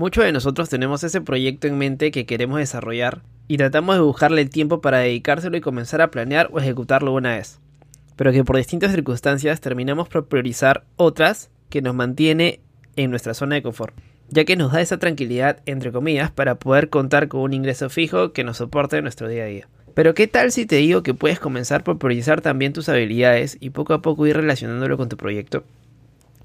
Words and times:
Muchos 0.00 0.24
de 0.24 0.32
nosotros 0.32 0.70
tenemos 0.70 1.04
ese 1.04 1.20
proyecto 1.20 1.66
en 1.66 1.76
mente 1.76 2.10
que 2.10 2.24
queremos 2.24 2.58
desarrollar 2.58 3.20
y 3.48 3.58
tratamos 3.58 3.96
de 3.96 4.00
buscarle 4.00 4.40
el 4.40 4.48
tiempo 4.48 4.80
para 4.80 5.00
dedicárselo 5.00 5.58
y 5.58 5.60
comenzar 5.60 6.00
a 6.00 6.10
planear 6.10 6.48
o 6.54 6.58
ejecutarlo 6.58 7.12
una 7.12 7.36
vez. 7.36 7.60
Pero 8.16 8.32
que 8.32 8.42
por 8.42 8.56
distintas 8.56 8.92
circunstancias 8.92 9.60
terminamos 9.60 10.08
por 10.08 10.26
priorizar 10.26 10.84
otras 10.96 11.50
que 11.68 11.82
nos 11.82 11.94
mantiene 11.94 12.60
en 12.96 13.10
nuestra 13.10 13.34
zona 13.34 13.56
de 13.56 13.62
confort, 13.62 13.94
ya 14.30 14.46
que 14.46 14.56
nos 14.56 14.72
da 14.72 14.80
esa 14.80 14.96
tranquilidad, 14.96 15.58
entre 15.66 15.92
comillas, 15.92 16.30
para 16.30 16.54
poder 16.54 16.88
contar 16.88 17.28
con 17.28 17.42
un 17.42 17.52
ingreso 17.52 17.90
fijo 17.90 18.32
que 18.32 18.42
nos 18.42 18.56
soporte 18.56 19.02
nuestro 19.02 19.28
día 19.28 19.42
a 19.42 19.48
día. 19.48 19.68
Pero 19.92 20.14
¿qué 20.14 20.26
tal 20.26 20.50
si 20.50 20.64
te 20.64 20.76
digo 20.76 21.02
que 21.02 21.12
puedes 21.12 21.40
comenzar 21.40 21.84
por 21.84 21.98
priorizar 21.98 22.40
también 22.40 22.72
tus 22.72 22.88
habilidades 22.88 23.58
y 23.60 23.68
poco 23.68 23.92
a 23.92 24.00
poco 24.00 24.26
ir 24.26 24.34
relacionándolo 24.34 24.96
con 24.96 25.10
tu 25.10 25.18
proyecto? 25.18 25.62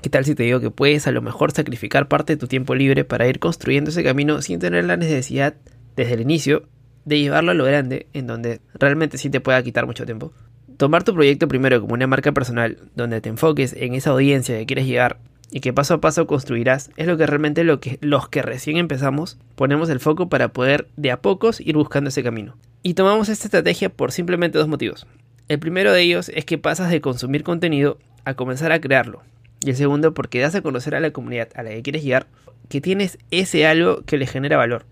¿Qué 0.06 0.12
tal 0.12 0.24
si 0.24 0.36
te 0.36 0.44
digo 0.44 0.60
que 0.60 0.70
puedes 0.70 1.08
a 1.08 1.12
lo 1.12 1.24
mejor 1.24 1.52
sacrificar 1.52 2.08
parte 2.08 2.34
de 2.34 2.38
tu 2.38 2.46
tiempo 2.46 2.76
libre 2.76 3.06
para 3.06 3.28
ir 3.28 3.40
construyendo 3.40 3.90
ese 3.90 4.04
camino 4.04 4.40
sin 4.44 4.60
tener 4.60 4.86
la 4.86 4.98
necesidad 4.98 5.56
desde 5.96 6.14
el 6.14 6.22
inicio 6.22 6.68
de 7.06 7.20
llevarlo 7.20 7.50
a 7.50 7.56
lo 7.56 7.66
grande 7.66 8.06
en 8.14 8.28
donde 8.28 8.62
realmente 8.76 9.18
sí 9.18 9.32
te 9.32 9.40
pueda 9.40 9.64
quitar 9.64 9.88
mucho 9.88 10.06
tiempo? 10.06 10.32
Tomar 10.78 11.04
tu 11.04 11.16
proyecto 11.16 11.48
primero 11.48 11.82
como 11.82 11.96
una 11.96 12.06
marca 12.06 12.32
personal, 12.34 12.78
donde 12.96 13.20
te 13.20 13.30
enfoques 13.30 13.74
en 13.74 13.96
esa 13.96 14.12
audiencia 14.12 14.56
que 14.60 14.68
quieres 14.68 14.86
llegar 14.86 15.18
y 15.50 15.60
que 15.60 15.74
paso 15.74 15.96
a 15.96 16.02
paso 16.02 16.28
construirás, 16.28 16.92
es 16.98 17.08
lo 17.08 17.18
que 17.18 17.26
realmente 17.26 17.64
lo 17.64 17.80
que, 17.80 17.98
los 18.02 18.30
que 18.30 18.44
recién 18.44 18.78
empezamos 18.78 19.40
ponemos 19.56 19.90
el 19.90 20.00
foco 20.00 20.30
para 20.30 20.50
poder 20.50 20.88
de 20.98 21.10
a 21.10 21.24
pocos 21.24 21.60
ir 21.60 21.78
buscando 21.78 22.10
ese 22.10 22.22
camino. 22.22 22.56
Y 22.84 22.94
tomamos 22.94 23.28
esta 23.28 23.48
estrategia 23.48 23.90
por 23.90 24.12
simplemente 24.12 24.60
dos 24.60 24.68
motivos. 24.68 25.08
El 25.48 25.58
primero 25.58 25.92
de 25.92 26.04
ellos 26.04 26.30
es 26.30 26.46
que 26.46 26.60
pasas 26.60 26.92
de 26.92 27.02
consumir 27.02 27.42
contenido 27.42 27.98
a 28.24 28.36
comenzar 28.36 28.72
a 28.72 28.80
crearlo. 28.80 29.24
Y 29.66 29.72
el 29.72 29.76
segundo 29.76 30.14
porque 30.14 30.40
das 30.40 30.54
a 30.54 30.62
conocer 30.62 30.94
a 30.94 31.00
la 31.00 31.10
comunidad 31.10 31.50
a 31.56 31.64
la 31.64 31.72
que 31.72 31.82
quieres 31.82 32.04
llegar 32.04 32.28
que 32.70 32.82
tienes 32.82 33.18
ese 33.32 33.66
algo 33.66 34.04
que 34.04 34.20
le 34.20 34.28
genera 34.28 34.58
valor. 34.58 34.86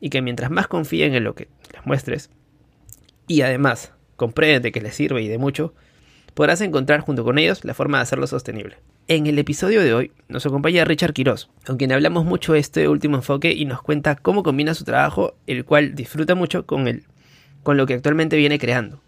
Y 0.00 0.10
que 0.10 0.20
mientras 0.20 0.50
más 0.50 0.66
confíen 0.66 1.14
en 1.14 1.22
lo 1.22 1.36
que 1.36 1.46
les 1.72 1.86
muestres 1.86 2.30
y 3.28 3.42
además 3.42 3.92
comprende 4.16 4.72
que 4.72 4.80
les 4.80 4.96
sirve 4.96 5.22
y 5.22 5.28
de 5.28 5.38
mucho, 5.38 5.74
podrás 6.34 6.60
encontrar 6.60 7.02
junto 7.02 7.22
con 7.22 7.38
ellos 7.38 7.64
la 7.64 7.72
forma 7.72 7.98
de 7.98 8.02
hacerlo 8.02 8.26
sostenible. 8.26 8.78
En 9.06 9.28
el 9.28 9.38
episodio 9.38 9.80
de 9.80 9.94
hoy 9.94 10.10
nos 10.26 10.44
acompaña 10.44 10.84
Richard 10.84 11.12
Quiroz, 11.12 11.48
con 11.64 11.76
quien 11.76 11.92
hablamos 11.92 12.24
mucho 12.24 12.54
de 12.54 12.58
este 12.58 12.88
último 12.88 13.14
enfoque 13.14 13.52
y 13.52 13.64
nos 13.64 13.80
cuenta 13.80 14.16
cómo 14.16 14.42
combina 14.42 14.74
su 14.74 14.82
trabajo, 14.82 15.34
el 15.46 15.64
cual 15.64 15.94
disfruta 15.94 16.34
mucho 16.34 16.66
con 16.66 16.88
él 16.88 17.04
con 17.62 17.76
lo 17.76 17.86
que 17.86 17.94
actualmente 17.94 18.36
viene 18.36 18.58
creando. 18.58 19.00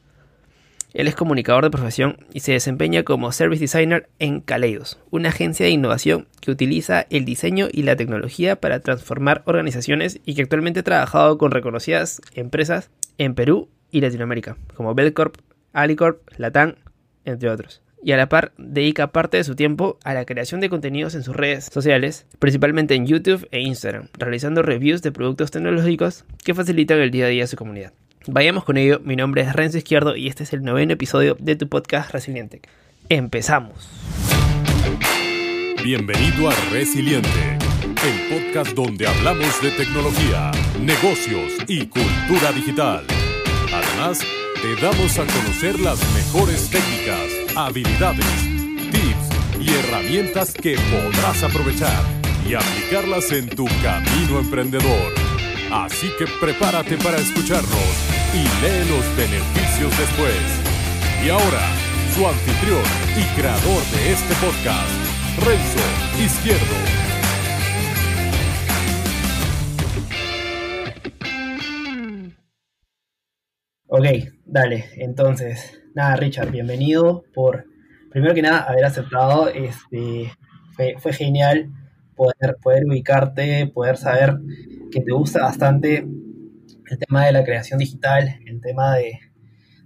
Él 0.95 1.07
es 1.07 1.15
comunicador 1.15 1.65
de 1.65 1.71
profesión 1.71 2.17
y 2.33 2.41
se 2.41 2.53
desempeña 2.53 3.03
como 3.03 3.31
Service 3.31 3.61
Designer 3.61 4.09
en 4.19 4.41
Kaleidos, 4.41 4.99
una 5.11 5.29
agencia 5.29 5.67
de 5.67 5.73
innovación 5.73 6.29
que 6.41 6.51
utiliza 6.51 7.07
el 7.11 7.27
diseño 7.27 7.69
y 7.71 7.83
la 7.83 7.97
tecnología 7.97 8.57
para 8.57 8.81
transformar 8.81 9.43
organizaciones 9.45 10.21
y 10.25 10.35
que 10.35 10.43
actualmente 10.43 10.81
ha 10.81 10.85
trabajado 10.85 11.37
con 11.37 11.51
reconocidas 11.51 12.23
empresas 12.35 12.91
en 13.19 13.35
Perú 13.35 13.69
y 13.91 14.01
Latinoamérica, 14.01 14.57
como 14.75 14.95
Belcorp, 14.95 15.37
Alicorp, 15.75 16.23
Latam, 16.39 16.77
entre 17.25 17.51
otros. 17.51 17.83
Y 18.03 18.13
a 18.13 18.17
la 18.17 18.29
par 18.29 18.53
dedica 18.57 19.13
parte 19.13 19.37
de 19.37 19.45
su 19.45 19.57
tiempo 19.57 19.99
a 20.05 20.15
la 20.15 20.25
creación 20.25 20.61
de 20.61 20.71
contenidos 20.71 21.15
en 21.15 21.23
sus 21.23 21.37
redes 21.37 21.69
sociales, 21.71 22.27
principalmente 22.39 22.95
en 22.95 23.07
YouTube 23.07 23.47
e 23.51 23.61
Instagram, 23.61 24.09
realizando 24.17 24.63
reviews 24.63 25.03
de 25.03 25.13
productos 25.13 25.51
tecnológicos 25.51 26.25
que 26.45 26.55
facilitan 26.55 26.99
el 27.01 27.11
día 27.11 27.27
a 27.27 27.29
día 27.29 27.45
a 27.45 27.49
su 27.49 27.57
comunidad. 27.57 27.93
Vayamos 28.31 28.63
con 28.63 28.77
ello, 28.77 29.01
mi 29.03 29.17
nombre 29.17 29.41
es 29.41 29.55
Renzo 29.55 29.79
Izquierdo 29.79 30.15
y 30.15 30.29
este 30.29 30.43
es 30.43 30.53
el 30.53 30.63
noveno 30.63 30.93
episodio 30.93 31.35
de 31.41 31.57
tu 31.57 31.67
podcast 31.67 32.11
Resiliente. 32.11 32.61
Empezamos. 33.09 33.89
Bienvenido 35.83 36.51
a 36.51 36.55
Resiliente, 36.71 37.57
el 37.81 38.29
podcast 38.29 38.77
donde 38.77 39.07
hablamos 39.07 39.63
de 39.63 39.71
tecnología, 39.71 40.51
negocios 40.79 41.55
y 41.69 41.87
cultura 41.87 42.53
digital. 42.53 43.03
Además, 43.73 44.21
te 44.61 44.77
damos 44.77 45.19
a 45.19 45.25
conocer 45.25 45.81
las 45.81 45.99
mejores 46.13 46.69
técnicas, 46.69 47.57
habilidades, 47.57 48.27
tips 48.93 49.59
y 49.59 49.71
herramientas 49.71 50.53
que 50.53 50.77
podrás 50.91 51.43
aprovechar 51.45 52.05
y 52.47 52.53
aplicarlas 52.53 53.33
en 53.33 53.49
tu 53.49 53.65
camino 53.83 54.39
emprendedor. 54.39 55.15
Así 55.71 56.11
que 56.19 56.27
prepárate 56.27 56.99
para 56.99 57.17
escucharnos 57.17 58.08
y 58.39 58.43
lee 58.63 58.85
los 58.89 59.05
beneficios 59.17 59.91
después. 59.99 60.39
Y 61.25 61.29
ahora, 61.29 61.65
su 62.15 62.25
anfitrión 62.25 62.85
y 63.19 63.25
creador 63.35 63.83
de 63.91 64.13
este 64.13 64.35
podcast, 64.35 64.95
Renzo 65.45 65.85
Izquierdo. 66.23 66.77
Ok, 73.89 74.07
dale, 74.45 74.85
entonces, 74.99 75.83
nada, 75.95 76.15
Richard, 76.15 76.53
bienvenido 76.53 77.25
por, 77.35 77.65
primero 78.11 78.35
que 78.35 78.43
nada, 78.43 78.61
haber 78.61 78.85
aceptado, 78.85 79.49
este, 79.49 80.31
fue, 80.77 80.95
fue 80.99 81.13
genial 81.13 81.71
poder, 82.15 82.57
poder 82.63 82.85
ubicarte, 82.85 83.67
poder 83.67 83.97
saber 83.97 84.37
que 84.93 85.01
te 85.01 85.13
gusta 85.13 85.43
bastante 85.43 86.07
el 86.91 86.99
tema 86.99 87.27
de 87.27 87.33
la 87.33 87.45
creación 87.45 87.79
digital, 87.79 88.41
el 88.47 88.61
tema 88.61 88.97
de, 88.97 89.21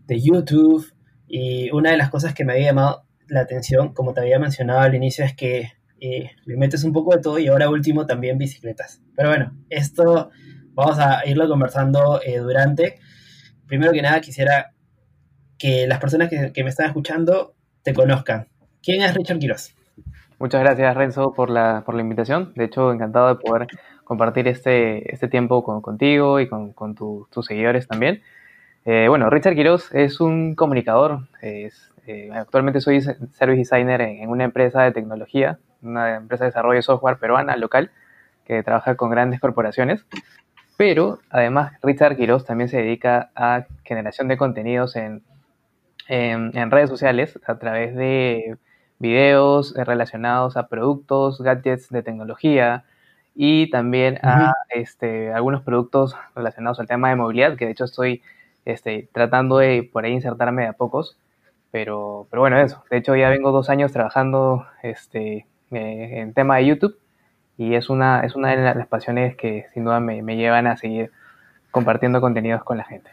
YouTube. 0.09 0.93
Y 1.27 1.71
una 1.71 1.91
de 1.91 1.97
las 1.97 2.11
cosas 2.11 2.35
que 2.35 2.45
me 2.45 2.53
había 2.53 2.67
llamado 2.67 3.07
la 3.29 3.41
atención, 3.41 3.95
como 3.95 4.13
te 4.13 4.21
había 4.21 4.39
mencionado 4.39 4.81
al 4.81 4.95
inicio, 4.95 5.25
es 5.25 5.35
que 5.35 5.73
eh, 6.01 6.33
metes 6.45 6.85
un 6.85 6.93
poco 6.93 7.15
de 7.15 7.23
todo 7.23 7.39
y 7.39 7.49
ahora 7.49 7.71
último 7.71 8.05
también 8.05 8.37
bicicletas. 8.37 9.01
Pero 9.17 9.31
bueno, 9.31 9.57
esto 9.71 10.31
vamos 10.75 10.99
a 10.99 11.27
irlo 11.27 11.49
conversando 11.49 12.21
eh, 12.23 12.39
durante. 12.39 12.99
Primero 13.67 13.93
que 13.93 14.03
nada 14.03 14.21
quisiera 14.21 14.73
que 15.59 15.87
las 15.87 15.99
personas 15.99 16.29
que, 16.29 16.63
me 16.63 16.69
están 16.69 16.87
escuchando 16.87 17.55
te 17.83 17.95
conozcan. 17.95 18.49
¿Quién 18.83 19.01
es 19.03 19.15
Richard 19.15 19.39
Quiroz? 19.39 19.75
Muchas 20.39 20.61
gracias 20.61 20.95
Renzo 20.97 21.33
por 21.33 21.51
la, 21.51 21.85
por 21.87 21.95
la 21.95 22.03
invitación. 22.03 22.53
De 22.57 22.65
hecho, 22.65 22.93
encantado 22.93 23.29
de 23.29 23.37
poder 23.37 23.69
compartir 24.13 24.47
este, 24.47 25.11
este 25.11 25.27
tiempo 25.27 25.65
con, 25.65 25.81
contigo 25.81 26.39
y 26.39 26.47
con, 26.47 26.75
con 26.75 26.95
tus 26.95 27.47
seguidores 27.47 27.89
también. 27.89 28.21
Eh, 28.85 29.07
bueno, 29.09 29.31
Richard 29.31 29.55
Quiroz 29.55 29.91
es 29.95 30.21
un 30.21 30.55
comunicador. 30.55 31.29
Es, 31.41 31.91
eh, 32.07 32.29
actualmente 32.35 32.83
soy 32.83 33.01
service 33.01 33.57
designer 33.57 34.03
en, 34.03 34.29
una 34.29 34.45
empresa 34.45 34.83
de 34.83 34.93
tecnología, 34.93 35.59
una 35.81 36.17
empresa 36.17 36.45
de 36.45 36.51
desarrollo 36.51 36.77
de 36.77 36.83
software 36.83 37.17
peruana 37.17 37.57
local 37.57 37.91
que 38.45 38.63
trabaja 38.63 38.97
con 38.97 39.09
grandes 39.09 39.41
corporaciones. 39.41 40.05
Pero 40.77 41.21
además 41.31 41.73
Richard 41.83 42.17
Quiroz 42.17 42.45
también 42.45 42.69
se 42.69 42.83
dedica 42.83 43.31
a 43.35 43.65
generación 43.83 44.29
de 44.29 44.37
contenidos 44.37 44.95
en, 44.95 45.23
en, 46.07 46.55
en 46.55 46.71
redes 46.71 46.91
sociales 46.91 47.41
a 47.47 47.59
través 47.59 47.97
de 47.97 48.59
videos 48.99 49.73
relacionados 49.75 50.59
a 50.59 50.69
productos, 50.69 51.41
gadgets 51.41 51.89
de 51.89 52.03
tecnología, 52.03 52.85
y 53.35 53.71
también 53.71 54.19
a 54.23 54.53
este, 54.71 55.33
algunos 55.33 55.63
productos 55.63 56.17
relacionados 56.35 56.81
al 56.81 56.87
tema 56.87 57.09
de 57.09 57.17
movilidad, 57.17 57.57
que 57.57 57.67
de 57.67 57.73
hecho 57.73 57.85
estoy 57.85 58.23
este, 58.65 59.09
tratando 59.13 59.59
de 59.59 59.89
por 59.91 60.05
ahí 60.05 60.13
insertarme 60.13 60.63
de 60.63 60.69
a 60.69 60.73
pocos, 60.75 61.17
pero, 61.71 62.27
pero 62.31 62.41
bueno, 62.41 62.59
eso. 62.59 62.85
De 62.91 62.99
hecho 62.99 63.17
ya 63.17 63.31
vengo 63.31 63.51
dos 63.53 63.71
años 63.71 63.93
trabajando 63.93 64.67
este, 64.83 65.47
eh, 65.71 66.21
en 66.21 66.35
tema 66.35 66.57
de 66.59 66.67
YouTube 66.67 66.99
y 67.57 67.75
es 67.75 67.91
una, 67.91 68.21
es 68.21 68.35
una 68.37 68.51
de 68.51 68.75
las 68.75 68.87
pasiones 68.87 69.37
que 69.37 69.67
sin 69.73 69.85
duda 69.85 70.01
me, 70.01 70.23
me 70.23 70.37
llevan 70.37 70.67
a 70.67 70.77
seguir 70.77 71.11
compartiendo 71.71 72.21
contenidos 72.21 72.63
con 72.65 72.77
la 72.77 72.85
gente. 72.85 73.11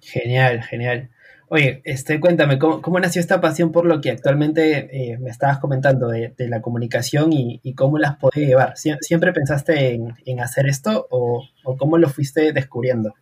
Genial, 0.00 0.62
genial. 0.62 1.10
Oye, 1.48 1.80
este, 1.84 2.18
cuéntame, 2.18 2.58
¿cómo, 2.58 2.98
nació 2.98 3.20
esta 3.20 3.40
pasión 3.40 3.70
por 3.70 3.86
lo 3.86 4.00
que 4.00 4.10
actualmente 4.10 5.12
eh, 5.12 5.18
me 5.18 5.30
estabas 5.30 5.58
comentando 5.58 6.08
de, 6.08 6.34
la 6.38 6.60
comunicación 6.60 7.32
y, 7.32 7.74
cómo 7.74 7.98
las 7.98 8.16
podés 8.16 8.48
llevar? 8.48 8.76
¿Siempre 8.76 9.32
pensaste 9.32 9.94
en, 9.94 10.40
hacer 10.40 10.66
esto 10.66 11.06
o, 11.08 11.46
cómo 11.78 11.98
lo 11.98 12.08
fuiste 12.08 12.52
descubriendo? 12.52 13.14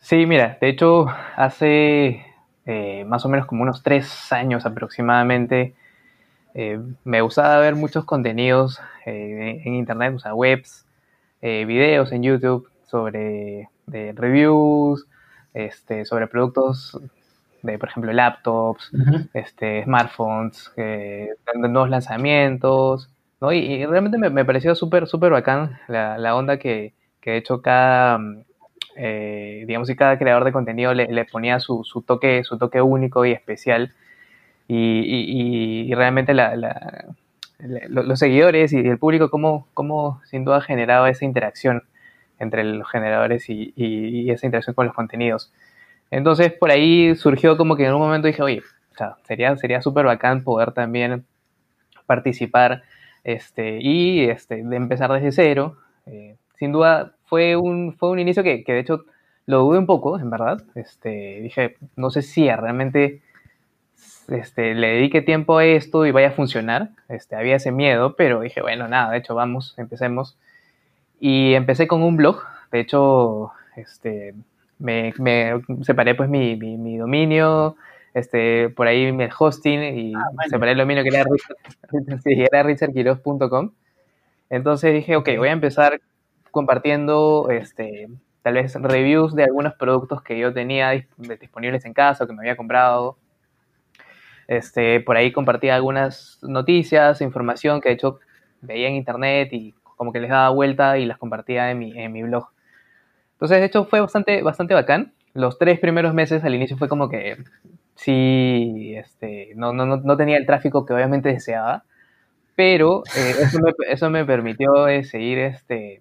Sí, 0.00 0.26
mira, 0.26 0.58
de 0.60 0.68
hecho, 0.68 1.06
hace 1.34 2.26
eh, 2.66 3.04
más 3.06 3.24
o 3.24 3.30
menos 3.30 3.46
como 3.46 3.62
unos 3.62 3.82
tres 3.82 4.30
años 4.30 4.66
aproximadamente, 4.66 5.74
eh, 6.52 6.78
me 7.04 7.22
gustaba 7.22 7.58
ver 7.58 7.74
muchos 7.74 8.04
contenidos 8.04 8.80
en 9.06 9.74
internet, 9.74 10.12
o 10.14 10.18
sea, 10.18 10.34
webs, 10.34 10.84
videos 11.40 12.12
en 12.12 12.22
YouTube 12.22 12.68
sobre 12.86 13.68
reviews, 13.86 15.06
este, 15.54 16.04
sobre 16.04 16.26
productos 16.26 17.00
de, 17.64 17.78
por 17.78 17.88
ejemplo, 17.88 18.12
laptops, 18.12 18.92
este, 19.34 19.82
smartphones, 19.84 20.72
eh, 20.76 21.30
nuevos 21.54 21.90
lanzamientos, 21.90 23.10
¿no? 23.40 23.52
Y, 23.52 23.84
realmente 23.86 24.18
me, 24.18 24.44
pareció 24.44 24.74
súper, 24.74 25.06
súper 25.06 25.32
bacán 25.32 25.78
la, 25.88 26.36
onda 26.36 26.58
que, 26.58 26.94
que, 27.20 27.32
de 27.32 27.36
hecho 27.38 27.62
cada, 27.62 28.20
eh, 28.96 29.64
digamos, 29.66 29.90
y 29.90 29.96
cada 29.96 30.18
creador 30.18 30.44
de 30.44 30.52
contenido 30.52 30.94
le, 30.94 31.24
ponía 31.24 31.58
su, 31.60 31.82
su, 31.84 32.02
toque, 32.02 32.44
su 32.44 32.58
toque 32.58 32.80
único 32.80 33.24
y 33.24 33.32
especial. 33.32 33.92
Y, 34.66 35.88
y 35.90 35.94
realmente 35.94 36.32
la, 36.32 36.54
los 37.88 38.18
seguidores 38.18 38.72
y 38.72 38.78
el 38.78 38.98
público, 38.98 39.30
cómo, 39.30 39.68
cómo 39.74 40.20
sin 40.24 40.44
duda 40.44 40.60
generaba 40.60 41.10
esa 41.10 41.24
interacción 41.24 41.82
entre 42.38 42.64
los 42.64 42.88
generadores 42.90 43.48
y, 43.48 44.30
esa 44.30 44.46
interacción 44.46 44.74
con 44.74 44.86
los 44.86 44.94
contenidos. 44.94 45.52
Entonces, 46.10 46.52
por 46.52 46.70
ahí 46.70 47.14
surgió 47.16 47.56
como 47.56 47.76
que 47.76 47.86
en 47.86 47.94
un 47.94 48.00
momento 48.00 48.28
dije, 48.28 48.42
oye, 48.42 48.62
sería 49.26 49.56
sería 49.56 49.82
súper 49.82 50.06
bacán 50.06 50.44
poder 50.44 50.72
también 50.72 51.24
participar 52.06 52.82
este, 53.24 53.78
y 53.80 54.24
este, 54.24 54.62
de 54.62 54.76
empezar 54.76 55.12
desde 55.12 55.32
cero. 55.32 55.76
Eh, 56.06 56.36
sin 56.58 56.72
duda, 56.72 57.14
fue 57.24 57.56
un, 57.56 57.94
fue 57.94 58.10
un 58.10 58.18
inicio 58.18 58.42
que, 58.42 58.62
que, 58.64 58.72
de 58.72 58.80
hecho 58.80 59.04
lo 59.46 59.60
dudé 59.60 59.78
un 59.78 59.86
poco, 59.86 60.18
en 60.18 60.30
verdad. 60.30 60.62
Este, 60.74 61.40
dije, 61.42 61.76
no 61.96 62.10
sé 62.10 62.22
si 62.22 62.48
realmente 62.48 63.22
este, 64.28 64.74
le 64.74 64.88
dedique 64.88 65.22
tiempo 65.22 65.58
a 65.58 65.64
esto 65.64 66.06
y 66.06 66.12
vaya 66.12 66.28
a 66.28 66.32
funcionar. 66.32 66.90
Este, 67.08 67.36
había 67.36 67.56
ese 67.56 67.72
miedo, 67.72 68.14
pero 68.16 68.40
dije, 68.40 68.60
bueno, 68.62 68.88
nada, 68.88 69.10
de 69.10 69.18
hecho, 69.18 69.34
vamos, 69.34 69.74
empecemos. 69.78 70.36
Y 71.20 71.54
empecé 71.54 71.86
con 71.86 72.02
un 72.02 72.16
blog. 72.16 72.42
De 72.70 72.80
hecho, 72.80 73.52
este, 73.76 74.34
me, 74.78 75.12
separé 75.82 76.14
pues 76.14 76.28
mi, 76.28 76.56
mi, 76.56 76.96
dominio, 76.96 77.76
este, 78.12 78.68
por 78.70 78.86
ahí 78.86 79.04
el 79.04 79.30
hosting 79.36 79.82
y 79.82 80.14
ah, 80.14 80.30
separé 80.48 80.72
el 80.72 80.78
dominio 80.78 81.02
que 81.02 81.10
era, 81.10 82.62
richardquiroz.com. 82.62 83.72
Entonces 84.50 84.92
dije, 84.92 85.16
ok, 85.16 85.30
voy 85.38 85.48
a 85.48 85.52
empezar 85.52 86.00
compartiendo 86.50 87.48
este, 87.50 88.08
tal 88.42 88.54
vez 88.54 88.74
reviews 88.74 89.34
de 89.34 89.44
algunos 89.44 89.74
productos 89.74 90.22
que 90.22 90.38
yo 90.38 90.52
tenía 90.52 90.90
disponibles 91.16 91.84
en 91.84 91.94
casa 91.94 92.24
o 92.24 92.26
que 92.26 92.32
me 92.32 92.40
había 92.40 92.56
comprado. 92.56 93.18
Este, 94.46 95.00
por 95.00 95.16
ahí 95.16 95.32
compartía 95.32 95.74
algunas 95.74 96.38
noticias, 96.42 97.20
información 97.22 97.80
que 97.80 97.88
de 97.88 97.94
hecho 97.94 98.20
veía 98.60 98.88
en 98.88 98.96
internet 98.96 99.48
y 99.52 99.74
como 99.96 100.12
que 100.12 100.20
les 100.20 100.30
daba 100.30 100.50
vuelta 100.50 100.98
y 100.98 101.06
las 101.06 101.18
compartía 101.18 101.70
en 101.70 101.78
mi, 101.78 101.98
en 101.98 102.12
mi 102.12 102.22
blog. 102.22 102.53
Entonces, 103.44 103.60
de 103.60 103.66
hecho, 103.66 103.84
fue 103.84 104.00
bastante, 104.00 104.42
bastante 104.42 104.72
bacán. 104.72 105.12
Los 105.34 105.58
tres 105.58 105.78
primeros 105.78 106.14
meses 106.14 106.42
al 106.44 106.54
inicio 106.54 106.78
fue 106.78 106.88
como 106.88 107.10
que 107.10 107.36
sí, 107.94 108.94
este, 108.96 109.52
no, 109.54 109.74
no, 109.74 109.84
no 109.98 110.16
tenía 110.16 110.38
el 110.38 110.46
tráfico 110.46 110.86
que 110.86 110.94
obviamente 110.94 111.28
deseaba, 111.28 111.84
pero 112.56 113.02
eh, 113.14 113.34
eso, 113.42 113.58
me, 113.60 113.72
eso, 113.86 114.08
me, 114.08 114.24
permitió 114.24 114.88
eh, 114.88 115.04
seguir 115.04 115.40
este, 115.40 116.00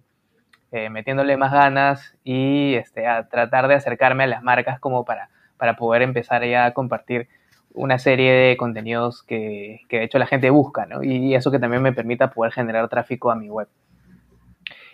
eh, 0.71 0.89
metiéndole 0.89 1.35
más 1.35 1.51
ganas 1.51 2.15
y 2.23 2.75
este, 2.75 3.07
a 3.07 3.27
tratar 3.27 3.67
de 3.67 3.75
acercarme 3.75 4.23
a 4.23 4.27
las 4.27 4.41
marcas 4.41 4.79
como 4.79 5.03
para, 5.03 5.27
para 5.57 5.75
poder 5.75 6.01
empezar 6.01 6.45
ya 6.45 6.63
a 6.63 6.73
compartir 6.73 7.27
una 7.73 7.99
serie 7.99 8.31
de 8.31 8.55
contenidos 8.55 9.21
que, 9.21 9.81
que 9.89 9.97
de 9.97 10.05
hecho 10.05 10.17
la 10.17 10.27
gente 10.27 10.49
busca, 10.49 10.85
¿no? 10.85 11.03
Y 11.03 11.35
eso 11.35 11.51
que 11.51 11.59
también 11.59 11.81
me 11.83 11.91
permita 11.91 12.31
poder 12.31 12.53
generar 12.53 12.87
tráfico 12.87 13.31
a 13.31 13.35
mi 13.35 13.49
web. 13.49 13.67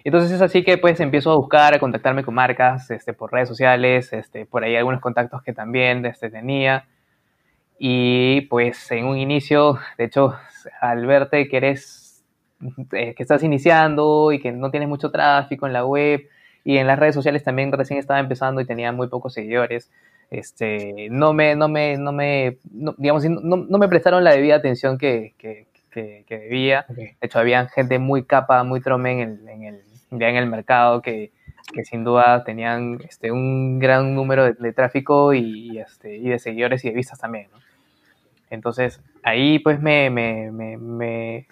Entonces 0.03 0.31
es 0.31 0.41
así 0.41 0.63
que 0.63 0.77
pues 0.77 0.99
empiezo 0.99 1.31
a 1.31 1.35
buscar, 1.35 1.73
a 1.73 1.79
contactarme 1.79 2.23
con 2.23 2.33
marcas 2.33 2.89
este, 2.91 3.13
por 3.13 3.31
redes 3.31 3.49
sociales, 3.49 4.13
este, 4.13 4.45
por 4.45 4.63
ahí 4.63 4.75
algunos 4.75 5.01
contactos 5.01 5.41
que 5.43 5.53
también 5.53 6.05
este, 6.05 6.29
tenía. 6.29 6.87
Y 7.77 8.41
pues 8.41 8.91
en 8.91 9.05
un 9.05 9.17
inicio, 9.17 9.79
de 9.97 10.05
hecho, 10.05 10.35
al 10.81 11.05
verte 11.05 11.47
que 11.47 11.57
eres 11.57 12.09
eh, 12.91 13.13
que 13.15 13.23
estás 13.23 13.41
iniciando 13.43 14.33
y 14.33 14.39
que 14.39 14.51
no 14.51 14.69
tienes 14.69 14.89
mucho 14.89 15.11
tráfico 15.11 15.65
en 15.65 15.71
la 15.71 15.85
web 15.85 16.27
y 16.65 16.77
en 16.77 16.87
las 16.87 16.99
redes 16.99 17.15
sociales 17.15 17.43
también 17.43 17.71
recién 17.71 17.99
estaba 17.99 18.19
empezando 18.19 18.59
y 18.59 18.65
tenía 18.65 18.91
muy 18.91 19.07
pocos 19.07 19.33
seguidores. 19.33 19.89
Este, 20.29 21.07
no 21.09 21.33
me, 21.33 21.55
no 21.55 21.69
me, 21.69 21.97
no 21.97 22.11
me, 22.11 22.57
digamos, 22.97 23.23
no, 23.25 23.57
no, 23.57 23.77
me 23.77 23.87
prestaron 23.87 24.23
la 24.23 24.31
debida 24.31 24.55
atención 24.55 24.97
que, 24.97 25.33
que, 25.37 25.67
que, 25.89 26.25
debía. 26.27 26.85
De 26.89 27.15
hecho, 27.21 27.39
había 27.39 27.67
gente 27.69 27.97
muy 27.97 28.23
capa, 28.23 28.63
muy 28.63 28.81
trome 28.81 29.13
en 29.13 29.19
el, 29.19 29.49
en 29.49 29.63
el, 29.63 29.81
ya 30.11 30.29
en 30.29 30.35
el 30.35 30.47
mercado 30.47 31.01
que, 31.01 31.31
que 31.73 31.83
sin 31.85 32.03
duda 32.03 32.43
tenían 32.43 32.99
este, 33.07 33.31
un 33.31 33.79
gran 33.79 34.15
número 34.15 34.53
de, 34.53 34.73
tráfico 34.73 35.33
y, 35.33 35.79
este, 35.79 36.17
y 36.17 36.29
de 36.29 36.39
seguidores 36.39 36.83
y 36.85 36.89
de 36.89 36.95
vistas 36.95 37.19
también. 37.19 37.47
Entonces, 38.49 39.01
ahí 39.23 39.59
pues 39.59 39.79
me, 39.81 40.09
me, 40.09 40.51
me, 40.51 41.45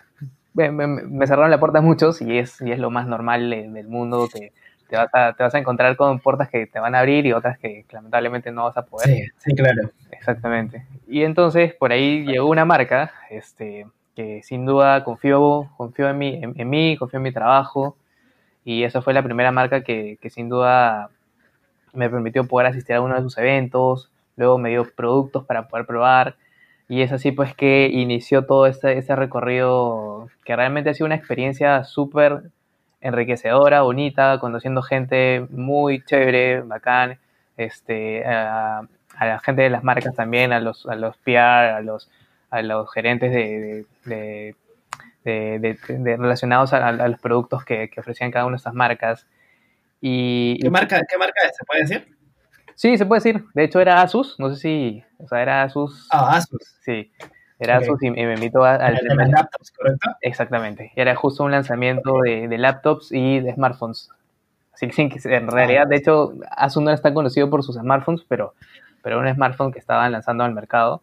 me, 0.54 1.28
cerraron 1.28 1.52
la 1.52 1.60
puerta 1.60 1.80
a 1.80 1.82
muchos 1.82 2.22
y 2.22 2.38
es, 2.38 2.60
y 2.62 2.72
es 2.72 2.80
lo 2.80 2.90
más 2.90 3.08
normal 3.08 3.50
del 3.50 3.88
mundo. 3.88 4.28
Te, 4.28 4.52
te, 4.88 4.96
vas 4.96 5.10
a, 5.14 5.34
te 5.34 5.44
vas 5.44 5.54
a 5.54 5.60
encontrar 5.60 5.96
con 5.96 6.20
puertas 6.20 6.50
que 6.50 6.66
te 6.66 6.80
van 6.80 6.96
a 6.96 7.00
abrir 7.00 7.26
y 7.26 7.34
otras 7.34 7.60
que 7.60 7.86
lamentablemente 7.92 8.52
no 8.52 8.66
vas 8.66 8.78
a 8.78 8.86
poder. 8.86 9.08
Sí, 9.08 9.24
sí, 9.38 9.56
claro. 9.56 9.92
Exactamente. 10.12 10.86
Y 11.08 11.24
entonces 11.24 11.74
por 11.74 11.92
ahí 11.92 12.26
llegó 12.26 12.50
una 12.50 12.66
marca 12.66 13.12
este, 13.30 13.86
que 14.16 14.42
sin 14.44 14.66
duda 14.66 15.04
confió, 15.04 15.70
confió 15.78 16.10
en, 16.10 16.18
mí, 16.18 16.40
en, 16.42 16.70
mí, 16.70 16.98
confió 16.98 17.18
en 17.18 17.24
mi 17.24 17.32
trabajo 17.32 17.98
y 18.68 18.84
esa 18.84 19.02
fue 19.02 19.14
la 19.14 19.24
primera 19.24 19.54
marca 19.54 19.82
que, 19.82 20.18
que 20.22 20.30
sin 20.30 20.50
duda 20.50 21.10
me 21.94 22.10
permitió 22.10 22.46
poder 22.46 22.68
asistir 22.68 22.98
a 22.98 23.02
uno 23.02 23.16
de 23.16 23.22
sus 23.22 23.38
eventos, 23.38 24.12
luego 24.36 24.58
me 24.58 24.70
dio 24.70 24.86
productos 24.94 25.46
para 25.46 25.70
poder 25.70 25.86
probar 25.86 26.36
y 26.90 27.02
es 27.02 27.14
así 27.14 27.32
pues 27.32 27.56
que 27.56 27.88
inició 27.88 28.46
todo 28.46 28.66
este, 28.68 28.98
este 28.98 29.16
recorrido 29.16 30.28
que 30.44 30.54
realmente 30.54 30.90
ha 30.90 30.94
sido 30.94 31.06
una 31.06 31.16
experiencia 31.16 31.86
súper 31.86 32.52
enriquecedora, 33.00 33.84
bonita, 33.84 34.38
conociendo 34.42 34.82
gente 34.82 35.48
muy 35.50 36.04
chévere, 36.04 36.60
bacán, 36.60 37.20
este, 37.56 38.26
a, 38.26 38.82
la 39.18 39.40
gente 39.40 39.62
de 39.62 39.70
las 39.70 39.86
marcas 39.86 40.14
también, 40.14 40.52
a 40.52 40.60
los, 40.60 40.86
a 40.88 40.96
los 40.96 41.16
PR, 41.16 41.72
a 41.72 41.82
los, 41.82 42.10
a 42.50 42.62
los 42.62 42.92
gerentes 42.92 43.32
de, 43.32 44.56
relacionados 45.28 46.74
a, 46.74 46.92
los 46.92 47.20
productos 47.20 47.66
que, 47.66 47.90
que, 47.90 48.00
ofrecían 48.00 48.32
cada 48.32 48.46
una 48.46 48.54
de 48.54 48.58
estas 48.58 48.74
marcas. 48.74 49.28
Y, 50.02 50.60
¿Qué, 50.60 50.70
marca, 50.70 51.02
¿Qué 51.10 51.18
marca 51.18 51.42
es? 51.48 51.56
¿Se 51.58 51.66
puede 51.66 51.82
decir? 51.82 52.18
Sí, 52.76 52.96
se 52.96 53.08
puede 53.08 53.22
decir. 53.22 53.44
De 53.56 53.64
hecho, 53.64 53.80
era 53.80 54.02
Asus. 54.02 54.36
No 54.40 54.54
sé 54.54 54.56
si. 54.58 55.04
O 55.18 55.28
sea, 55.28 55.42
era 55.42 55.64
Asus. 55.64 56.08
Ah, 56.12 56.38
Asus. 56.38 56.78
Sí. 56.82 57.12
Era 57.58 57.78
Asus 57.78 58.02
y, 58.04 58.12
me 58.12 58.36
invitó 58.36 58.64
al. 58.64 58.96
De 58.96 59.28
laptops, 59.28 59.72
¿correcto? 59.72 60.12
Exactamente. 60.22 60.92
Era 60.96 61.16
justo 61.16 61.44
un 61.44 61.52
lanzamiento 61.52 62.20
de, 62.24 62.56
laptops 62.56 63.12
y 63.12 63.40
de 63.40 63.54
smartphones. 63.54 64.12
Así 64.74 64.88
que 64.90 65.20
en 65.36 65.48
realidad, 65.48 65.84
ah. 65.88 65.90
de 65.90 65.96
hecho, 65.96 66.36
Asus 66.52 66.84
no 66.84 66.92
era 66.92 67.02
tan 67.02 67.16
conocido 67.16 67.50
por 67.50 67.64
sus 67.64 67.78
smartphones, 67.78 68.24
pero, 68.28 68.54
pero 69.02 69.20
un 69.20 69.34
smartphone 69.34 69.72
que 69.72 69.80
estaban 69.80 70.12
lanzando 70.12 70.44
al 70.44 70.54
mercado. 70.54 71.02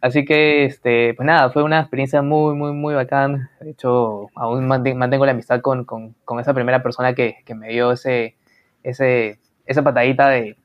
Así 0.00 0.24
que, 0.24 0.64
este, 0.64 1.14
pues 1.14 1.26
nada, 1.26 1.50
fue 1.50 1.62
una 1.62 1.80
experiencia 1.80 2.22
muy, 2.22 2.54
muy, 2.54 2.72
muy 2.72 2.94
bacán. 2.94 3.50
De 3.60 3.70
hecho, 3.70 4.28
aún 4.34 4.66
mantengo 4.66 5.26
la 5.26 5.32
amistad 5.32 5.60
con, 5.60 5.84
con, 5.84 6.14
con 6.24 6.40
esa 6.40 6.54
primera 6.54 6.82
persona 6.82 7.14
que, 7.14 7.36
que, 7.44 7.54
me 7.54 7.68
dio 7.68 7.92
ese, 7.92 8.36
ese, 8.82 9.38
esa 9.66 9.82
patadita 9.82 10.28
de, 10.28 10.56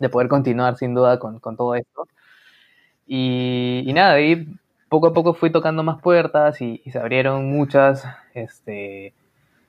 de 0.00 0.08
poder 0.08 0.28
continuar 0.28 0.76
sin 0.76 0.94
duda 0.94 1.18
con, 1.18 1.40
todo 1.40 1.74
esto. 1.74 2.08
Y, 3.06 3.90
nada, 3.94 4.14
ahí 4.14 4.48
poco 4.88 5.08
a 5.08 5.12
poco 5.14 5.34
fui 5.34 5.50
tocando 5.50 5.82
más 5.82 6.00
puertas 6.00 6.60
y, 6.60 6.82
se 6.90 6.98
abrieron 6.98 7.50
muchas, 7.50 8.04
este, 8.34 9.14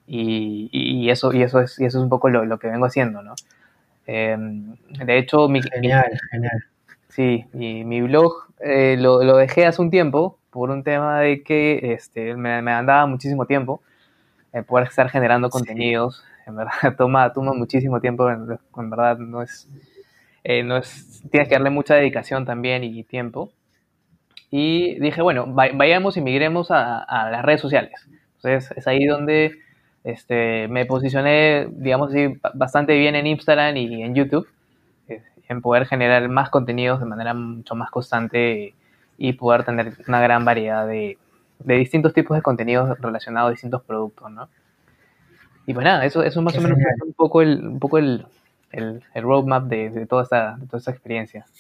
y, 0.08 1.10
eso, 1.10 1.34
y, 1.34 1.44
eso, 1.44 1.60
es, 1.62 1.80
y 1.80 1.86
eso 1.86 2.00
es 2.00 2.04
un 2.04 2.10
poco 2.10 2.30
lo, 2.30 2.60
que 2.60 2.70
vengo 2.70 2.86
haciendo, 2.86 3.22
¿no? 3.22 3.36
Em, 4.08 4.76
de 5.06 5.18
hecho, 5.18 5.48
mi, 5.50 5.62
genial, 5.62 6.20
genial. 6.32 6.66
Sí, 7.16 7.46
y 7.54 7.86
mi 7.86 8.02
blog 8.02 8.34
eh, 8.60 8.98
lo, 9.00 9.20
dejé 9.38 9.66
hace 9.66 9.82
un 9.82 9.90
tiempo 9.90 10.38
por 10.50 10.70
un 10.70 10.84
tema 10.84 11.22
de 11.22 11.44
que 11.44 11.94
este, 11.94 12.36
me, 12.36 12.62
me 12.62 12.72
andaba 12.74 13.06
muchísimo 13.06 13.46
tiempo 13.46 13.82
eh, 14.52 14.64
poder 14.64 14.88
estar 14.88 15.10
generando 15.10 15.50
contenidos. 15.50 16.26
En 16.46 16.58
verdad, 16.58 16.74
toma, 16.98 17.32
toma 17.32 17.54
muchísimo 17.54 18.02
tiempo, 18.02 18.30
en 18.30 18.90
verdad 18.90 19.18
no 19.18 19.42
es, 19.42 19.70
eh, 20.44 20.62
no 20.64 20.76
es, 20.76 21.24
tienes 21.32 21.48
que 21.48 21.56
darle 21.56 21.70
mucha 21.70 21.96
dedicación 21.96 22.46
también 22.46 22.84
y 22.84 23.04
tiempo. 23.04 23.50
Y 24.52 25.00
dije, 25.00 25.22
bueno, 25.22 25.46
vayamos 25.48 26.18
y 26.18 26.22
migremos 26.22 26.68
a, 26.70 27.30
las 27.32 27.46
redes 27.46 27.62
sociales. 27.62 28.08
Entonces 28.36 28.74
es 28.78 28.88
ahí 28.88 29.06
donde 29.06 29.58
este, 30.04 30.68
me 30.68 30.86
posicioné, 30.86 31.68
digamos 31.72 32.10
así, 32.10 32.40
bastante 32.54 32.98
bien 32.98 33.16
en 33.16 33.26
Instagram 33.28 33.78
y 33.78 34.04
en 34.04 34.16
YouTube, 34.16 34.48
en 35.48 35.62
poder 35.62 35.86
generar 35.86 36.28
más 36.30 36.50
contenidos 36.50 37.00
de 37.00 37.06
manera 37.06 37.34
mucho 37.34 37.76
más 37.76 37.92
constante 37.92 38.74
y 39.18 39.34
poder 39.34 39.64
tener 39.64 39.94
una 40.08 40.22
gran 40.22 40.46
variedad 40.46 40.88
de, 40.88 41.18
distintos 41.60 42.14
tipos 42.14 42.36
de 42.36 42.44
contenidos 42.44 43.00
relacionados 43.00 43.50
a 43.50 43.52
distintos 43.52 43.84
productos, 43.84 44.30
¿no? 44.32 44.50
Y 45.68 45.74
pues 45.74 45.84
nada, 45.84 46.06
eso, 46.06 46.22
eso 46.22 46.40
es 46.40 46.44
más 46.44 46.58
o 46.58 46.62
menos 46.62 46.78
un 47.06 47.14
poco 47.14 47.42
el, 47.42 47.66
un 47.66 47.80
poco 47.80 47.98
el, 47.98 48.26
el, 48.72 49.02
roadmap 49.16 49.64
de, 49.66 50.06
toda 50.06 50.24
esta, 50.24 50.58
toda 50.68 50.80
esta 50.80 50.92
experiencia. 50.92 51.46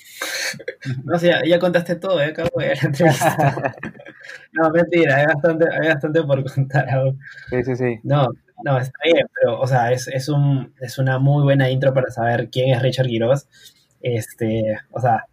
No, 1.03 1.17
sí, 1.17 1.29
ya, 1.45 1.59
contaste 1.59 1.95
todo, 1.95 2.19
ya 2.19 2.27
acabo 2.27 2.59
de 2.59 2.67
la 2.67 2.81
entrevista. 2.81 3.75
no, 4.53 4.69
mentira, 4.69 5.17
hay 5.17 5.25
bastante, 5.25 5.65
hay 5.69 5.87
bastante 5.89 6.23
por 6.23 6.53
contar 6.53 6.89
aún. 6.91 7.19
Sí, 7.49 7.63
sí, 7.63 7.75
sí. 7.75 7.99
No, 8.03 8.27
no, 8.63 8.77
está 8.77 8.97
bien, 9.03 9.27
pero, 9.33 9.59
o 9.59 9.67
sea, 9.67 9.91
es, 9.91 10.07
es, 10.07 10.29
un, 10.29 10.73
es 10.79 10.97
una 10.97 11.17
muy 11.17 11.43
buena 11.43 11.69
intro 11.69 11.93
para 11.93 12.11
saber 12.11 12.49
quién 12.49 12.73
es 12.73 12.81
Richard 12.81 13.07
Quiroz. 13.07 13.47
Este, 14.05 14.77
o 14.91 15.01
sea, 15.01 15.25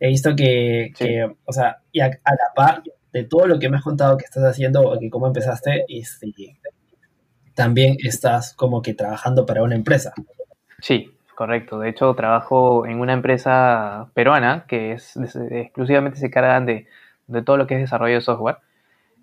he 0.00 0.08
visto 0.08 0.34
que, 0.34 0.92
que 0.98 1.32
o 1.44 1.52
sea, 1.52 1.78
y 1.92 2.00
a, 2.00 2.08
la 2.08 2.52
par, 2.52 2.82
de 3.12 3.22
todo 3.22 3.46
lo 3.46 3.60
que 3.60 3.70
me 3.70 3.76
has 3.76 3.84
contado 3.84 4.18
que 4.18 4.24
estás 4.24 4.42
haciendo 4.42 4.82
o 4.82 4.98
que 4.98 5.08
cómo 5.08 5.28
empezaste, 5.28 5.84
este, 5.88 6.32
también 7.54 7.94
estás 8.02 8.54
como 8.54 8.82
que 8.82 8.94
trabajando 8.94 9.46
para 9.46 9.62
una 9.62 9.76
empresa. 9.76 10.12
Sí, 10.80 11.12
correcto. 11.36 11.78
De 11.78 11.90
hecho, 11.90 12.12
trabajo 12.16 12.86
en 12.86 12.98
una 12.98 13.12
empresa 13.12 14.10
peruana 14.14 14.64
que 14.66 14.90
es, 14.90 15.16
exclusivamente 15.16 16.18
se 16.18 16.28
cargan 16.28 16.66
de, 16.66 16.88
de, 17.28 17.42
todo 17.42 17.56
lo 17.56 17.68
que 17.68 17.76
es 17.76 17.82
desarrollo 17.82 18.16
de 18.16 18.20
software. 18.20 18.56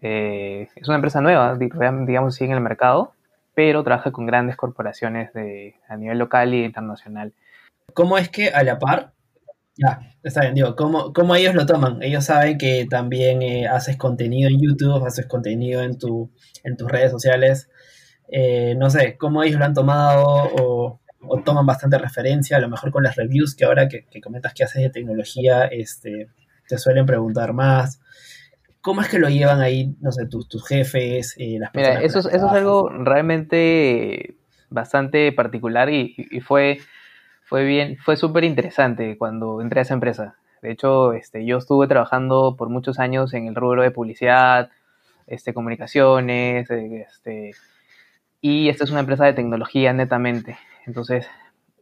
Eh, 0.01 0.69
es 0.73 0.87
una 0.87 0.95
empresa 0.95 1.19
nueva, 1.19 1.57
digamos 1.57 2.33
así, 2.33 2.45
en 2.45 2.51
el 2.51 2.61
mercado, 2.61 3.11
pero 3.55 3.83
trabaja 3.83 4.13
con 4.13 4.25
grandes 4.25 4.55
corporaciones 4.55 5.33
de, 5.33 5.75
a 5.89 5.97
nivel 5.97 6.17
local 6.17 6.53
y 6.53 6.63
internacional. 6.63 7.33
¿Cómo 7.93 8.17
es 8.17 8.29
que 8.29 8.49
a 8.49 8.63
la 8.63 8.79
par 8.79 9.13
ya, 9.81 10.01
está 10.23 10.41
bien, 10.41 10.55
digo, 10.55 10.75
¿cómo, 10.75 11.13
¿cómo, 11.13 11.35
ellos 11.35 11.55
lo 11.55 11.65
toman? 11.65 12.03
Ellos 12.03 12.25
saben 12.25 12.57
que 12.57 12.85
también 12.89 13.41
eh, 13.41 13.65
haces 13.65 13.95
contenido 13.95 14.49
en 14.49 14.59
YouTube, 14.59 15.05
haces 15.05 15.25
contenido 15.25 15.81
en, 15.81 15.97
tu, 15.97 16.29
en 16.65 16.75
tus 16.75 16.91
redes 16.91 17.11
sociales. 17.11 17.69
Eh, 18.27 18.75
no 18.77 18.89
sé, 18.89 19.15
¿cómo 19.17 19.41
ellos 19.41 19.57
lo 19.57 19.63
han 19.63 19.73
tomado 19.73 20.25
o, 20.25 20.99
toman 21.45 21.65
bastante 21.65 21.97
referencia? 21.97 22.57
A 22.57 22.59
lo 22.59 22.67
mejor 22.67 22.91
con 22.91 23.03
las 23.03 23.15
reviews 23.15 23.55
que 23.55 23.63
ahora 23.63 23.87
que, 23.87 24.05
comentas 24.21 24.53
que 24.53 24.65
haces 24.65 24.81
de 24.81 24.89
tecnología, 24.89 25.63
este, 25.67 26.27
te 26.67 26.77
suelen 26.77 27.05
preguntar 27.05 27.53
más. 27.53 28.01
¿Cómo 28.81 29.01
es 29.01 29.07
que 29.07 29.17
lo 29.17 29.29
llevan 29.29 29.61
ahí, 29.61 29.95
no 30.01 30.11
sé, 30.11 30.25
tus, 30.25 30.49
tus 30.49 30.67
jefes, 30.67 31.35
eh, 31.37 31.57
las 31.57 31.71
personas? 31.71 31.99
Mira, 31.99 32.05
eso, 32.05 32.19
eso 32.19 32.29
es 32.29 32.43
algo 32.43 32.89
realmente 32.89 34.35
bastante 34.69 35.31
particular 35.31 35.89
y, 35.89 36.15
y 36.17 36.41
fue 36.41 36.79
fue 37.49 37.65
bien, 37.65 37.97
fue 37.97 38.15
súper 38.15 38.43
interesante 38.43 39.17
cuando 39.17 39.59
entré 39.61 39.79
a 39.79 39.81
esa 39.81 39.95
empresa. 39.95 40.35
De 40.61 40.71
hecho, 40.71 41.13
este, 41.13 41.45
yo 41.45 41.57
estuve 41.57 41.87
trabajando 41.87 42.55
por 42.55 42.69
muchos 42.69 42.99
años 42.99 43.33
en 43.33 43.47
el 43.47 43.55
rubro 43.55 43.81
de 43.81 43.89
publicidad, 43.89 44.69
este, 45.25 45.53
comunicaciones, 45.53 46.69
eh, 46.69 47.07
este, 47.09 47.51
y 48.39 48.69
esta 48.69 48.83
es 48.83 48.91
una 48.91 48.99
empresa 48.99 49.25
de 49.25 49.33
tecnología 49.33 49.93
netamente. 49.93 50.59
Entonces, 50.85 51.27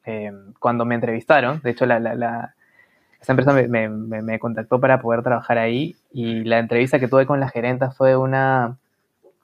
eh, 0.05 0.31
cuando 0.59 0.85
me 0.85 0.95
entrevistaron, 0.95 1.61
de 1.61 1.71
hecho, 1.71 1.85
la, 1.85 1.99
la, 1.99 2.55
esta 3.19 3.33
empresa 3.33 3.51
me, 3.51 4.39
contactó 4.39 4.79
para 4.79 5.01
poder 5.01 5.21
trabajar 5.21 5.57
ahí 5.57 5.97
y 6.13 6.45
la 6.45 6.59
entrevista 6.59 6.97
que 6.97 7.09
tuve 7.09 7.25
con 7.25 7.41
la 7.41 7.49
gerenta 7.49 7.91
fue 7.91 8.15
una, 8.15 8.77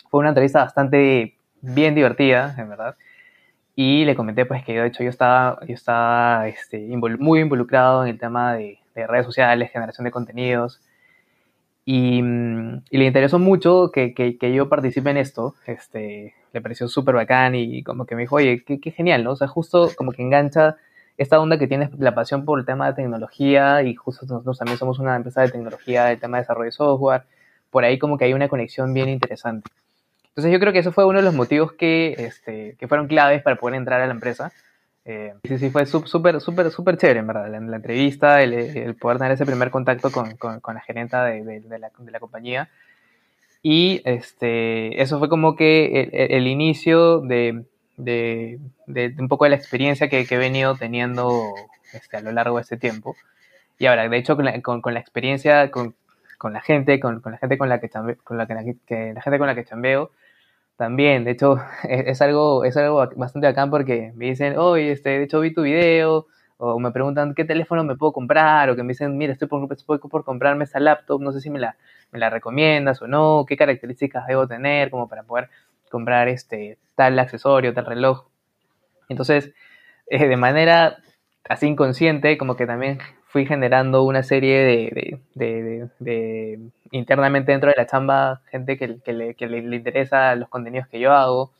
fue 0.09 0.21
una 0.21 0.29
entrevista 0.29 0.59
bastante 0.59 1.35
bien 1.59 1.95
divertida, 1.95 2.55
en 2.57 2.69
verdad. 2.69 2.95
Y 3.75 4.05
le 4.05 4.15
comenté 4.15 4.45
pues 4.45 4.63
que 4.63 4.79
de 4.79 4.87
hecho 4.87 5.03
yo 5.03 5.09
estaba, 5.09 5.59
yo 5.65 5.73
estaba 5.73 6.47
este, 6.47 6.79
muy 7.19 7.39
involucrado 7.39 8.03
en 8.03 8.09
el 8.09 8.19
tema 8.19 8.53
de, 8.53 8.79
redes 8.95 9.25
sociales, 9.25 9.71
generación 9.71 10.05
de 10.05 10.11
contenidos. 10.11 10.81
Y, 11.85 12.19
y 12.19 12.97
le 12.97 13.05
interesó 13.05 13.39
mucho 13.39 13.91
que, 13.91 14.13
que, 14.13 14.37
que, 14.37 14.53
yo 14.53 14.69
participe 14.69 15.09
en 15.09 15.17
esto. 15.17 15.55
Este, 15.65 16.35
le 16.53 16.61
pareció 16.61 16.87
súper 16.87 17.15
bacán 17.15 17.55
y 17.55 17.83
como 17.83 18.05
que 18.05 18.15
me 18.15 18.21
dijo, 18.21 18.35
oye, 18.37 18.63
qué, 18.63 18.79
qué, 18.79 18.91
genial, 18.91 19.23
¿no? 19.23 19.31
O 19.31 19.35
sea, 19.35 19.47
justo 19.47 19.89
como 19.97 20.11
que 20.11 20.21
engancha 20.21 20.77
esta 21.17 21.39
onda 21.39 21.57
que 21.59 21.67
tienes 21.67 21.89
la 21.99 22.15
pasión 22.15 22.45
por 22.45 22.59
el 22.59 22.65
tema 22.65 22.87
de 22.87 22.93
tecnología 22.93 23.83
y 23.83 23.95
justo 23.95 24.25
nosotros 24.25 24.57
también 24.59 24.77
somos 24.77 24.99
una 24.99 25.15
empresa 25.15 25.41
de 25.41 25.51
tecnología, 25.51 26.11
el 26.11 26.19
tema 26.19 26.37
de 26.37 26.43
desarrollo 26.43 26.65
de 26.65 26.71
software. 26.71 27.23
Por 27.71 27.83
ahí 27.83 27.97
como 27.99 28.17
que 28.17 28.25
hay 28.25 28.33
una 28.33 28.49
conexión 28.49 28.93
bien 28.93 29.09
interesante. 29.09 29.69
Entonces 30.33 30.51
yo 30.51 30.59
creo 30.59 30.73
que 30.73 30.79
eso 30.79 30.91
fue 30.91 31.05
uno 31.05 31.19
de 31.19 31.25
los 31.25 31.35
motivos 31.35 31.73
que, 31.73 32.15
este, 32.17 32.75
que 32.79 32.87
fueron 32.87 33.07
claves 33.07 33.43
para 33.43 33.55
poder 33.55 33.75
entrar 33.75 34.01
a 34.01 34.07
la 34.07 34.13
empresa. 34.13 34.51
Eh, 35.05 35.33
sí, 35.43 35.59
sí, 35.59 35.69
fue 35.69 35.85
súper, 35.85 36.41
súper, 36.41 36.71
súper 36.71 36.97
chévere, 36.97 37.19
en 37.19 37.27
verdad, 37.27 37.51
la, 37.51 37.59
la 37.59 37.75
entrevista, 37.75 38.41
el, 38.41 38.53
el, 38.53 38.95
poder 38.95 39.19
tener 39.19 39.33
ese 39.33 39.45
primer 39.45 39.69
contacto 39.69 40.11
con, 40.11 40.35
con, 40.37 40.59
con 40.59 40.73
la 40.73 40.81
gerenta 40.81 41.25
de, 41.25 41.43
de, 41.43 41.59
de, 41.59 41.79
la, 41.79 41.91
de, 41.95 42.11
la, 42.11 42.19
compañía. 42.19 42.69
Y 43.61 44.01
este, 44.05 45.01
eso 45.01 45.19
fue 45.19 45.29
como 45.29 45.55
que 45.55 46.09
el, 46.11 46.31
el 46.31 46.47
inicio 46.47 47.19
de, 47.19 47.65
un 47.97 49.27
poco 49.27 49.43
de 49.43 49.51
la 49.51 49.55
experiencia 49.55 50.09
que, 50.09 50.25
que 50.25 50.35
he 50.35 50.39
venido 50.39 50.75
teniendo 50.75 51.53
este, 51.93 52.17
a 52.17 52.21
lo 52.21 52.31
largo 52.31 52.55
de 52.55 52.63
este 52.63 52.77
tiempo. 52.77 53.15
Y 53.77 53.85
ahora, 53.85 54.07
de 54.09 54.17
hecho, 54.17 54.35
con 54.35 54.45
la, 54.45 54.61
con, 54.61 54.93
la 54.93 54.99
experiencia, 54.99 55.69
con, 55.69 55.93
la 56.41 56.61
gente, 56.61 56.99
con, 56.99 57.21
la 57.23 57.37
gente 57.37 57.57
con 57.57 57.69
la 57.69 57.79
que, 57.79 57.89
con 57.89 58.37
la 58.37 58.47
que, 58.47 58.53
la 58.53 59.21
gente 59.21 59.37
con 59.37 59.47
la 59.47 59.55
que 59.55 59.65
chambeo, 59.65 60.11
también, 60.77 61.23
de 61.23 61.31
hecho, 61.31 61.57
es, 61.83 62.21
algo, 62.21 62.63
es 62.65 62.77
algo 62.77 63.07
bastante 63.15 63.47
bacán 63.47 63.69
porque 63.69 64.11
me 64.15 64.25
dicen, 64.25 64.57
oye, 64.57 64.91
este, 64.91 65.09
de 65.09 65.23
hecho 65.23 65.39
vi 65.39 65.53
tu 65.53 65.63
video, 65.63 66.27
o 66.57 66.79
me 66.79 66.91
preguntan 66.91 67.33
qué 67.35 67.45
teléfono 67.45 67.83
me 67.83 67.95
puedo 67.95 68.13
comprar, 68.13 68.69
o 68.69 68.75
que 68.75 68.83
me 68.83 68.89
dicen, 68.89 69.17
mira, 69.17 69.33
estoy 69.33 69.47
por, 69.47 69.71
estoy 69.71 69.99
por 69.99 70.23
comprarme 70.23 70.63
esta 70.63 70.79
laptop, 70.79 71.21
no 71.21 71.31
sé 71.31 71.41
si 71.41 71.49
me 71.49 71.59
la, 71.59 71.75
me 72.11 72.19
la 72.19 72.29
recomiendas 72.29 73.01
o 73.01 73.07
no, 73.07 73.45
qué 73.47 73.57
características 73.57 74.27
debo 74.27 74.47
tener 74.47 74.89
como 74.89 75.07
para 75.09 75.23
poder 75.23 75.49
comprar 75.89 76.27
este 76.27 76.77
tal 76.95 77.19
accesorio, 77.19 77.73
tal 77.73 77.85
reloj. 77.85 78.25
Entonces, 79.09 79.53
eh, 80.07 80.27
de 80.27 80.37
manera 80.37 80.97
así 81.49 81.67
inconsciente, 81.67 82.37
como 82.37 82.55
que 82.55 82.65
también 82.65 82.99
fui 83.33 83.47
generando 83.47 84.03
una 84.03 84.21
serie 84.21 84.59
de, 84.59 85.19
de, 85.33 85.89
de, 85.97 86.59
internamente 86.91 87.51
dentro 87.51 87.71
de 87.71 87.75
la 87.75 87.87
chamba, 87.87 88.41
gente 88.51 88.77
que, 88.77 88.99
que, 89.01 89.11
le, 89.11 89.33
que 89.33 89.47
le, 89.47 89.75
interesa 89.75 90.35
los 90.35 90.49
contenidos 90.49 90.87
que 90.87 90.99
yo 90.99 91.11
hago. 91.13 91.51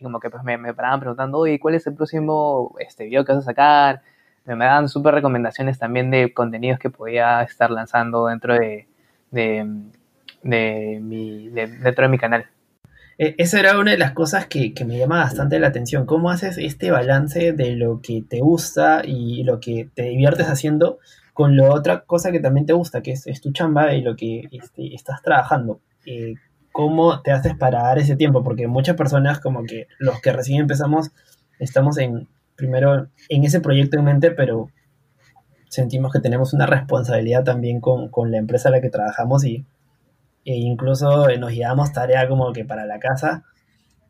Y 0.00 0.04
como 0.04 0.20
que 0.20 0.30
pues 0.30 0.42
me, 0.42 0.56
me 0.56 0.72
paraban 0.72 1.00
preguntando, 1.00 1.38
oye, 1.38 1.60
¿cuál 1.60 1.74
es 1.74 1.86
el 1.86 1.94
próximo 1.94 2.74
este, 2.80 3.04
video 3.04 3.26
que 3.26 3.32
vas 3.32 3.42
a 3.42 3.44
sacar? 3.44 4.02
Me, 4.46 4.56
me 4.56 4.64
daban 4.64 4.88
súper 4.88 5.14
recomendaciones 5.14 5.78
también 5.78 6.10
de 6.10 6.32
contenidos 6.32 6.78
que 6.78 6.88
podía 6.88 7.42
estar 7.42 7.70
lanzando 7.70 8.28
dentro 8.28 8.54
de, 8.54 8.88
de, 9.30 9.64
mi, 11.02 11.50
dentro 11.50 12.04
de 12.04 12.08
mi 12.08 12.18
canal. 12.18 12.46
E, 13.22 13.36
esa 13.38 13.60
era 13.60 13.78
una 13.78 13.92
de 13.92 13.98
las 13.98 14.14
cosas 14.14 14.46
que, 14.46 14.74
que, 14.74 14.84
me 14.84 14.98
llama 14.98 15.18
bastante 15.18 15.60
la 15.60 15.68
atención. 15.68 16.06
¿Cómo 16.06 16.28
haces 16.30 16.58
este 16.58 16.90
balance 16.90 17.52
de 17.52 17.76
lo 17.76 18.00
que 18.02 18.24
te 18.28 18.40
gusta 18.40 19.02
y 19.04 19.44
lo 19.44 19.60
que 19.60 19.88
te 19.94 20.02
diviertes 20.02 20.48
haciendo 20.48 20.98
con 21.32 21.56
la 21.56 21.72
otra 21.72 22.00
cosa 22.00 22.32
que 22.32 22.40
también 22.40 22.66
te 22.66 22.72
gusta, 22.72 23.00
que 23.00 23.12
es, 23.12 23.40
tu 23.40 23.52
chamba 23.52 23.94
y 23.94 24.02
lo 24.02 24.16
que 24.16 24.48
este, 24.50 24.92
estás 24.92 25.22
trabajando? 25.22 25.78
Eh, 26.04 26.34
¿Cómo 26.72 27.22
te 27.22 27.30
haces 27.30 27.54
para 27.54 27.84
dar 27.84 28.00
ese 28.00 28.16
tiempo? 28.16 28.42
Porque 28.42 28.66
muchas 28.66 28.96
personas, 28.96 29.38
como 29.38 29.62
que 29.62 29.86
los 30.00 30.20
que 30.20 30.32
recién 30.32 30.62
empezamos, 30.62 31.12
estamos 31.60 31.98
en 31.98 32.26
primero 32.56 33.06
en 33.28 33.44
ese 33.44 33.60
proyecto 33.60 33.98
en 33.98 34.04
mente, 34.04 34.32
pero 34.32 34.68
sentimos 35.68 36.12
que 36.12 36.18
tenemos 36.18 36.54
una 36.54 36.66
responsabilidad 36.66 37.44
también 37.44 37.80
con, 37.80 38.08
con 38.08 38.32
la 38.32 38.38
empresa 38.38 38.68
a 38.68 38.72
la 38.72 38.80
que 38.80 38.90
trabajamos 38.90 39.44
y 39.44 39.64
e 40.44 40.54
incluso 40.54 41.28
nos 41.38 41.52
llevamos 41.52 41.92
tarea 41.92 42.28
como 42.28 42.52
que 42.52 42.64
para 42.64 42.86
la 42.86 42.98
casa 42.98 43.44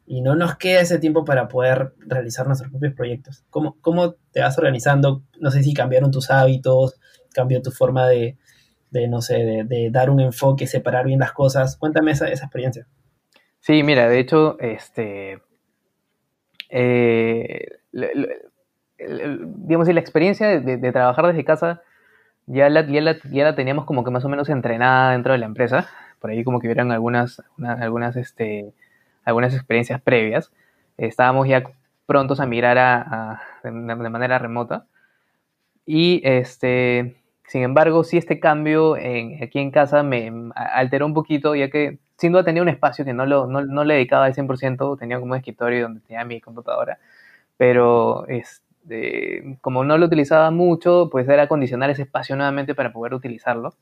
y 0.06 0.20
no 0.20 0.34
nos 0.34 0.56
queda 0.56 0.80
ese 0.80 0.98
tiempo 0.98 1.24
para 1.24 1.48
poder 1.48 1.92
realizar 1.98 2.46
nuestros 2.46 2.70
propios 2.70 2.94
proyectos. 2.94 3.44
¿Cómo, 3.50 3.76
cómo 3.80 4.14
te 4.32 4.40
vas 4.40 4.58
organizando? 4.58 5.22
No 5.38 5.50
sé 5.50 5.62
si 5.62 5.74
cambiaron 5.74 6.10
tus 6.10 6.30
hábitos, 6.30 6.98
cambió 7.34 7.62
tu 7.62 7.70
forma 7.70 8.08
de, 8.08 8.36
de 8.90 9.08
no 9.08 9.22
sé, 9.22 9.64
de, 9.66 9.90
dar 9.90 10.10
un 10.10 10.20
enfoque, 10.20 10.66
separar 10.66 11.06
bien 11.06 11.20
las 11.20 11.32
cosas. 11.32 11.76
Cuéntame 11.76 12.12
esa, 12.12 12.28
esa 12.28 12.44
experiencia. 12.44 12.86
Sí, 13.60 13.82
mira, 13.82 14.08
de 14.08 14.18
hecho, 14.18 14.58
este, 14.58 15.40
eh, 16.68 17.66
la 17.92 18.08
experiencia 20.00 20.48
de, 20.48 20.76
de, 20.78 20.92
trabajar 20.92 21.28
desde 21.28 21.44
casa 21.44 21.82
ya 22.46 22.68
la, 22.68 22.84
ya, 22.86 23.00
la, 23.00 23.16
ya 23.30 23.44
la 23.44 23.54
teníamos 23.54 23.84
como 23.84 24.02
que 24.02 24.10
más 24.10 24.24
o 24.24 24.28
menos 24.28 24.48
entrenada 24.48 25.12
dentro 25.12 25.32
de 25.32 25.38
la 25.38 25.46
empresa 25.46 25.88
por 26.22 26.30
ahí 26.30 26.44
como 26.44 26.60
que 26.60 26.68
hubieran 26.68 26.92
algunas, 26.92 27.42
algunas, 27.58 28.16
este, 28.16 28.72
algunas 29.24 29.52
experiencias 29.54 30.00
previas. 30.00 30.52
estábamos 30.96 31.48
ya 31.48 31.64
prontos 32.06 32.38
a 32.40 32.46
migrar 32.46 32.78
a, 32.78 33.42
de, 33.64 33.70
manera 33.72 34.38
remota. 34.38 34.86
Y 35.84 36.22
este, 36.24 37.16
sin 37.48 37.62
embargo, 37.62 38.04
sí 38.04 38.18
este 38.18 38.38
cambio 38.38 38.96
en, 38.96 39.42
aquí 39.42 39.58
en 39.58 39.72
casa 39.72 40.04
me 40.04 40.32
alteró 40.54 41.06
un 41.06 41.14
poquito, 41.14 41.56
ya 41.56 41.68
que 41.70 41.98
sin 42.16 42.32
duda 42.32 42.44
tenía 42.44 42.62
un 42.62 42.68
espacio 42.68 43.04
que 43.04 43.14
no, 43.14 43.26
lo, 43.26 43.48
no, 43.48 43.62
no 43.62 43.84
le 43.84 43.94
dedicaba 43.94 44.26
al 44.26 44.34
100%, 44.34 44.98
tenía 44.98 45.18
como 45.18 45.32
un 45.32 45.38
escritorio 45.38 45.82
donde 45.82 46.00
tenía 46.02 46.24
mi 46.24 46.40
computadora, 46.40 46.98
pero 47.56 48.28
este, 48.28 49.58
como 49.60 49.84
no 49.84 49.98
lo 49.98 50.06
utilizaba 50.06 50.52
mucho, 50.52 51.08
pues 51.10 51.28
era 51.28 51.44
acondicionar 51.44 51.90
ese 51.90 52.02
espacio 52.02 52.36
nuevamente 52.36 52.76
para 52.76 52.92
poder 52.92 53.14
utilizarlo. 53.14 53.74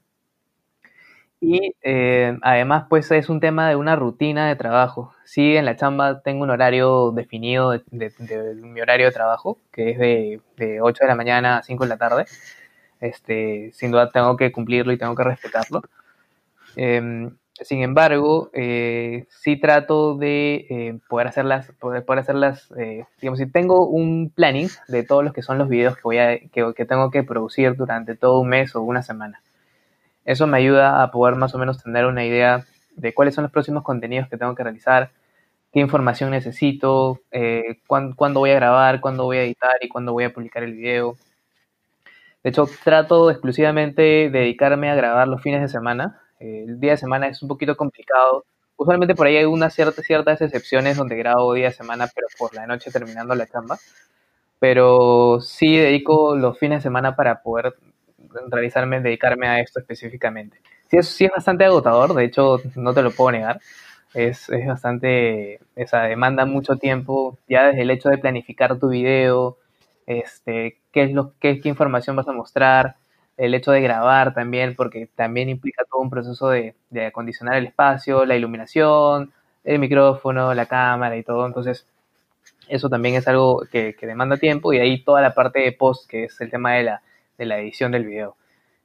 Y 1.40 1.74
eh, 1.82 2.36
además, 2.42 2.84
pues 2.90 3.10
es 3.10 3.30
un 3.30 3.40
tema 3.40 3.68
de 3.68 3.76
una 3.76 3.96
rutina 3.96 4.48
de 4.48 4.56
trabajo. 4.56 5.14
Sí, 5.24 5.56
en 5.56 5.64
la 5.64 5.76
chamba 5.76 6.20
tengo 6.22 6.42
un 6.42 6.50
horario 6.50 7.12
definido 7.12 7.70
de, 7.70 8.12
mi 8.56 8.80
horario 8.80 9.06
de 9.06 9.12
trabajo, 9.12 9.58
que 9.72 9.90
es 9.90 9.98
de, 9.98 10.40
de, 10.56 10.80
8 10.82 11.04
de 11.04 11.08
la 11.08 11.14
mañana 11.14 11.58
a 11.58 11.62
5 11.62 11.84
de 11.84 11.88
la 11.88 11.96
tarde. 11.96 12.26
Este, 13.00 13.70
sin 13.72 13.90
duda 13.90 14.10
tengo 14.10 14.36
que 14.36 14.52
cumplirlo 14.52 14.92
y 14.92 14.98
tengo 14.98 15.14
que 15.14 15.24
respetarlo. 15.24 15.82
Eh, 16.76 17.30
sin 17.62 17.82
embargo, 17.82 18.50
eh, 18.54 19.26
sí 19.28 19.56
trato 19.60 20.16
de 20.16 20.66
eh, 20.70 20.98
poder 21.08 21.28
hacerlas, 21.28 21.70
poder, 21.78 22.04
poder 22.04 22.20
hacerlas, 22.20 22.70
eh, 22.78 23.04
digamos, 23.20 23.38
si 23.38 23.46
tengo 23.46 23.86
un 23.86 24.30
planning 24.34 24.68
de 24.88 25.02
todos 25.02 25.22
los 25.24 25.34
que 25.34 25.42
son 25.42 25.58
los 25.58 25.68
videos 25.68 25.94
que 25.96 26.02
voy 26.04 26.18
a, 26.18 26.38
que 26.38 26.86
tengo 26.86 27.10
que 27.10 27.22
producir 27.22 27.76
durante 27.76 28.16
todo 28.16 28.40
un 28.40 28.48
mes 28.48 28.74
o 28.74 28.82
una 28.82 29.02
semana 29.02 29.42
Eso 30.30 30.46
me 30.46 30.58
ayuda 30.58 31.02
a 31.02 31.10
poder 31.10 31.34
más 31.34 31.56
o 31.56 31.58
menos 31.58 31.82
tener 31.82 32.06
una 32.06 32.24
idea 32.24 32.64
de 32.94 33.12
cuáles 33.12 33.34
son 33.34 33.42
los 33.42 33.50
próximos 33.50 33.82
contenidos 33.82 34.28
que 34.28 34.36
tengo 34.36 34.54
que 34.54 34.62
realizar, 34.62 35.10
qué 35.72 35.80
información 35.80 36.30
necesito, 36.30 37.18
eh, 37.32 37.80
cuándo, 37.88 38.38
voy 38.38 38.50
a 38.50 38.54
grabar, 38.54 39.00
cuándo 39.00 39.24
voy 39.24 39.38
a 39.38 39.42
editar 39.42 39.72
y 39.80 39.88
cuándo 39.88 40.12
voy 40.12 40.22
a 40.22 40.32
publicar 40.32 40.62
el 40.62 40.74
video. 40.74 41.16
De 42.44 42.50
hecho, 42.50 42.68
trato 42.84 43.28
exclusivamente 43.28 44.02
de 44.02 44.30
dedicarme 44.30 44.88
a 44.88 44.94
grabar 44.94 45.26
los 45.26 45.42
fines 45.42 45.62
de 45.62 45.68
semana. 45.68 46.20
Eh, 46.38 46.64
el 46.68 46.78
día 46.78 46.92
de 46.92 46.98
semana 46.98 47.26
es 47.26 47.42
un 47.42 47.48
poquito 47.48 47.76
complicado. 47.76 48.44
Usualmente 48.76 49.16
por 49.16 49.26
ahí 49.26 49.36
hay 49.36 49.46
unas 49.46 49.74
ciertas, 49.74 50.04
ciertas 50.04 50.40
excepciones 50.40 50.96
donde 50.96 51.16
grabo 51.16 51.54
día 51.54 51.66
de 51.66 51.72
semana, 51.72 52.08
pero 52.14 52.28
por 52.38 52.54
la 52.54 52.68
noche 52.68 52.92
terminando 52.92 53.34
la 53.34 53.48
chamba. 53.48 53.78
Pero 54.60 55.40
sí 55.40 55.76
dedico 55.76 56.36
los 56.36 56.56
fines 56.56 56.78
de 56.78 56.82
semana 56.82 57.16
para 57.16 57.42
poder 57.42 57.74
realizarme, 58.50 59.00
dedicarme 59.00 59.48
a 59.48 59.60
esto 59.60 59.80
específicamente. 59.80 60.60
Sí 60.88 60.96
es, 60.96 61.08
sí 61.08 61.24
es 61.24 61.30
bastante 61.30 61.64
agotador, 61.64 62.14
de 62.14 62.24
hecho 62.24 62.60
no 62.76 62.92
te 62.94 63.02
lo 63.02 63.10
puedo 63.10 63.32
negar. 63.32 63.60
Es, 64.12 64.48
es 64.48 64.66
bastante, 64.66 65.60
esa 65.76 66.02
demanda 66.02 66.44
mucho 66.44 66.76
tiempo, 66.76 67.38
ya 67.48 67.68
desde 67.68 67.82
el 67.82 67.90
hecho 67.90 68.08
de 68.08 68.18
planificar 68.18 68.78
tu 68.78 68.88
video, 68.88 69.58
este, 70.06 70.78
qué 70.92 71.04
es 71.04 71.12
lo, 71.12 71.34
qué, 71.38 71.60
información 71.64 72.16
vas 72.16 72.26
a 72.26 72.32
mostrar, 72.32 72.96
el 73.36 73.54
hecho 73.54 73.70
de 73.70 73.80
grabar 73.80 74.34
también, 74.34 74.74
porque 74.74 75.08
también 75.14 75.48
implica 75.48 75.84
todo 75.84 76.00
un 76.02 76.10
proceso 76.10 76.48
de, 76.50 76.74
de 76.90 77.06
acondicionar 77.06 77.54
el 77.56 77.66
espacio, 77.66 78.26
la 78.26 78.36
iluminación, 78.36 79.32
el 79.64 79.78
micrófono, 79.78 80.52
la 80.54 80.66
cámara 80.66 81.16
y 81.16 81.22
todo. 81.22 81.46
Entonces, 81.46 81.86
eso 82.68 82.88
también 82.88 83.14
es 83.14 83.28
algo 83.28 83.62
que, 83.70 83.94
que, 83.94 84.06
demanda 84.06 84.36
tiempo 84.36 84.72
y 84.72 84.78
ahí 84.78 85.02
toda 85.02 85.22
la 85.22 85.34
parte 85.34 85.60
de 85.60 85.72
post, 85.72 86.08
que 86.08 86.24
es 86.24 86.40
el 86.40 86.50
tema 86.50 86.74
de 86.74 86.84
la, 86.84 87.02
de 87.40 87.46
la 87.46 87.58
edición 87.58 87.90
del 87.90 88.04
video. 88.04 88.36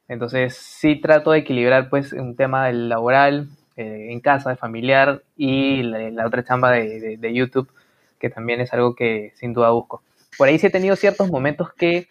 Entonces 0.08 0.56
sí 0.56 0.96
trato 0.96 1.32
de 1.32 1.40
equilibrar 1.40 1.90
pues 1.90 2.12
un 2.14 2.36
tema 2.36 2.72
laboral, 2.72 3.48
eh, 3.76 4.08
en 4.10 4.20
casa, 4.20 4.50
de 4.50 4.56
familiar 4.56 5.22
y 5.36 5.82
la, 5.82 6.26
otra 6.26 6.42
chamba 6.42 6.72
de, 6.72 7.18
de, 7.18 7.34
YouTube, 7.34 7.70
que 8.18 8.30
también 8.30 8.62
es 8.62 8.72
algo 8.72 8.94
que 8.94 9.32
sin 9.36 9.52
duda 9.52 9.70
busco. 9.70 10.02
Por 10.38 10.48
ahí 10.48 10.58
sí 10.58 10.68
he 10.68 10.70
tenido 10.70 10.96
ciertos 10.96 11.30
momentos 11.30 11.74
que 11.74 12.08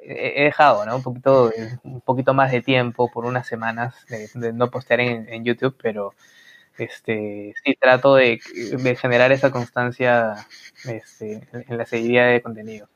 he 0.00 0.44
dejado, 0.44 0.84
¿no? 0.86 0.96
Un 0.96 1.02
poquito, 1.02 1.52
un 1.84 2.00
poquito 2.00 2.34
más 2.34 2.50
de 2.50 2.62
tiempo 2.62 3.10
por 3.10 3.26
unas 3.26 3.46
semanas 3.46 3.94
de, 4.08 4.52
no 4.52 4.70
postear 4.70 5.00
en, 5.00 5.28
en, 5.28 5.44
YouTube, 5.44 5.76
pero 5.80 6.14
este, 6.78 7.54
sí 7.64 7.76
trato 7.80 8.14
de, 8.14 8.40
de 8.72 8.96
generar 8.96 9.32
esa 9.32 9.50
constancia 9.50 10.34
este, 10.84 11.42
en 11.52 11.78
la 11.78 11.86
seguidilla 11.86 12.26
de 12.26 12.42
contenido. 12.42 12.88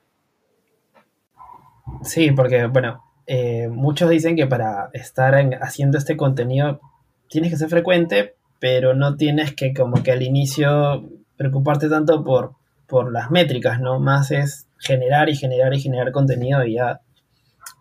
Sí, 2.03 2.31
porque, 2.33 2.67
bueno, 2.67 3.03
eh, 3.27 3.69
muchos 3.69 4.11
dicen 4.11 4.37
que 4.37 4.47
para 4.47 4.91
estar 4.93 5.35
haciendo 5.61 5.99
este 5.99 6.17
contenido 6.17 6.81
tienes 7.29 7.51
que 7.51 7.57
ser 7.57 7.69
frecuente, 7.69 8.35
pero 8.59 8.95
no 8.95 9.17
tienes 9.17 9.55
que 9.55 9.73
como 9.73 10.03
que 10.03 10.13
al 10.13 10.23
inicio 10.23 11.09
preocuparte 11.37 11.89
tanto 11.89 12.25
por, 12.25 12.55
por 12.87 13.13
las 13.13 13.31
métricas, 13.31 13.81
¿no? 13.81 14.01
Más 14.01 14.31
es 14.31 14.69
generar 14.79 15.29
y 15.29 15.37
generar 15.37 15.73
y 15.75 15.81
generar 15.81 16.13
contenido 16.13 16.65
y 16.65 16.75
ya 16.75 17.01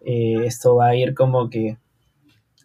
eh, 0.05 0.45
esto 0.45 0.75
va 0.75 0.89
a 0.89 0.95
ir 0.95 1.13
como 1.13 1.49
que 1.49 1.77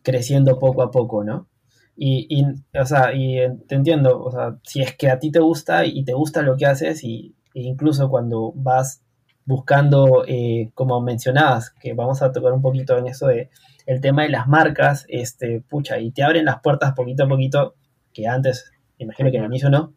creciendo 0.02 0.58
poco 0.58 0.82
a 0.82 0.90
poco, 0.90 1.24
¿no? 1.24 1.48
Y, 1.96 2.26
y, 2.28 2.44
o 2.78 2.84
sea, 2.84 3.14
y 3.14 3.38
te 3.66 3.74
entiendo, 3.74 4.22
o 4.22 4.30
sea, 4.30 4.58
si 4.62 4.82
es 4.82 4.94
que 4.96 5.08
a 5.08 5.18
ti 5.18 5.30
te 5.30 5.40
gusta 5.40 5.86
y 5.86 6.04
te 6.04 6.12
gusta 6.12 6.42
lo 6.42 6.56
que 6.56 6.66
haces 6.66 7.02
y 7.02 7.34
e 7.54 7.62
incluso 7.62 8.10
cuando 8.10 8.52
vas 8.54 9.02
buscando, 9.46 10.24
eh, 10.26 10.70
como 10.74 11.00
mencionabas, 11.00 11.70
que 11.70 11.94
vamos 11.94 12.20
a 12.20 12.32
tocar 12.32 12.52
un 12.52 12.60
poquito 12.60 12.98
en 12.98 13.06
eso 13.06 13.28
de 13.28 13.48
el 13.86 14.00
tema 14.00 14.24
de 14.24 14.30
las 14.30 14.48
marcas, 14.48 15.06
este, 15.08 15.62
pucha, 15.66 15.98
y 15.98 16.10
te 16.10 16.24
abren 16.24 16.44
las 16.44 16.60
puertas 16.60 16.92
poquito 16.92 17.24
a 17.24 17.28
poquito, 17.28 17.76
que 18.12 18.26
antes, 18.26 18.72
imagino 18.98 19.30
que 19.30 19.38
al 19.38 19.46
inicio 19.46 19.70
no, 19.70 19.94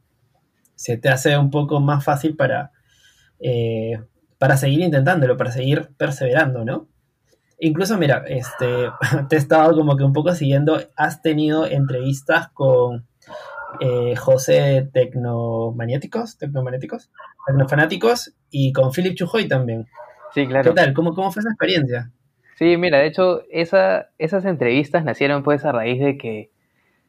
se 0.76 0.98
te 0.98 1.10
hace 1.10 1.36
un 1.38 1.50
poco 1.50 1.80
más 1.80 2.04
fácil 2.04 2.36
para, 2.36 2.72
eh, 3.40 4.00
para 4.38 4.56
seguir 4.56 4.82
intentándolo, 4.82 5.36
para 5.36 5.52
seguir 5.52 5.90
perseverando, 5.98 6.64
¿no? 6.64 6.88
Incluso, 7.60 7.98
mira, 7.98 8.24
este, 8.28 8.90
te 9.30 9.36
he 9.36 9.40
estado 9.40 9.76
como 9.76 9.98
que 9.98 10.04
un 10.04 10.14
poco 10.14 10.34
siguiendo, 10.36 10.80
has 10.96 11.24
tenido 11.24 11.66
entrevistas 11.66 12.50
con 12.50 13.09
eh, 13.80 14.16
José 14.16 14.90
Tecnomagnéticos, 14.94 16.38
Tecnomagnéticos, 16.38 17.12
Tecnofanáticos 17.48 18.34
y 18.50 18.74
con 18.74 18.92
Philip 18.92 19.16
Chujoy 19.16 19.48
también. 19.48 19.88
Sí, 20.34 20.48
claro. 20.48 20.72
¿Qué 20.72 20.76
tal? 20.76 20.94
¿Cómo, 20.94 21.14
cómo 21.14 21.32
fue 21.32 21.42
esa 21.42 21.50
experiencia? 21.50 22.12
Sí, 22.56 22.76
mira, 22.78 23.00
de 23.00 23.08
hecho, 23.08 23.44
esa, 23.50 24.10
esas 24.18 24.44
entrevistas 24.46 25.06
nacieron 25.06 25.44
pues 25.44 25.64
a 25.64 25.72
raíz 25.72 26.02
de 26.02 26.18
que, 26.18 26.52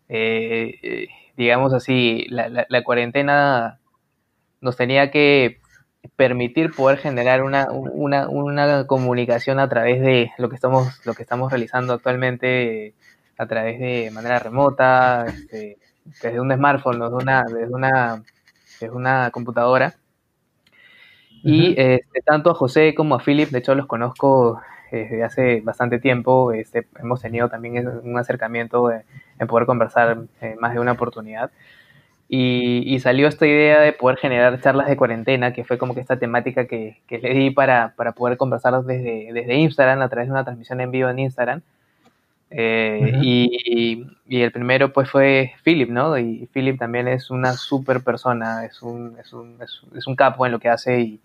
eh, 0.09 0.75
eh, 0.83 1.09
digamos 1.37 1.75
así, 1.75 2.27
la, 2.29 2.66
la, 2.68 2.85
cuarentena 2.85 3.81
nos 4.61 4.77
tenía 4.77 5.11
que 5.11 5.61
permitir 6.16 6.70
poder 6.73 6.99
generar 6.99 7.42
una, 7.42 7.68
una, 7.73 8.29
una, 8.29 8.87
comunicación 8.87 9.59
a 9.59 9.68
través 9.68 10.01
de 10.01 10.31
lo 10.38 10.49
que 10.49 10.55
estamos, 10.55 11.05
lo 11.05 11.14
que 11.14 11.23
estamos 11.23 11.51
realizando 11.51 11.94
actualmente 11.94 12.94
a 13.37 13.46
través 13.46 13.81
de 13.81 14.11
manera 14.12 14.38
remota, 14.38 15.27
este, 15.27 15.79
desde 16.05 16.41
un 16.41 16.53
smartphone, 16.53 17.01
desde 17.01 17.15
una, 17.15 17.45
desde 17.45 17.75
una, 17.75 18.23
desde 18.81 18.95
una 18.95 19.31
computadora. 19.31 19.95
Y 21.43 21.71
este, 21.71 22.21
tanto 22.25 22.51
a 22.51 22.55
José 22.55 22.95
como 22.95 23.15
a 23.15 23.21
Philip, 23.21 23.49
de 23.49 23.59
hecho 23.61 23.75
los 23.75 23.87
conozco 23.87 24.61
eh, 24.93 25.09
desde 25.11 25.25
hace 25.25 25.61
bastante 25.63 25.99
tiempo, 25.99 26.53
este, 26.53 26.87
hemos 26.99 27.23
tenido 27.23 27.49
también 27.49 27.87
un 28.03 28.19
acercamiento 28.19 28.91
en 28.91 29.47
poder 29.47 29.67
conversar 29.67 30.19
en 30.41 30.59
más 30.59 30.75
de 30.75 30.81
una 30.81 30.93
oportunidad. 30.93 31.51
Y, 32.33 32.85
y, 32.87 33.01
salió 33.01 33.27
esta 33.27 33.45
idea 33.45 33.81
de 33.81 33.93
poder 33.93 34.17
generar 34.17 34.61
charlas 34.61 34.87
de 34.87 34.97
cuarentena, 34.97 35.53
que 35.53 35.65
fue 35.65 35.79
como 35.79 35.95
que 35.95 36.01
esta 36.01 36.17
temática 36.17 36.67
que, 36.69 37.01
que 37.09 37.19
le 37.19 37.35
di 37.35 37.51
para, 37.51 37.95
para 37.97 38.13
poder 38.13 38.37
conversar 38.37 38.85
desde, 38.85 39.33
desde 39.33 39.57
Instagram, 39.57 40.01
a 40.01 40.09
través 40.09 40.29
de 40.29 40.33
una 40.33 40.45
transmisión 40.45 40.81
en 40.81 40.93
vivo 40.93 41.09
en 41.09 41.19
Instagram. 41.19 41.63
Eh, 42.51 43.13
y, 43.23 44.07
y, 44.27 44.43
el 44.43 44.51
primero 44.51 44.93
pues 44.93 45.09
fue 45.09 45.53
Philip, 45.63 45.89
¿no? 45.89 46.19
Y 46.19 46.49
Philip 46.53 46.79
también 46.79 47.07
es 47.07 47.31
una 47.31 47.53
super 47.53 48.03
persona, 48.03 48.65
es 48.65 48.83
un, 48.83 49.17
es 49.21 49.33
un, 49.33 49.57
es, 49.63 50.07
un 50.07 50.17
capo 50.17 50.45
en 50.47 50.53
lo 50.53 50.59
que 50.59 50.69
hace 50.69 51.01
y, 51.01 51.21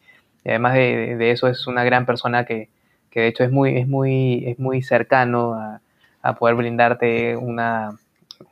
además 0.46 0.76
de, 0.76 1.16
de, 1.18 1.32
eso 1.32 1.48
es 1.48 1.66
una 1.66 1.84
gran 1.84 2.06
persona 2.06 2.46
que, 2.46 2.70
que, 3.10 3.22
de 3.22 3.28
hecho 3.28 3.44
es 3.44 3.52
muy, 3.52 3.78
es 3.78 3.88
muy, 3.88 4.44
es 4.46 4.60
muy 4.60 4.84
cercano 4.84 5.56
a, 5.56 5.82
a 6.22 6.36
poder 6.36 6.56
brindarte 6.56 7.36
una, 7.38 7.98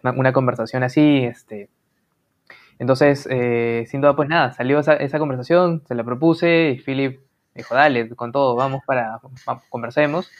una, 0.02 0.34
conversación 0.34 0.84
así. 0.84 1.24
Este. 1.24 1.70
Entonces, 2.80 3.28
eh, 3.30 3.86
sin 3.88 4.02
duda 4.02 4.16
pues 4.16 4.30
nada, 4.30 4.52
salió 4.54 4.80
esa, 4.80 4.96
esa 4.96 5.20
conversación, 5.20 5.84
se 5.88 5.96
la 5.96 6.04
propuse 6.04 6.72
y 6.72 6.80
Philip 6.80 7.20
dijo, 7.56 7.76
dale, 7.76 8.10
con 8.10 8.32
todo, 8.32 8.56
vamos 8.56 8.82
para, 8.86 9.20
vamos, 9.46 9.64
conversemos. 9.70 10.32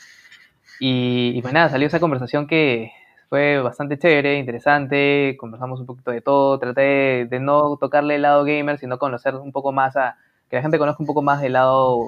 Y, 0.80 1.42
pues 1.42 1.54
nada, 1.54 1.70
salió 1.70 1.88
esa 1.88 2.00
conversación 2.00 2.48
que 2.48 2.92
fue 3.30 3.60
bastante 3.62 3.98
chévere, 3.98 4.38
interesante, 4.38 5.36
conversamos 5.40 5.80
un 5.80 5.86
poquito 5.86 6.12
de 6.12 6.22
todo, 6.22 6.60
traté 6.60 7.26
de, 7.26 7.40
no 7.40 7.78
tocarle 7.78 8.16
el 8.16 8.22
lado 8.22 8.44
gamer, 8.44 8.78
sino 8.78 9.00
conocer 9.00 9.36
un 9.36 9.52
poco 9.52 9.72
más 9.72 9.96
a, 9.96 10.18
que 10.50 10.58
la 10.58 10.62
gente 10.62 10.78
conozca 10.78 11.02
un 11.02 11.08
poco 11.08 11.22
más 11.22 11.42
del 11.42 11.54
lado, 11.54 12.08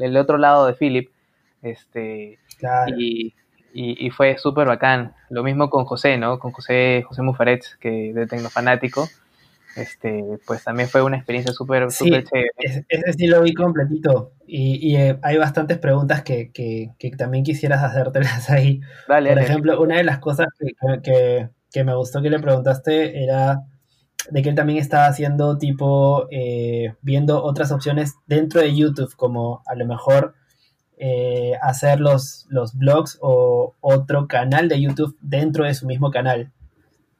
el, 0.00 0.16
otro 0.16 0.38
lado 0.38 0.66
de 0.66 0.74
Philip, 0.74 1.10
este, 1.62 2.38
y, 2.96 3.34
y, 3.72 4.10
fue 4.10 4.38
súper 4.38 4.66
bacán. 4.66 5.14
Lo 5.28 5.42
mismo 5.42 5.68
con 5.68 5.84
José, 5.84 6.16
¿no? 6.16 6.38
Con 6.38 6.52
José, 6.52 7.04
José 7.06 7.22
Mufaretz, 7.22 7.76
que 7.76 8.12
de 8.14 8.26
Tecnofanático, 8.26 9.06
este, 9.76 10.24
pues 10.46 10.64
también 10.64 10.88
fue 10.88 11.02
una 11.02 11.16
experiencia 11.16 11.52
súper 11.52 11.90
sí, 11.90 12.10
chévere. 12.10 12.50
Ese 12.58 13.12
sí 13.12 13.26
lo 13.26 13.42
vi 13.42 13.54
completito. 13.54 14.32
Y, 14.46 14.76
y 14.90 14.96
eh, 14.96 15.18
hay 15.22 15.36
bastantes 15.36 15.78
preguntas 15.78 16.22
que, 16.22 16.50
que, 16.52 16.90
que, 16.98 17.10
también 17.10 17.44
quisieras 17.44 17.82
hacértelas 17.82 18.48
ahí. 18.50 18.80
Dale, 19.08 19.30
Por 19.30 19.36
dale. 19.36 19.48
ejemplo, 19.48 19.80
una 19.80 19.96
de 19.96 20.04
las 20.04 20.18
cosas 20.18 20.48
que, 20.58 21.48
que, 21.72 21.84
me 21.84 21.94
gustó 21.94 22.22
que 22.22 22.30
le 22.30 22.38
preguntaste 22.38 23.22
era 23.22 23.62
de 24.30 24.42
que 24.42 24.48
él 24.48 24.54
también 24.54 24.78
estaba 24.78 25.06
haciendo 25.06 25.58
tipo, 25.58 26.26
eh, 26.30 26.94
viendo 27.02 27.42
otras 27.42 27.70
opciones 27.70 28.14
dentro 28.26 28.60
de 28.60 28.74
YouTube, 28.74 29.14
como 29.14 29.62
a 29.66 29.74
lo 29.74 29.86
mejor 29.86 30.34
eh, 30.98 31.52
hacer 31.60 32.00
los, 32.00 32.46
los 32.48 32.74
blogs 32.74 33.18
o 33.20 33.74
otro 33.80 34.26
canal 34.26 34.68
de 34.68 34.80
YouTube 34.80 35.16
dentro 35.20 35.64
de 35.64 35.74
su 35.74 35.86
mismo 35.86 36.10
canal. 36.10 36.52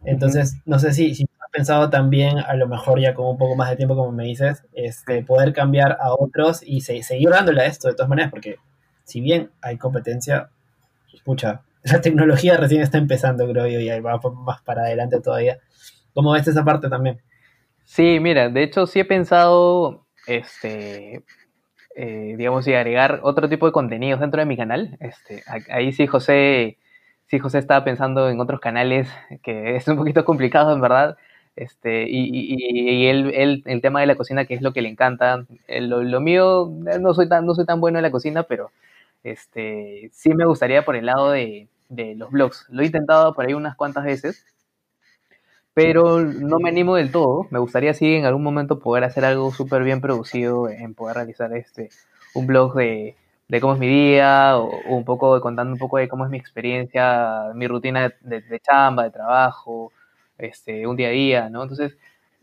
Entonces, 0.05 0.57
no 0.65 0.79
sé 0.79 0.93
si, 0.95 1.15
si 1.15 1.26
pensado 1.53 1.91
también, 1.91 2.39
a 2.39 2.55
lo 2.55 2.69
mejor 2.69 3.01
ya 3.01 3.15
con 3.15 3.27
un 3.27 3.39
poco 3.39 3.57
más 3.57 3.71
de 3.71 3.77
tiempo, 3.77 3.97
como 3.97 4.13
me 4.13 4.25
dices, 4.25 4.65
este, 4.73 5.23
poder 5.23 5.53
cambiar 5.53 5.97
a 6.01 6.15
otros 6.15 6.63
y 6.65 6.81
se, 6.81 7.03
seguir 7.03 7.31
dándole 7.31 7.63
a 7.63 7.67
esto 7.67 7.89
de 7.89 7.95
todas 7.95 8.09
maneras, 8.09 8.31
porque 8.31 8.57
si 9.05 9.21
bien 9.21 9.51
hay 9.63 9.79
competencia, 9.79 10.51
pucha, 11.25 11.63
la 11.85 12.01
tecnología 12.01 12.57
recién 12.57 12.83
está 12.83 12.99
empezando, 12.99 13.49
creo 13.49 13.67
yo, 13.67 13.81
y 13.81 13.89
ahí 13.89 14.01
va 14.01 14.21
más 14.45 14.63
para 14.63 14.83
adelante 14.83 15.21
todavía. 15.21 15.59
¿Cómo 16.15 16.33
ves 16.33 16.49
esa 16.49 16.65
parte 16.65 16.89
también? 16.89 17.21
Sí, 17.85 18.19
mira, 18.21 18.49
de 18.49 18.63
hecho 18.63 18.87
sí 18.87 19.01
he 19.01 19.05
pensado, 19.05 20.07
este, 20.27 21.23
eh, 21.95 22.35
digamos, 22.37 22.67
y 22.67 22.75
agregar 22.75 23.21
otro 23.23 23.49
tipo 23.49 23.67
de 23.67 23.73
contenidos 23.73 24.21
dentro 24.21 24.41
de 24.41 24.47
mi 24.47 24.57
canal. 24.57 24.97
Este, 25.01 25.43
ahí 25.69 25.93
sí 25.93 26.07
José 26.07 26.79
sí, 27.27 27.39
José 27.39 27.59
estaba 27.59 27.85
pensando 27.85 28.29
en 28.31 28.41
otros 28.41 28.61
canales, 28.61 29.09
que 29.43 29.77
es 29.77 29.87
un 29.89 29.97
poquito 29.97 30.25
complicado 30.25 30.73
en 30.73 30.81
verdad, 30.81 31.17
este, 31.57 32.07
y, 32.09 33.07
él, 33.07 33.63
el 33.65 33.81
tema 33.81 34.01
de 34.01 34.07
la 34.07 34.15
cocina, 34.15 34.45
que 34.45 34.55
es 34.55 34.63
lo 34.63 34.73
que 34.73 34.83
le 34.83 34.91
encanta. 34.91 35.47
Lo, 35.69 36.21
mío, 36.21 36.71
no 37.01 37.15
soy, 37.15 37.29
tan, 37.29 37.47
no 37.47 37.55
soy 37.55 37.65
tan 37.65 37.81
bueno 37.81 37.99
en 37.99 38.03
la 38.03 38.11
cocina, 38.11 38.43
pero 38.45 38.71
este, 39.25 40.11
sí 40.13 40.35
me 40.35 40.45
gustaría 40.47 40.85
por 40.85 40.97
el 40.97 41.07
lado 41.07 41.31
de, 41.31 41.69
los 41.89 42.31
blogs. 42.31 42.67
Lo 42.69 42.83
he 42.83 42.87
intentado 42.87 43.35
por 43.35 43.47
ahí 43.47 43.55
unas 43.55 43.77
cuantas 43.77 44.05
veces, 44.05 44.45
pero 45.73 46.21
no 46.21 46.59
me 46.59 46.69
animo 46.69 46.97
del 46.97 47.11
todo. 47.11 47.47
Me 47.51 47.59
gustaría 47.59 47.95
sí 47.95 48.15
en 48.17 48.27
algún 48.27 48.43
momento 48.43 48.79
poder 48.79 49.05
hacer 49.05 49.25
algo 49.25 49.51
súper 49.53 49.83
bien 49.83 50.01
producido, 50.01 50.69
en 50.69 50.95
poder 50.95 51.17
realizar 51.17 51.55
este, 51.57 51.89
un 52.35 52.47
blog 52.47 52.75
de, 52.75 53.17
cómo 53.61 53.75
es 53.75 53.81
mi 53.81 53.89
día, 53.89 54.59
o, 54.59 54.71
un 54.89 55.05
poco 55.05 55.41
contando 55.41 55.73
un 55.73 55.79
poco 55.79 55.97
de 55.99 56.09
cómo 56.09 56.25
es 56.25 56.31
mi 56.31 56.39
experiencia, 56.39 57.53
mi 57.55 57.67
rutina 57.67 58.13
de, 58.21 58.43
de 58.43 58.61
chamba, 58.61 59.05
de 59.05 59.11
trabajo, 59.11 59.93
este, 60.39 60.87
un 60.87 60.97
día 60.97 61.09
a 61.09 61.13
día, 61.13 61.49
¿no? 61.51 61.63
Entonces, 61.63 61.97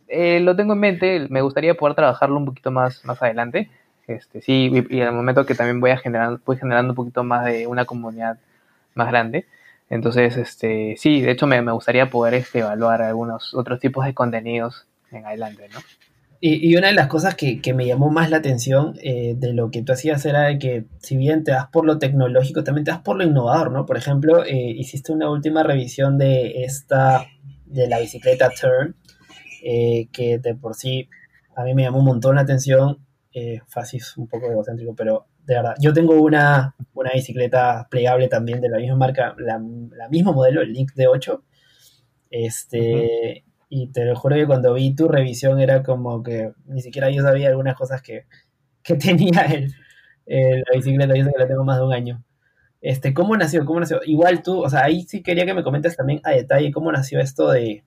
eh, 0.07 0.39
lo 0.39 0.55
tengo 0.55 0.73
en 0.73 0.79
mente, 0.79 1.27
me 1.29 1.41
gustaría 1.41 1.75
poder 1.75 1.95
trabajarlo 1.95 2.37
un 2.37 2.45
poquito 2.45 2.71
más, 2.71 3.03
más 3.05 3.21
adelante. 3.21 3.69
Este, 4.07 4.41
sí, 4.41 4.69
y, 4.89 4.99
el 4.99 5.11
momento 5.11 5.45
que 5.45 5.55
también 5.55 5.79
voy 5.79 5.91
a 5.91 5.97
generar, 5.97 6.39
voy 6.45 6.57
generando 6.57 6.91
un 6.91 6.95
poquito 6.95 7.23
más 7.23 7.45
de 7.45 7.67
una 7.67 7.85
comunidad 7.85 8.37
más 8.95 9.07
grande. 9.09 9.45
Entonces, 9.89 10.37
este, 10.37 10.95
sí, 10.97 11.21
de 11.21 11.31
hecho 11.31 11.47
me, 11.47 11.61
me 11.61 11.71
gustaría 11.71 12.09
poder 12.09 12.33
este, 12.35 12.59
evaluar 12.59 13.01
algunos 13.01 13.53
otros 13.53 13.79
tipos 13.79 14.05
de 14.05 14.13
contenidos 14.13 14.87
en 15.11 15.25
adelante, 15.25 15.69
¿no? 15.73 15.79
Y, 16.45 16.69
y, 16.69 16.75
una 16.75 16.87
de 16.87 16.93
las 16.93 17.07
cosas 17.07 17.35
que, 17.35 17.61
que, 17.61 17.73
me 17.73 17.85
llamó 17.85 18.09
más 18.09 18.29
la 18.29 18.35
atención 18.35 18.95
eh, 19.01 19.33
de 19.37 19.53
lo 19.53 19.71
que 19.71 19.81
tú 19.81 19.93
hacías 19.93 20.25
era 20.25 20.41
de 20.41 20.59
que 20.59 20.83
si 20.99 21.15
bien 21.15 21.45
te 21.45 21.53
das 21.53 21.67
por 21.67 21.85
lo 21.85 21.99
tecnológico, 21.99 22.65
también 22.65 22.83
te 22.83 22.91
das 22.91 22.99
por 22.99 23.15
lo 23.15 23.23
innovador, 23.23 23.71
¿no? 23.71 23.85
Por 23.85 23.95
ejemplo, 23.95 24.43
eh, 24.43 24.73
hiciste 24.75 25.13
una 25.13 25.29
última 25.29 25.63
revisión 25.63 26.17
de 26.17 26.65
esta 26.65 27.27
de 27.73 27.87
la 27.87 27.99
bicicleta 27.99 28.49
Turn, 28.49 28.95
eh, 29.63 30.07
que 30.11 30.37
de 30.39 30.55
por 30.55 30.75
sí 30.75 31.09
a 31.55 31.63
mí 31.63 31.73
me 31.73 31.83
llamó 31.83 31.99
un 31.99 32.05
montón 32.05 32.35
la 32.35 32.41
atención. 32.41 32.99
Eh, 33.33 33.61
fácil, 33.67 34.01
un 34.17 34.27
poco 34.27 34.45
egocéntrico, 34.51 34.93
pero 34.95 35.25
de 35.43 35.55
verdad, 35.55 35.75
yo 35.79 35.91
tengo 35.91 36.21
una, 36.21 36.75
una 36.93 37.11
bicicleta 37.13 37.87
plegable 37.89 38.27
también 38.27 38.61
de 38.61 38.69
la 38.69 38.77
misma 38.77 38.95
marca, 38.95 39.35
la, 39.39 39.59
la 39.91 40.07
mismo 40.09 40.33
modelo, 40.33 40.61
el 40.61 40.71
Link 40.71 40.91
D8. 40.95 41.41
Este, 42.29 43.43
y 43.69 43.87
te 43.87 44.05
lo 44.05 44.15
juro 44.15 44.35
que 44.35 44.45
cuando 44.45 44.73
vi 44.73 44.95
tu 44.95 45.07
revisión 45.07 45.59
era 45.59 45.81
como 45.83 46.21
que 46.21 46.51
ni 46.65 46.81
siquiera 46.81 47.09
yo 47.09 47.23
sabía 47.23 47.49
algunas 47.49 47.75
cosas 47.75 48.01
que, 48.03 48.25
que 48.83 48.95
tenía 48.97 49.43
el, 49.45 49.73
la 50.27 50.75
bicicleta, 50.75 51.15
yo 51.15 51.25
sé 51.25 51.31
que 51.31 51.39
la 51.39 51.47
tengo 51.47 51.63
más 51.63 51.77
de 51.77 51.85
un 51.85 51.93
año. 51.93 52.23
Este, 52.83 53.13
¿Cómo 53.13 53.37
nació? 53.37 53.63
¿Cómo 53.65 53.79
nació? 53.79 54.01
Igual 54.05 54.43
tú, 54.43 54.61
o 54.61 54.69
sea, 54.69 54.83
ahí 54.83 55.03
sí 55.03 55.23
quería 55.23 55.45
que 55.45 55.53
me 55.53 55.63
comentes 55.63 55.95
también 55.95 56.19
a 56.25 56.31
detalle 56.31 56.73
cómo 56.73 56.91
nació 56.91 57.21
esto 57.21 57.49
de, 57.49 57.85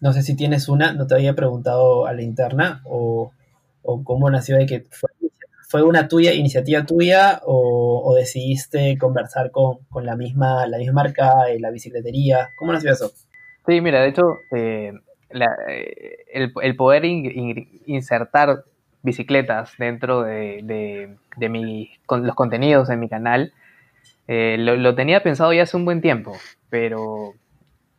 no 0.00 0.14
sé 0.14 0.22
si 0.22 0.34
tienes 0.34 0.70
una, 0.70 0.94
no 0.94 1.06
te 1.06 1.14
había 1.14 1.34
preguntado 1.34 2.06
a 2.06 2.14
la 2.14 2.22
interna, 2.22 2.80
o, 2.84 3.32
cómo 3.82 4.30
nació 4.30 4.56
de 4.56 4.64
que 4.64 4.86
fue, 5.68 5.82
una 5.82 6.08
tuya, 6.08 6.32
iniciativa 6.32 6.86
tuya, 6.86 7.42
o, 7.44 8.14
decidiste 8.16 8.96
conversar 8.96 9.50
con, 9.50 9.76
la, 10.02 10.16
misma, 10.16 10.66
la 10.66 10.78
misma 10.78 11.02
marca, 11.02 11.44
la 11.60 11.70
bicicletería, 11.70 12.48
¿cómo 12.56 12.72
nació 12.72 12.92
eso? 12.92 13.12
Sí, 13.66 13.82
mira, 13.82 14.00
de 14.00 14.08
hecho, 14.08 14.22
eh, 14.56 14.94
eh, 15.68 16.16
el, 16.32 16.76
poder 16.76 17.04
insertar 17.04 18.64
bicicletas 19.02 19.72
dentro 19.78 20.22
de, 20.22 21.14
de, 21.36 21.48
mi, 21.50 21.90
con 22.06 22.26
los 22.26 22.34
contenidos 22.34 22.88
de 22.88 22.96
mi 22.96 23.10
canal, 23.10 23.52
eh, 24.28 24.56
lo, 24.58 24.94
tenía 24.94 25.22
pensado 25.22 25.54
ya 25.54 25.62
hace 25.62 25.78
un 25.78 25.86
buen 25.86 26.02
tiempo, 26.02 26.36
pero 26.68 27.32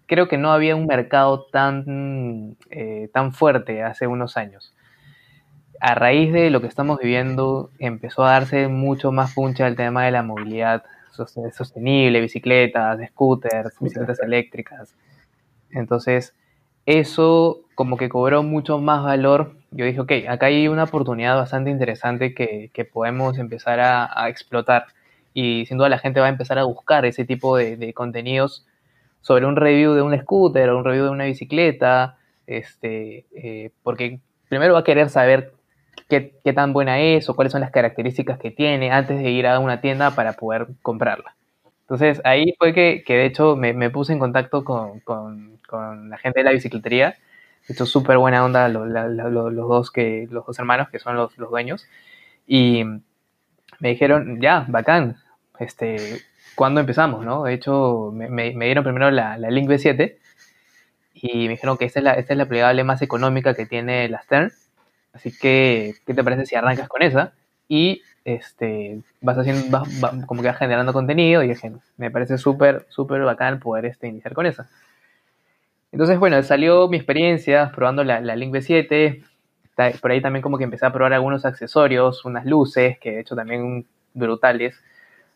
creo 0.06 0.28
que 0.28 0.38
no 0.38 0.52
había 0.52 0.76
un 0.76 0.86
mercado 0.86 1.48
tan, 1.52 2.56
eh, 2.70 3.10
tan 3.12 3.34
fuerte 3.34 3.82
hace 3.82 4.06
unos 4.06 4.38
años. 4.38 4.76
A 5.82 5.96
raíz 5.96 6.32
de 6.32 6.52
lo 6.52 6.62
que 6.62 6.68
estamos 6.68 7.00
viviendo, 7.00 7.72
empezó 7.80 8.24
a 8.24 8.34
darse 8.34 8.68
mucho 8.68 9.12
más 9.12 9.34
puncha 9.34 9.68
el 9.68 9.76
tema 9.76 10.06
de 10.06 10.12
la 10.12 10.22
movilidad 10.22 10.84
sostenible, 11.52 12.22
bicicletas, 12.22 13.00
scooters, 13.10 13.80
bicicletas 13.80 14.20
eléctricas. 14.20 14.96
Entonces, 15.72 16.36
eso 16.86 17.62
como 17.74 17.98
que 17.98 18.08
cobró 18.08 18.44
mucho 18.44 18.78
más 18.78 19.04
valor. 19.04 19.56
Yo 19.72 19.86
dije, 19.86 20.00
ok, 20.00 20.12
acá 20.30 20.46
hay 20.46 20.68
una 20.68 20.84
oportunidad 20.84 21.36
bastante 21.38 21.72
interesante 21.72 22.36
que, 22.36 22.89
podemos 22.94 23.39
empezar 23.39 23.80
a 23.80 24.30
explotar 24.30 24.88
y 25.34 25.65
sin 25.65 25.78
duda 25.78 25.89
la 25.89 26.00
gente 26.00 26.20
va 26.20 26.28
a 26.28 26.30
empezar 26.30 26.58
a 26.60 26.63
buscar 26.63 27.06
ese 27.06 27.26
tipo 27.26 27.58
de, 27.58 27.94
contenidos 27.94 28.65
sobre 29.22 29.46
un 29.46 29.56
review 29.56 29.94
de 29.94 30.02
un 30.02 30.18
scooter 30.20 30.70
o 30.70 30.78
un 30.78 30.86
review 30.86 31.06
de 31.06 31.12
una 31.12 31.26
bicicleta, 31.26 32.18
este, 32.48 33.26
eh, 33.36 33.72
porque 33.84 34.20
primero 34.48 34.74
va 34.74 34.80
a 34.80 34.84
querer 34.84 35.10
saber 35.10 35.54
qué, 36.08 36.54
tan 36.54 36.74
buena 36.74 37.00
es 37.00 37.30
o 37.30 37.36
cuáles 37.36 37.52
son 37.52 37.62
las 37.62 37.72
características 37.72 38.39
que 38.39 38.52
tiene 38.52 38.92
antes 38.92 39.20
de 39.20 39.30
ir 39.30 39.48
a 39.48 39.60
una 39.60 39.82
tienda 39.82 40.12
para 40.12 40.34
poder 40.34 40.68
comprarla. 40.82 41.36
Entonces 41.82 42.22
ahí 42.24 42.54
fue 42.58 42.74
que, 42.74 43.04
de 43.08 43.26
hecho 43.26 43.56
me, 43.56 43.89
puse 43.89 44.13
en 44.13 44.20
contacto 44.20 44.63
con, 44.63 45.02
la 46.10 46.18
gente 46.18 46.39
de 46.39 46.44
la 46.44 46.52
bicicletería. 46.52 47.15
De 47.68 47.74
hecho, 47.74 47.86
súper 47.86 48.18
buena 48.18 48.44
onda 48.44 48.68
los, 48.70 48.92
dos 49.56 49.92
que, 49.92 50.28
los 50.32 50.46
dos 50.46 50.58
hermanos 50.58 50.89
que 50.89 50.98
son 50.98 51.15
los, 51.15 51.38
los 51.38 51.52
dueños. 51.52 51.88
Y 52.48 52.84
me 53.80 53.89
dijeron, 53.89 54.42
ya, 54.42 54.65
bacán, 54.68 55.18
este, 55.60 56.22
¿cuándo 56.56 56.82
empezamos? 56.82 57.26
¿no? 57.26 57.44
De 57.44 57.54
hecho, 57.54 58.12
me, 58.13 58.52
dieron 58.52 58.84
primero 58.84 59.12
la, 59.12 59.38
Link 59.38 59.70
B7 59.70 60.18
y 61.13 61.44
me 61.44 61.50
dijeron 61.50 61.78
que 61.78 61.86
esta 61.86 62.00
es, 62.00 62.04
la, 62.04 62.13
esta 62.13 62.34
es 62.34 62.38
la 62.38 62.46
plegable 62.48 62.84
más 62.84 63.02
económica 63.02 63.54
que 63.54 63.65
tiene 63.65 64.08
la 64.10 64.22
Stern. 64.22 64.52
Así 65.13 65.38
que, 65.38 65.96
¿qué 66.06 66.13
te 66.13 66.24
parece 66.24 66.46
si 66.46 66.56
arrancas 66.56 66.88
con 66.88 67.02
esa? 67.02 67.34
Y 67.68 68.04
este, 68.26 69.02
vas 69.22 69.38
haciendo, 69.38 69.84
como 70.28 70.42
que 70.42 70.48
vas 70.48 70.58
generando 70.58 70.94
contenido 70.94 71.44
y 71.44 71.50
dije, 71.50 71.72
me 71.98 72.12
parece 72.12 72.38
súper, 72.38 72.86
súper 72.89 73.22
bacán 73.24 73.60
poder 73.60 73.86
este, 73.86 74.08
iniciar 74.08 74.34
con 74.34 74.46
esa. 74.46 74.70
Entonces, 75.92 76.20
bueno, 76.20 76.42
salió 76.44 76.88
mi 76.88 76.98
experiencia 76.98 77.72
probando 77.76 78.04
la, 78.04 78.22
la 78.22 78.36
Link 78.36 78.54
B7, 78.54 79.24
por 80.02 80.12
ahí 80.12 80.22
también 80.22 80.42
como 80.42 80.58
que 80.58 80.63
empecé 80.63 80.86
a 80.86 80.94
probar 80.94 81.13
algunos 81.13 81.46
accesorios, 81.46 82.26
unas 82.26 82.46
luces, 82.46 82.98
que 83.00 83.12
de 83.12 83.20
hecho 83.22 83.36
también 83.36 83.86
brutales, 84.13 84.76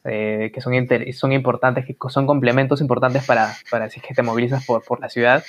eh, 0.05 0.51
que 0.53 0.59
son, 0.59 0.73
son 1.13 1.31
importantes, 1.31 1.85
que 1.85 1.95
son 2.09 2.27
complementos 2.27 2.81
importantes 2.81 3.25
para, 3.25 3.53
para 3.71 3.89
si 3.89 3.99
es 3.99 4.05
que 4.05 4.13
te 4.13 4.21
movilizas 4.21 4.65
por, 4.65 4.83
por 4.83 4.99
la 4.99 5.09
ciudad. 5.09 5.43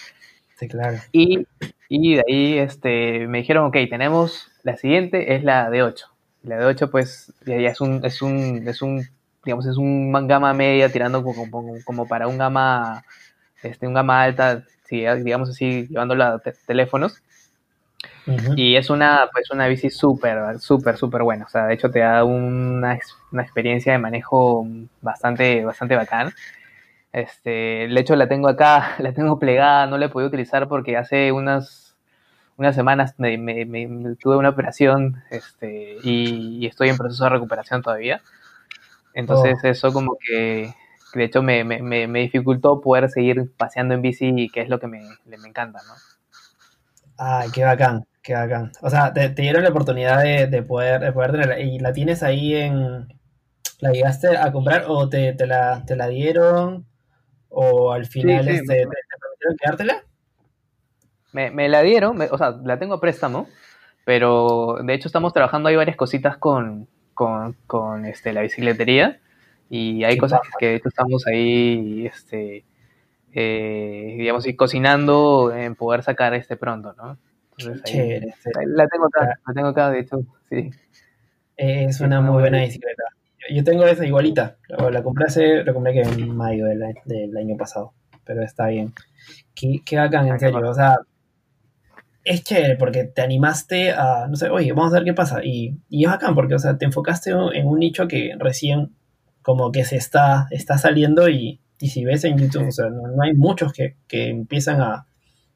Sí, 0.57 0.69
claro. 0.69 0.99
Y, 1.11 1.47
y, 1.89 2.15
de 2.15 2.25
ahí 2.29 2.59
este, 2.59 3.27
me 3.27 3.39
dijeron, 3.39 3.67
ok, 3.67 3.77
tenemos 3.91 4.53
la 4.63 4.77
siguiente, 4.77 5.35
es 5.35 5.43
la 5.43 5.71
de 5.71 5.83
8. 5.83 6.07
La 6.45 6.59
de 6.59 6.67
8 6.67 6.91
pues 6.91 7.33
ya, 7.45 7.57
es 7.57 7.81
un, 7.81 8.05
es 8.05 8.23
un, 8.23 8.69
es 8.69 8.81
un, 8.81 9.05
digamos, 9.45 9.67
es 9.67 9.77
un 9.77 10.13
gama 10.29 10.55
media 10.55 10.93
tirando 10.93 11.25
como, 11.25 11.51
como, 11.85 12.07
para 12.07 12.29
un 12.29 12.39
gama, 12.39 13.05
este, 13.63 13.89
un 13.89 13.95
gama 13.95 14.23
alta, 14.23 14.65
digamos 14.89 15.51
así, 15.51 15.89
llevando 15.89 16.15
a 16.23 16.41
teléfonos. 16.67 17.24
Y 18.27 18.77
es 18.77 18.89
una, 18.91 19.29
pues 19.33 19.51
una 19.51 19.67
bici 19.67 19.91
súper, 19.91 20.59
súper, 20.59 20.97
súper 20.97 21.23
buena. 21.23 21.45
O 21.45 21.49
sea, 21.49 21.67
de 21.67 21.75
hecho 21.75 21.91
te 21.91 21.99
da 21.99 22.25
una, 22.25 22.99
una, 23.33 23.43
experiencia 23.43 23.93
de 23.93 23.99
manejo 23.99 24.67
bastante, 25.03 25.65
bastante 25.65 25.97
bacán. 25.97 26.33
Este, 27.13 27.51
de 27.89 28.01
hecho 28.01 28.17
la 28.17 28.27
tengo 28.29 28.49
acá, 28.49 28.95
la 28.99 29.13
tengo 29.13 29.39
plegada, 29.39 29.87
no 29.87 29.99
la 29.99 30.07
he 30.07 30.09
podido 30.09 30.29
utilizar 30.29 30.69
porque 30.69 30.97
hace 30.97 31.33
unas, 31.33 31.97
unas 32.57 32.75
semanas 32.75 33.15
me, 33.19 33.37
tuve 34.19 34.37
una 34.37 34.49
operación 34.49 35.23
este, 35.31 35.99
y, 36.03 36.67
estoy 36.67 36.89
en 36.89 36.97
proceso 36.97 37.25
de 37.25 37.31
recuperación 37.31 37.83
todavía. 37.83 38.23
Entonces 39.13 39.59
oh. 39.63 39.69
eso 39.69 39.93
como 39.93 40.17
que, 40.19 40.73
de 41.15 41.25
hecho 41.25 41.43
me, 41.43 41.63
me, 41.63 42.21
dificultó 42.21 42.81
poder 42.81 43.11
seguir 43.11 43.53
paseando 43.57 43.95
en 43.95 44.03
bici, 44.03 44.49
que 44.49 44.63
es 44.63 44.69
lo 44.69 44.81
que 44.81 44.89
me, 44.89 45.03
me 45.27 45.49
encanta, 45.49 45.81
¿no? 45.87 45.95
Ay, 47.17 47.51
qué 47.53 47.65
bacán. 47.65 48.05
Qué 48.25 48.33
bacán. 48.33 48.73
O 48.81 48.89
sea, 48.89 49.13
te, 49.13 49.29
dieron 49.29 49.63
la 49.63 49.69
oportunidad 49.69 50.23
de, 50.23 50.63
poder, 50.63 51.03
de 51.03 51.13
poder 51.13 51.33
tenerla. 51.33 51.61
¿Y 51.61 51.79
la 51.79 51.93
tienes 51.93 52.23
ahí 52.23 52.55
en... 52.55 53.07
¿La 53.81 53.93
llegaste 53.93 54.35
a 54.39 54.51
comprar 54.51 54.87
o 54.89 55.11
te, 55.11 55.35
la, 55.47 55.85
te 55.85 55.95
la 55.95 56.09
dieron? 56.09 56.87
¿O 57.51 57.93
al 57.93 58.07
final 58.07 58.49
este, 58.49 58.63
te, 58.63 58.87
permitieron 58.87 59.57
quedártela? 59.61 60.05
Me, 61.33 61.51
me 61.51 61.69
la 61.69 61.83
dieron, 61.83 62.19
o 62.19 62.39
sea, 62.39 62.53
la 62.65 62.79
tengo 62.79 62.95
a 62.95 63.01
préstamo, 63.01 63.47
pero 64.07 64.79
de 64.83 64.95
hecho 64.95 65.09
estamos 65.09 65.35
trabajando 65.35 65.69
ahí 65.69 65.77
varias 65.77 65.97
cositas 65.97 66.39
con, 66.39 66.89
con, 67.13 68.07
este, 68.07 68.33
la 68.33 68.41
bicicletería 68.41 69.21
y 69.69 70.05
hay 70.05 70.17
cosas 70.17 70.41
que 70.59 70.67
de 70.69 70.75
hecho 70.77 70.89
estamos 70.89 71.27
ahí, 71.27 72.07
este, 72.07 72.65
eh, 73.33 74.15
digamos, 74.17 74.47
y 74.47 74.57
cocinando 74.57 75.53
en 75.55 75.75
poder 75.75 76.03
sacar 76.03 76.33
este 76.33 76.57
pronto, 76.57 76.95
¿no? 76.95 77.19
La 77.59 78.88
tengo 78.88 79.07
acá, 79.07 79.38
la 79.47 79.55
tengo 79.55 79.69
acá, 79.69 79.90
de 79.90 80.01
hecho, 80.01 80.21
sí. 80.51 80.71
Es 81.57 82.01
una 82.01 82.21
muy 82.21 82.40
buena 82.40 82.62
bicicleta. 82.62 83.05
Yo 83.53 83.62
tengo 83.62 83.85
esa 83.85 84.07
igualita. 84.07 84.57
La, 84.69 85.03
compré 85.03 85.27
hace, 85.27 85.64
la 85.64 85.73
compré 85.73 85.93
que 85.93 86.03
en 86.03 86.35
mayo 86.35 86.67
del, 86.67 87.37
año 87.37 87.57
pasado. 87.57 87.93
Pero 88.25 88.43
está 88.43 88.69
bien. 88.69 88.93
Qué, 89.55 89.81
qué 89.85 89.97
bacán, 89.97 90.27
en 90.27 90.33
ah, 90.35 90.38
serio. 90.38 90.69
O 90.69 90.75
sea, 90.75 90.97
es 92.25 92.43
chévere 92.43 92.77
porque 92.77 93.05
te 93.05 93.23
animaste 93.23 93.93
a, 93.93 94.27
no 94.29 94.37
sé, 94.37 94.49
oye, 94.49 94.73
vamos 94.73 94.93
a 94.93 94.97
ver 94.97 95.05
qué 95.05 95.14
pasa. 95.14 95.45
Y, 95.45 95.79
y 95.88 96.05
es 96.05 96.11
bacán 96.11 96.35
porque, 96.35 96.55
o 96.55 96.59
sea, 96.59 96.79
te 96.79 96.87
enfocaste 96.87 97.31
en 97.31 97.67
un 97.67 97.79
nicho 97.79 98.09
que 98.09 98.35
recién 98.38 98.95
como 99.43 99.71
que 99.71 99.85
se 99.85 99.97
está, 99.97 100.49
está 100.51 100.79
saliendo 100.79 101.29
y, 101.29 101.61
y 101.79 101.88
si 101.88 102.05
ves 102.05 102.25
en 102.25 102.38
YouTube, 102.38 102.69
o 102.69 102.73
sea, 102.73 102.87
no, 102.88 103.23
hay 103.23 103.35
muchos 103.35 103.73
que, 103.75 103.97
que 104.09 104.29
empiezan 104.31 104.81
a, 104.81 105.07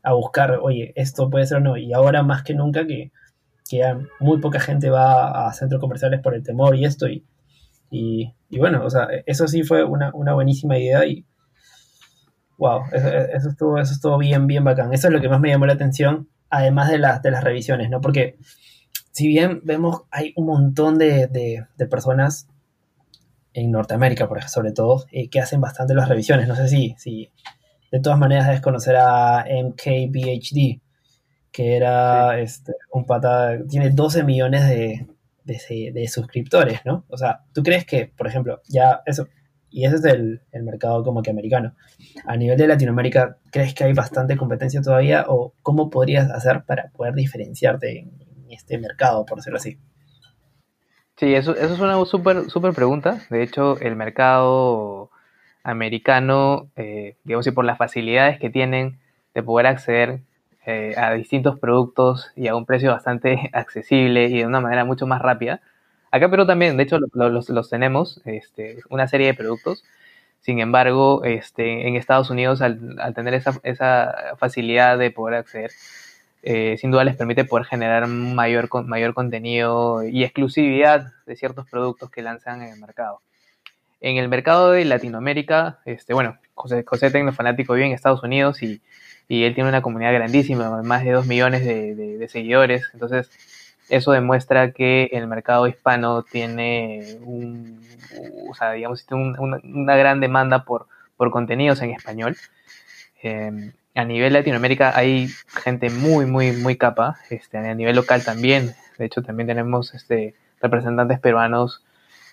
a, 0.02 0.12
buscar, 0.12 0.58
oye, 0.62 0.92
esto 0.96 1.30
puede 1.30 1.46
ser 1.46 1.58
o 1.58 1.60
no. 1.60 1.76
Y 1.76 1.92
ahora 1.92 2.22
más 2.22 2.42
que 2.42 2.54
nunca 2.54 2.86
que, 2.86 3.12
que 3.68 3.82
muy 4.20 4.38
poca 4.40 4.60
gente 4.60 4.90
va 4.90 5.48
a 5.48 5.52
centros 5.52 5.80
comerciales 5.80 6.20
por 6.20 6.34
el 6.34 6.42
temor 6.42 6.76
y 6.76 6.84
esto. 6.84 7.08
Y, 7.08 7.24
y, 7.90 8.58
bueno, 8.58 8.84
o 8.84 8.90
sea, 8.90 9.08
eso 9.26 9.48
sí 9.48 9.62
fue 9.62 9.84
una, 9.84 10.10
una 10.14 10.34
buenísima 10.34 10.78
idea 10.78 11.06
y 11.06 11.24
wow, 12.58 12.82
eso, 12.92 13.08
eso, 13.08 13.48
estuvo, 13.50 13.78
eso 13.78 14.18
bien, 14.18 14.46
bien 14.46 14.64
bacán. 14.64 14.92
Eso 14.92 15.08
es 15.08 15.12
lo 15.12 15.20
que 15.20 15.28
más 15.28 15.40
me 15.40 15.50
llamó 15.50 15.66
la 15.66 15.74
atención 15.74 16.28
además 16.50 16.90
de, 16.90 16.98
las 16.98 17.22
de 17.22 17.30
las 17.30 17.44
revisiones, 17.44 17.90
¿no? 17.90 18.00
Porque 18.00 18.36
si 19.12 19.26
bien 19.28 19.60
vemos, 19.64 20.02
hay 20.10 20.32
un 20.36 20.46
montón 20.46 20.98
de, 20.98 21.66
personas 21.90 22.48
en 23.52 23.70
Norteamérica, 23.70 24.28
por 24.28 24.42
sobre 24.44 24.72
todo, 24.72 25.06
eh, 25.10 25.28
que 25.28 25.40
hacen 25.40 25.60
bastante 25.60 25.94
las 25.94 26.08
revisiones. 26.08 26.48
No 26.48 26.54
sé 26.54 26.68
si, 26.68 26.94
si 26.98 27.30
de 27.90 28.00
todas 28.00 28.18
maneras 28.18 28.46
debes 28.46 28.60
conocer 28.60 28.96
a 28.96 29.44
MKBHD, 29.44 30.80
que 31.50 31.76
era 31.76 32.38
este, 32.38 32.72
un 32.92 33.04
pata, 33.04 33.58
tiene 33.68 33.90
12 33.90 34.24
millones 34.24 34.68
de, 34.68 35.06
de, 35.44 36.08
suscriptores, 36.08 36.80
¿no? 36.84 37.04
O 37.08 37.16
sea, 37.16 37.44
¿tú 37.52 37.62
crees 37.62 37.84
que, 37.86 38.12
por 38.14 38.26
ejemplo, 38.26 38.60
ya 38.68 39.00
eso, 39.06 39.28
y 39.70 39.84
ese 39.84 39.96
es 39.96 40.04
el, 40.04 40.40
mercado 40.62 41.04
como 41.04 41.22
que 41.22 41.30
americano. 41.30 41.74
A 42.26 42.36
nivel 42.36 42.58
de 42.58 42.66
Latinoamérica, 42.66 43.38
¿crees 43.50 43.74
que 43.74 43.84
hay 43.84 43.92
bastante 43.92 44.36
competencia 44.36 44.80
todavía 44.80 45.24
o 45.28 45.54
cómo 45.62 45.90
podrías 45.90 46.30
hacer 46.30 46.64
para 46.64 46.90
poder 46.90 47.14
diferenciarte 47.14 48.00
en, 48.00 48.28
este 48.50 48.78
mercado, 48.78 49.26
por 49.26 49.36
decirlo 49.38 49.58
así? 49.58 49.78
Sí, 51.16 51.34
eso, 51.34 51.54
eso 51.54 51.74
es 51.74 51.80
una 51.80 52.02
súper 52.06 52.48
super 52.48 52.72
pregunta. 52.72 53.20
De 53.28 53.42
hecho, 53.42 53.78
el 53.78 53.94
mercado 53.94 55.10
americano, 55.68 56.70
eh, 56.76 57.16
digamos, 57.24 57.46
y 57.46 57.50
por 57.52 57.64
las 57.64 57.78
facilidades 57.78 58.38
que 58.38 58.50
tienen 58.50 58.98
de 59.34 59.42
poder 59.42 59.66
acceder 59.66 60.20
eh, 60.66 60.94
a 60.96 61.12
distintos 61.12 61.58
productos 61.58 62.30
y 62.36 62.48
a 62.48 62.56
un 62.56 62.66
precio 62.66 62.90
bastante 62.90 63.50
accesible 63.54 64.26
y 64.26 64.38
de 64.38 64.46
una 64.46 64.60
manera 64.60 64.84
mucho 64.84 65.06
más 65.06 65.22
rápida, 65.22 65.60
Acá 66.10 66.30
pero 66.30 66.46
también, 66.46 66.76
de 66.76 66.84
hecho, 66.84 66.98
los, 66.98 67.70
tenemos, 67.70 68.20
este, 68.24 68.78
una 68.88 69.08
serie 69.08 69.26
de 69.26 69.34
productos. 69.34 69.84
Sin 70.40 70.60
embargo, 70.60 71.24
este, 71.24 71.86
en 71.86 71.96
Estados 71.96 72.30
Unidos, 72.30 72.62
al, 72.62 73.14
tener 73.14 73.34
esa, 73.34 73.60
esa, 73.62 74.36
facilidad 74.38 74.96
de 74.98 75.10
poder 75.10 75.34
acceder, 75.34 75.70
eh, 76.42 76.76
sin 76.78 76.90
duda 76.90 77.04
les 77.04 77.16
permite 77.16 77.44
poder 77.44 77.66
generar 77.66 78.06
mayor, 78.06 78.68
mayor 78.86 79.12
contenido 79.12 80.02
y 80.04 80.24
exclusividad 80.24 81.12
de 81.26 81.36
ciertos 81.36 81.68
productos 81.68 82.10
que 82.10 82.22
lanzan 82.22 82.62
en 82.62 82.72
el 82.72 82.80
mercado. 82.80 83.20
En 84.00 84.16
el 84.16 84.28
mercado 84.28 84.72
de 84.72 84.84
Latinoamérica, 84.84 85.80
este, 85.84 86.14
bueno, 86.14 86.38
José, 86.54 86.84
José 86.86 87.10
Tecnofanático 87.10 87.74
vive 87.74 87.86
en 87.86 87.92
Estados 87.92 88.22
Unidos 88.22 88.62
y, 88.62 88.80
y, 89.26 89.44
él 89.44 89.54
tiene 89.54 89.68
una 89.68 89.82
comunidad 89.82 90.12
grandísima, 90.12 90.82
más 90.82 91.04
de 91.04 91.12
2 91.12 91.26
millones 91.26 91.64
de, 91.64 92.28
seguidores. 92.28 92.88
Entonces, 92.92 93.30
eso 93.88 94.12
demuestra 94.12 94.72
que 94.72 95.10
el 95.12 95.26
mercado 95.26 95.66
hispano 95.66 96.22
tiene 96.22 97.18
un, 97.22 97.80
o 98.48 98.54
sea, 98.54 98.72
digamos, 98.72 99.04
tiene 99.04 99.34
una, 99.38 99.96
gran 99.96 100.20
demanda 100.20 100.64
por, 100.64 100.86
por 101.16 101.30
contenidos 101.30 101.82
en 101.82 101.90
español. 101.90 102.36
Em, 103.22 103.72
a 103.96 104.04
nivel 104.04 104.32
Latinoamérica 104.32 104.96
hay 104.96 105.28
gente 105.64 105.90
muy, 105.90 106.26
muy, 106.26 106.52
muy 106.52 106.76
capa. 106.76 107.16
Este, 107.30 107.58
a 107.58 107.74
nivel 107.74 107.96
local 107.96 108.24
también. 108.24 108.74
De 108.96 109.06
hecho, 109.06 109.22
también 109.22 109.48
tenemos 109.48 109.92
este, 109.94 110.34
representantes 110.60 111.18
peruanos 111.18 111.82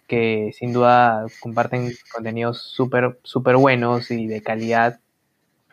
que 0.08 0.52
sin 0.54 0.74
duda 0.74 1.26
comparten 1.40 1.92
contenidos 2.14 2.62
súper 2.62 3.20
super 3.24 3.58
buenos 3.58 4.12
y 4.12 4.28
de 4.28 4.42
calidad. 4.42 5.00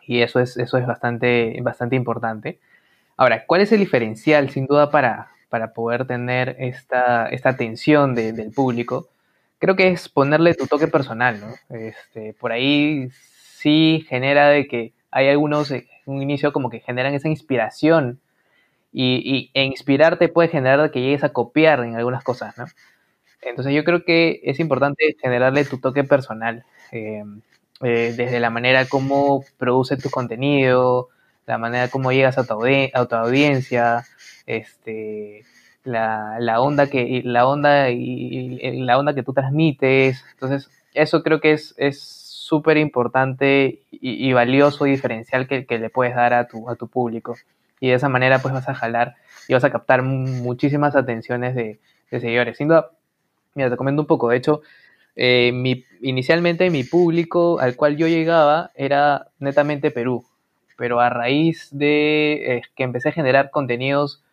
Y 0.05 0.21
eso 0.21 0.39
es, 0.39 0.57
eso 0.57 0.77
es 0.77 0.85
bastante, 0.85 1.57
bastante 1.61 1.95
importante. 1.95 2.59
Ahora, 3.17 3.45
¿cuál 3.45 3.61
es 3.61 3.71
el 3.71 3.79
diferencial 3.79 4.49
sin 4.49 4.65
duda 4.65 4.91
para, 4.91 5.33
para 5.53 5.71
poder 5.71 6.07
tener 6.07 6.55
esta, 6.57 7.27
esta 7.27 7.49
atención 7.49 8.15
del 8.15 8.51
público, 8.51 9.09
creo 9.59 9.75
que 9.75 9.89
es 9.89 10.09
ponerle 10.09 10.55
tu 10.55 10.65
toque 10.65 10.87
personal, 10.87 11.39
¿no? 11.39 11.77
Este, 11.77 12.33
por 12.33 12.51
ahí 12.51 13.09
sí 13.11 14.03
genera 14.09 14.49
de 14.49 14.67
que 14.67 14.93
hay 15.11 15.29
algunos, 15.29 15.71
un 16.07 16.23
inicio 16.23 16.53
como 16.53 16.71
que 16.71 16.79
generan 16.79 17.13
esa 17.13 17.29
inspiración 17.29 18.19
y, 18.91 19.51
e 19.53 19.63
inspirarte 19.63 20.27
puede 20.27 20.49
generar 20.49 20.89
que 20.89 21.01
llegues 21.01 21.23
a 21.23 21.33
copiar 21.33 21.83
en 21.83 21.97
algunas 21.97 22.23
cosas, 22.23 22.57
¿no? 22.57 22.65
Entonces 23.45 23.73
yo 23.73 23.83
creo 23.83 24.03
que 24.03 24.41
es 24.43 24.59
importante 24.59 25.15
generarle 25.21 25.65
tu 25.65 25.79
toque 25.79 26.03
personal, 26.03 26.63
eh, 26.91 27.23
eh, 27.81 28.13
desde 28.15 28.39
la 28.39 28.49
manera 28.49 28.85
como 28.85 29.43
produce 29.57 29.97
tu 29.97 30.09
contenido, 30.09 31.09
la 31.45 31.57
manera 31.57 31.89
como 31.89 32.11
llegas 32.11 32.37
a 32.37 32.45
tu, 32.45 32.63
a 32.65 33.05
tu 33.05 33.15
audiencia, 33.15 34.05
este, 34.45 35.43
la, 35.83 36.61
onda 36.61 36.87
que, 36.87 37.21
la 37.25 37.47
onda 37.47 37.89
y, 37.89 38.83
la 38.83 38.97
onda 38.97 39.13
que 39.13 39.23
tú 39.23 39.33
transmites. 39.33 40.23
Entonces, 40.33 40.69
eso 40.93 41.23
creo 41.23 41.41
que 41.41 41.53
es 41.53 42.23
súper 42.43 42.77
importante 42.77 43.79
y, 43.91 44.33
valioso 44.33 44.85
y 44.85 44.91
diferencial 44.91 45.47
que, 45.47 45.65
le 45.69 45.89
puedes 45.89 46.15
dar 46.15 46.33
a 46.33 46.47
tu, 46.47 46.69
a 46.69 46.75
tu 46.75 46.87
público. 46.87 47.35
Y 47.79 47.89
de 47.89 47.95
esa 47.95 48.09
manera 48.09 48.39
pues 48.39 48.53
vas 48.53 48.69
a 48.69 48.75
jalar 48.75 49.15
y 49.47 49.53
vas 49.53 49.63
a 49.63 49.71
captar 49.71 50.03
muchísimas 50.03 50.95
atenciones 50.95 51.55
de, 51.55 51.79
seguidores. 52.11 52.57
Sin 52.57 52.67
mira, 53.55 53.69
te 53.69 53.77
comento 53.77 54.01
un 54.01 54.07
poco. 54.07 54.29
De 54.29 54.37
hecho, 54.37 54.61
eh, 55.15 55.51
mi, 55.53 55.85
inicialmente 56.01 56.69
mi 56.69 56.83
público 56.83 57.59
al 57.59 57.75
cual 57.75 57.97
yo 57.97 58.07
llegaba 58.07 58.71
era 58.75 59.27
netamente 59.39 59.91
Perú. 59.91 60.25
Pero 60.77 60.99
a 60.99 61.09
raíz 61.09 61.69
de 61.71 62.57
eh, 62.57 62.61
que 62.75 62.83
empecé 62.83 63.09
a 63.09 63.13
generar 63.13 63.51
contenidos 63.51 64.23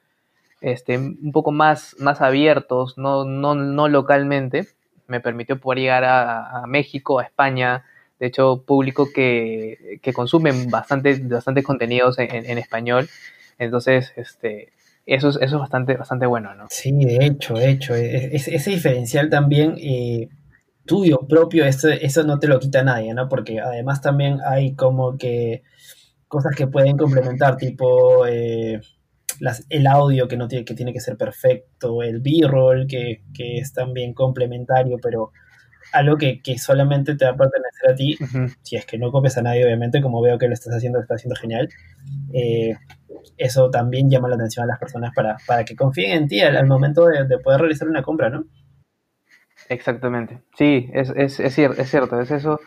este, 0.60 0.98
un 0.98 1.32
poco 1.32 1.52
más, 1.52 1.96
más 1.98 2.20
abiertos, 2.20 2.98
no, 2.98 3.24
no, 3.24 3.54
no 3.54 3.88
localmente, 3.88 4.68
me 5.06 5.20
permitió 5.20 5.58
poder 5.58 5.80
llegar 5.80 6.04
a, 6.04 6.64
México, 6.66 7.18
a 7.18 7.24
España, 7.24 7.84
de 8.18 8.26
hecho, 8.26 8.62
público 8.64 9.08
que, 9.12 9.98
que 10.02 10.12
consume 10.12 10.52
bastante, 10.68 11.18
bastante 11.22 11.62
contenidos 11.62 12.18
en, 12.18 12.58
español. 12.58 13.08
Entonces, 13.58 14.12
este, 14.16 14.72
eso 15.06 15.28
es, 15.30 15.36
eso 15.36 15.56
es 15.56 15.60
bastante, 15.60 15.96
bastante 15.96 16.26
bueno, 16.26 16.54
¿no? 16.54 16.66
Sí, 16.70 16.92
de 16.92 17.24
hecho, 17.24 17.54
de 17.54 17.70
hecho. 17.70 17.94
E, 17.94 18.26
e, 18.26 18.36
ese, 18.36 18.70
diferencial 18.70 19.28
también 19.28 19.76
eh, 19.78 20.28
tuyo, 20.84 21.26
propio, 21.28 21.64
eso, 21.64 21.88
eso 21.88 22.22
no 22.24 22.38
te 22.38 22.48
lo 22.48 22.60
quita 22.60 22.82
nadie, 22.82 23.14
¿no? 23.14 23.28
Porque 23.28 23.60
además 23.60 24.00
también 24.00 24.38
hay 24.46 24.74
como 24.74 25.16
que 25.16 25.62
cosas 26.28 26.54
que 26.56 26.66
pueden 26.66 26.96
complementar, 26.96 27.56
tipo... 27.56 28.26
Eh, 28.26 28.80
el 29.68 29.86
audio 29.86 30.28
que, 30.28 30.36
no 30.36 30.48
tiene, 30.48 30.64
que 30.64 30.74
tiene 30.74 30.92
que 30.92 31.00
ser 31.00 31.16
perfecto, 31.16 32.02
el 32.02 32.20
B-roll 32.20 32.86
que, 32.86 33.22
es 33.36 33.72
también 33.72 34.14
complementario, 34.14 34.98
pero 35.02 35.32
algo 35.92 36.16
que, 36.16 36.40
solamente 36.58 37.16
te 37.16 37.24
va 37.24 37.32
a 37.32 37.36
pertenecer 37.36 37.90
a 37.90 37.94
ti, 37.94 38.18
si 38.62 38.76
es 38.76 38.86
que 38.86 38.98
no 38.98 39.10
copias 39.10 39.36
a 39.38 39.42
nadie, 39.42 39.64
obviamente, 39.64 40.00
como 40.00 40.20
veo 40.22 40.38
que 40.38 40.48
lo 40.48 40.54
estás 40.54 40.74
haciendo, 40.74 40.98
lo 40.98 41.02
estás 41.02 41.16
haciendo 41.16 41.36
genial. 41.36 41.68
Eh, 42.32 42.74
eso 43.36 43.70
también 43.70 44.10
llama 44.10 44.28
la 44.28 44.36
atención 44.36 44.64
a 44.64 44.68
las 44.68 44.78
personas 44.78 45.12
para, 45.14 45.36
para 45.46 45.64
que 45.64 45.76
confíen 45.76 46.12
en 46.12 46.28
ti 46.28 46.40
al, 46.40 46.66
momento 46.66 47.06
de, 47.06 47.38
poder 47.38 47.60
realizar 47.60 47.88
una 47.88 48.02
compra, 48.02 48.30
¿no? 48.30 48.44
Exactamente. 49.68 50.42
Sí, 50.56 50.90
es, 50.92 51.12
es, 51.16 51.38
es, 51.40 51.54
cierto, 51.54 51.80
es 51.80 51.90
cierto, 51.90 52.20
es 52.20 52.30
eso. 52.30 52.60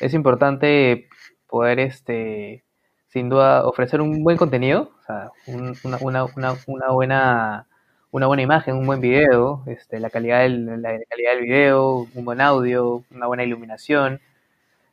Es 0.00 0.14
importante 0.14 1.08
poder 1.48 1.78
este 1.78 2.64
sin 3.08 3.28
duda 3.28 3.64
ofrecer 3.64 4.00
un 4.00 4.24
buen 4.24 4.36
contenido, 4.36 4.90
o 4.98 5.02
sea, 5.06 5.30
una, 5.46 5.72
una, 6.02 6.24
una, 6.24 6.56
una, 6.66 6.90
buena 6.90 7.68
una 8.14 8.28
buena 8.28 8.44
imagen, 8.44 8.76
un 8.76 8.86
buen 8.86 9.00
video, 9.00 9.64
este, 9.66 9.98
la, 9.98 10.08
calidad 10.08 10.42
del, 10.42 10.80
la 10.80 11.00
calidad 11.10 11.32
del 11.32 11.42
video, 11.42 12.06
un 12.14 12.24
buen 12.24 12.40
audio, 12.40 13.02
una 13.10 13.26
buena 13.26 13.42
iluminación, 13.42 14.20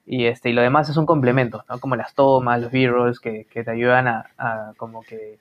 y, 0.08 0.26
este, 0.26 0.50
y 0.50 0.54
lo 0.54 0.64
demás 0.64 0.90
es 0.90 0.98
un 0.98 1.06
complemento, 1.06 1.64
¿no? 1.70 1.80
como 1.80 1.96
las 1.96 2.16
tomas, 2.16 2.60
los 2.60 2.72
b-rolls 2.72 3.20
que, 3.20 3.46
que, 3.46 3.64
te 3.64 3.70
ayudan 3.70 4.08
a, 4.08 4.26
a, 4.40 4.74
como 4.76 5.04
que 5.04 5.38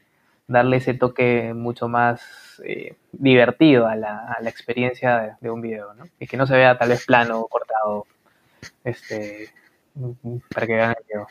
darle 0.47 0.77
ese 0.77 0.93
toque 0.93 1.55
mucho 1.55 1.89
más 1.89 2.61
eh, 2.67 2.97
divertido 3.13 3.87
a 3.87 3.97
la, 3.97 4.31
a 4.31 4.43
la 4.43 4.51
experiencia 4.51 5.39
de, 5.41 5.51
un 5.51 5.63
video, 5.63 5.95
¿no? 5.95 6.05
y 6.19 6.27
que 6.27 6.37
no 6.37 6.47
se 6.47 6.57
vea 6.57 6.77
tal 6.77 6.91
vez 6.91 7.07
plano, 7.07 7.47
cortado, 7.47 8.07
este, 8.85 9.49
para 10.53 10.67
que 10.67 10.75
vean 10.75 10.91
el 10.99 11.05
video. 11.09 11.27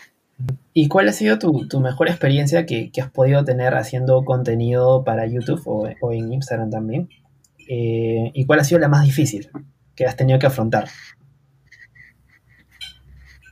¿Y 0.73 0.87
cuál 0.87 1.09
ha 1.09 1.13
sido 1.13 1.39
tu, 1.39 1.79
mejor 1.81 2.07
experiencia 2.07 2.65
que, 2.65 2.91
has 3.01 3.11
podido 3.11 3.43
tener 3.43 3.75
haciendo 3.75 4.23
contenido 4.23 5.03
para 5.03 5.25
YouTube 5.25 5.61
o, 5.65 6.11
en 6.11 6.31
Instagram 6.33 6.69
también? 6.69 7.09
Eh, 7.67 8.31
¿Y 8.33 8.45
cuál 8.45 8.59
ha 8.59 8.63
sido 8.63 8.79
la 8.79 8.87
más 8.87 9.03
difícil 9.03 9.49
que 9.95 10.05
has 10.05 10.15
tenido 10.15 10.39
que 10.39 10.47
afrontar? 10.47 10.87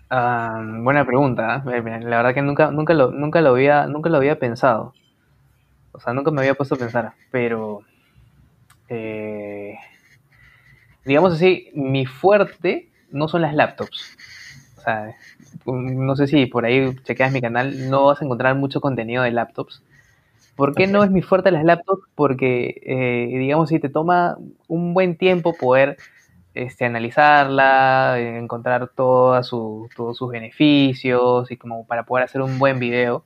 Ah, 0.09 0.63
buena 0.81 1.05
pregunta. 1.05 1.63
¿eh? 1.67 1.81
La 2.01 2.17
verdad 2.17 2.33
que 2.33 2.41
nunca, 2.41 2.71
nunca, 2.71 2.93
lo, 2.93 3.11
nunca, 3.11 3.41
lo 3.41 3.49
había, 3.49 3.87
nunca 3.87 4.09
lo 4.09 4.17
había 4.17 4.39
pensado. 4.39 4.93
O 5.91 5.99
sea, 5.99 6.13
nunca 6.13 6.31
me 6.31 6.41
había 6.41 6.53
puesto 6.53 6.75
a 6.75 6.77
pensar. 6.77 7.13
Pero, 7.31 7.81
eh, 8.87 9.75
digamos 11.03 11.33
así, 11.33 11.71
mi 11.73 12.05
fuerte 12.05 12.89
no 13.11 13.27
son 13.27 13.41
las 13.41 13.53
laptops. 13.53 14.15
Sea, 14.87 15.17
no 15.65 16.15
sé 16.15 16.27
si 16.27 16.45
por 16.45 16.63
ahí 16.63 16.95
chequeas 17.03 17.33
mi 17.33 17.41
canal, 17.41 17.89
no 17.89 18.05
vas 18.05 18.21
a 18.21 18.25
encontrar 18.25 18.55
mucho 18.55 18.79
contenido 18.79 19.23
de 19.23 19.31
laptops. 19.31 19.83
¿Por 20.55 20.75
qué 20.75 20.87
no 20.87 21.03
es 21.03 21.11
mi 21.11 21.21
fuerte 21.21 21.51
las 21.51 21.65
laptops? 21.65 22.03
Porque, 22.15 22.81
eh, 22.85 23.37
digamos, 23.37 23.67
si 23.67 23.79
te 23.79 23.89
toma 23.89 24.37
un 24.69 24.93
buen 24.93 25.17
tiempo 25.17 25.53
poder 25.53 25.97
este, 26.53 26.85
analizarla, 26.85 28.15
encontrar 28.17 28.89
todos 28.95 29.45
sus 29.47 30.31
beneficios 30.31 31.51
y 31.51 31.57
como 31.57 31.85
para 31.85 32.03
poder 32.03 32.23
hacer 32.23 32.41
un 32.41 32.57
buen 32.57 32.79
video. 32.79 33.25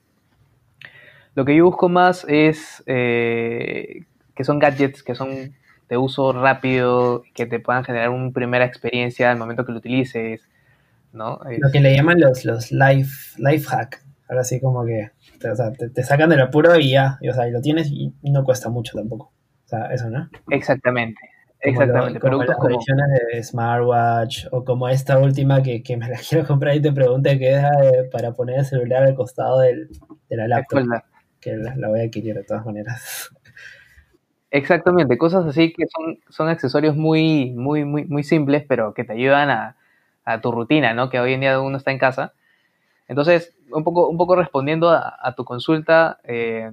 Lo 1.35 1.45
que 1.45 1.55
yo 1.55 1.65
busco 1.65 1.89
más 1.89 2.25
es 2.27 2.83
eh, 2.87 4.05
que 4.33 4.43
son 4.43 4.57
gadgets 4.57 5.03
que 5.03 5.13
son 5.13 5.53
de 5.89 5.97
uso 5.97 6.33
rápido, 6.33 7.23
que 7.35 7.45
te 7.45 7.59
puedan 7.59 7.83
generar 7.83 8.09
una 8.09 8.31
primera 8.31 8.65
experiencia 8.65 9.29
al 9.29 9.37
momento 9.37 9.63
que 9.63 9.73
lo 9.73 9.77
utilices, 9.77 10.41
¿no? 11.13 11.39
Lo 11.59 11.71
que 11.71 11.79
le 11.79 11.95
llaman 11.95 12.19
los, 12.19 12.45
los 12.45 12.71
life, 12.71 13.35
life 13.37 13.65
hack, 13.67 14.03
ahora 14.29 14.43
sí 14.43 14.59
como 14.59 14.85
que 14.85 15.11
te, 15.93 16.03
sacan 16.03 16.29
del 16.29 16.41
apuro 16.41 16.77
y 16.77 16.91
ya, 16.91 17.17
y, 17.21 17.29
o 17.29 17.33
sea, 17.33 17.47
y 17.47 17.51
lo 17.51 17.61
tienes 17.61 17.89
y 17.91 18.13
no 18.23 18.43
cuesta 18.43 18.69
mucho 18.69 18.97
tampoco. 18.97 19.33
O 19.65 19.67
sea, 19.67 19.85
eso, 19.87 20.09
¿no? 20.09 20.29
Exactamente. 20.49 21.19
Exactamente, 21.63 22.19
como, 22.19 22.43
las 22.43 22.57
condiciones 22.57 23.05
de 23.31 23.43
smartwatch 23.43 24.47
o 24.51 24.65
como 24.65 24.89
esta 24.89 25.19
última 25.19 25.61
que, 25.61 25.83
me 25.95 26.09
la 26.09 26.17
quiero 26.29 26.45
comprar 26.45 26.75
y 26.75 26.81
te 26.81 26.91
pregunte 26.91 27.37
qué 27.37 27.53
es 27.53 27.63
eh, 27.63 28.09
para 28.11 28.33
poner 28.33 28.59
el 28.59 28.65
celular 28.65 29.03
al 29.03 29.15
costado 29.15 29.59
del, 29.59 29.87
de 30.29 30.37
la 30.37 30.47
laptop. 30.47 30.85
Que 31.39 31.55
la, 31.55 31.87
voy 31.87 32.01
a 32.01 32.03
adquirir 32.03 32.35
de 32.35 32.43
todas 32.43 32.65
maneras. 32.65 33.29
Exactamente, 34.51 35.17
cosas 35.17 35.45
así 35.45 35.71
que 35.71 35.85
son, 35.87 36.17
son 36.29 36.49
accesorios 36.49 36.95
muy, 36.95 37.51
muy, 37.51 37.85
muy, 37.85 38.05
muy 38.05 38.23
simples, 38.23 38.65
pero 38.67 38.93
que 38.93 39.03
te 39.03 39.13
ayudan 39.13 39.49
a, 39.49 39.77
a 40.25 40.41
tu 40.41 40.51
rutina, 40.51 40.93
¿no? 40.93 41.09
Que 41.09 41.19
hoy 41.19 41.33
en 41.33 41.41
día 41.41 41.59
uno 41.59 41.77
está 41.77 41.91
en 41.91 41.99
casa. 41.99 42.33
Entonces, 43.07 43.53
un 43.71 43.83
poco, 43.83 44.07
un 44.07 44.17
poco 44.17 44.35
respondiendo 44.35 44.89
a, 44.89 45.33
tu 45.35 45.43
consulta, 45.43 46.19
eh, 46.23 46.71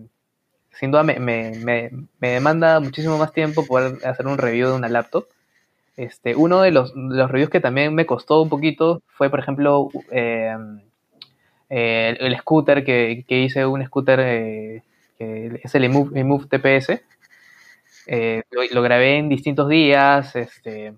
sin 0.70 0.90
duda 0.90 1.02
me, 1.02 1.18
me, 1.18 1.90
demanda 2.20 2.78
muchísimo 2.80 3.18
más 3.18 3.32
tiempo 3.32 3.66
poder 3.66 4.06
hacer 4.06 4.26
un 4.26 4.38
review 4.38 4.68
de 4.68 4.74
una 4.74 4.88
laptop. 4.88 5.26
Este, 5.96 6.36
uno 6.36 6.62
de 6.62 6.70
los, 6.70 6.94
los 6.94 7.30
reviews 7.30 7.50
que 7.50 7.60
también 7.60 7.92
me 7.94 8.06
costó 8.06 8.40
un 8.40 8.48
poquito 8.48 9.02
fue, 9.08 9.30
por 9.30 9.40
ejemplo, 9.40 9.88
eh, 10.12 10.56
el, 11.68 12.38
scooter 12.38 12.84
que, 12.84 13.24
que, 13.26 13.40
hice, 13.40 13.66
un 13.66 13.84
scooter 13.84 14.20
eh, 14.20 14.82
que 15.18 15.60
es 15.64 15.74
el 15.74 15.84
eMove, 15.84 16.46
TPS. 16.46 17.00
Lo, 18.50 18.62
lo, 18.70 18.82
grabé 18.82 19.16
en 19.16 19.28
distintos 19.28 19.68
días, 19.68 20.36
este, 20.36 20.94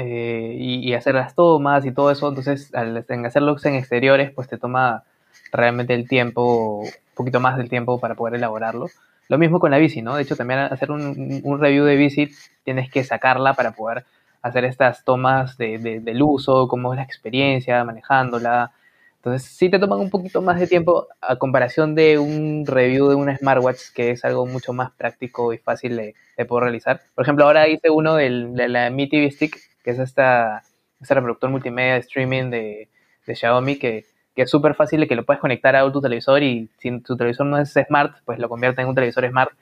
eh, 0.00 0.56
y, 0.58 0.94
hacer 0.94 1.14
las 1.14 1.34
tomas 1.34 1.84
y 1.84 1.92
todo 1.92 2.10
eso. 2.10 2.28
Entonces, 2.28 2.74
al 2.74 3.04
hacerlo 3.26 3.56
en 3.62 3.74
exteriores, 3.74 4.30
pues 4.32 4.48
te 4.48 4.58
toma 4.58 5.04
realmente 5.52 5.94
el 5.94 6.08
tiempo, 6.08 6.80
un 6.80 6.90
poquito 7.14 7.40
más 7.40 7.56
del 7.56 7.68
tiempo 7.68 8.00
para 8.00 8.14
poder 8.14 8.34
elaborarlo. 8.34 8.86
Lo 9.28 9.38
mismo 9.38 9.60
con 9.60 9.70
la 9.70 9.78
bici, 9.78 10.02
¿no? 10.02 10.16
De 10.16 10.22
hecho, 10.22 10.36
también 10.36 10.60
hacer 10.60 10.90
un, 10.90 11.40
un 11.44 11.60
review 11.60 11.84
de 11.84 11.96
bici 11.96 12.30
tienes 12.64 12.90
que 12.90 13.04
sacarla 13.04 13.54
para 13.54 13.72
poder 13.72 14.04
hacer 14.42 14.64
estas 14.64 15.04
tomas 15.04 15.58
de, 15.58 15.78
del 15.78 16.22
uso, 16.22 16.66
cómo 16.66 16.92
es 16.92 16.96
la 16.96 17.04
experiencia 17.04 17.84
manejándola. 17.84 18.72
Entonces, 19.16 19.48
sí 19.50 19.68
te 19.68 19.78
toman 19.78 20.00
un 20.00 20.08
poquito 20.08 20.40
más 20.40 20.58
de 20.58 20.66
tiempo 20.66 21.08
a 21.20 21.36
comparación 21.36 21.94
de 21.94 22.18
un 22.18 22.64
review 22.66 23.08
de 23.08 23.16
una 23.16 23.36
smartwatch, 23.36 23.92
que 23.94 24.12
es 24.12 24.24
algo 24.24 24.46
mucho 24.46 24.72
más 24.72 24.92
práctico 24.92 25.52
y 25.52 25.58
fácil 25.58 25.96
de, 25.96 26.14
de 26.38 26.44
poder 26.46 26.64
realizar. 26.64 27.02
Por 27.14 27.24
ejemplo, 27.24 27.44
ahora 27.44 27.68
hice 27.68 27.90
uno 27.90 28.14
del, 28.14 28.54
de 28.54 28.68
la 28.68 28.88
Mi 28.88 29.08
TV 29.08 29.30
Stick, 29.30 29.58
que 29.82 29.90
es 29.90 29.98
esta, 29.98 30.62
este 31.00 31.14
reproductor 31.14 31.50
multimedia 31.50 31.94
de 31.94 32.00
streaming 32.00 32.50
de, 32.50 32.88
de 33.26 33.34
Xiaomi 33.34 33.76
que, 33.76 34.04
que 34.34 34.42
es 34.42 34.50
súper 34.50 34.74
fácil 34.74 35.00
de 35.00 35.08
que 35.08 35.16
lo 35.16 35.24
puedes 35.24 35.40
conectar 35.40 35.74
a 35.76 35.90
tu 35.92 36.00
televisor 36.00 36.42
y 36.42 36.70
si 36.78 37.00
tu 37.00 37.16
televisor 37.16 37.46
no 37.46 37.58
es 37.58 37.72
smart, 37.72 38.16
pues 38.24 38.38
lo 38.38 38.48
convierte 38.48 38.82
en 38.82 38.88
un 38.88 38.94
televisor 38.94 39.28
smart 39.28 39.52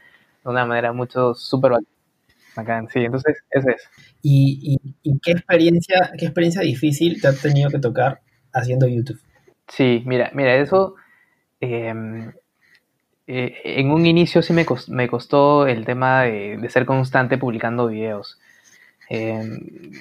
de 0.45 0.51
una 0.51 0.65
manera 0.67 0.93
mucho 0.93 1.35
súper 1.35 1.73
bacán. 2.55 2.89
Sí, 2.89 3.01
entonces 3.01 3.39
ese 3.51 3.71
es. 3.71 3.89
¿Y, 4.23 4.79
y, 5.03 5.19
qué, 5.21 5.33
experiencia, 5.33 6.13
qué 6.19 6.27
experiencia 6.27 6.63
difícil 6.63 7.21
te 7.21 7.29
has 7.29 7.41
tenido 7.41 7.71
que 7.71 7.79
tocar 7.79 8.21
haciendo 8.53 8.87
YouTube? 8.87 9.21
Sí, 9.69 10.03
mira, 10.07 10.31
mira, 10.35 10.57
eso 10.57 10.95
em, 11.61 12.33
eh, 13.27 13.55
en 13.65 13.91
un 13.91 14.07
inicio 14.07 14.43
sí 14.43 14.53
me, 14.53 14.65
costó, 14.65 14.93
me 14.93 15.09
costó 15.09 15.67
el 15.67 15.85
tema 15.85 16.23
de, 16.23 16.57
de, 16.57 16.71
ser 16.71 16.87
constante 16.87 17.39
publicando 17.39 17.89
videos. 17.89 18.39
Em, 19.09 19.93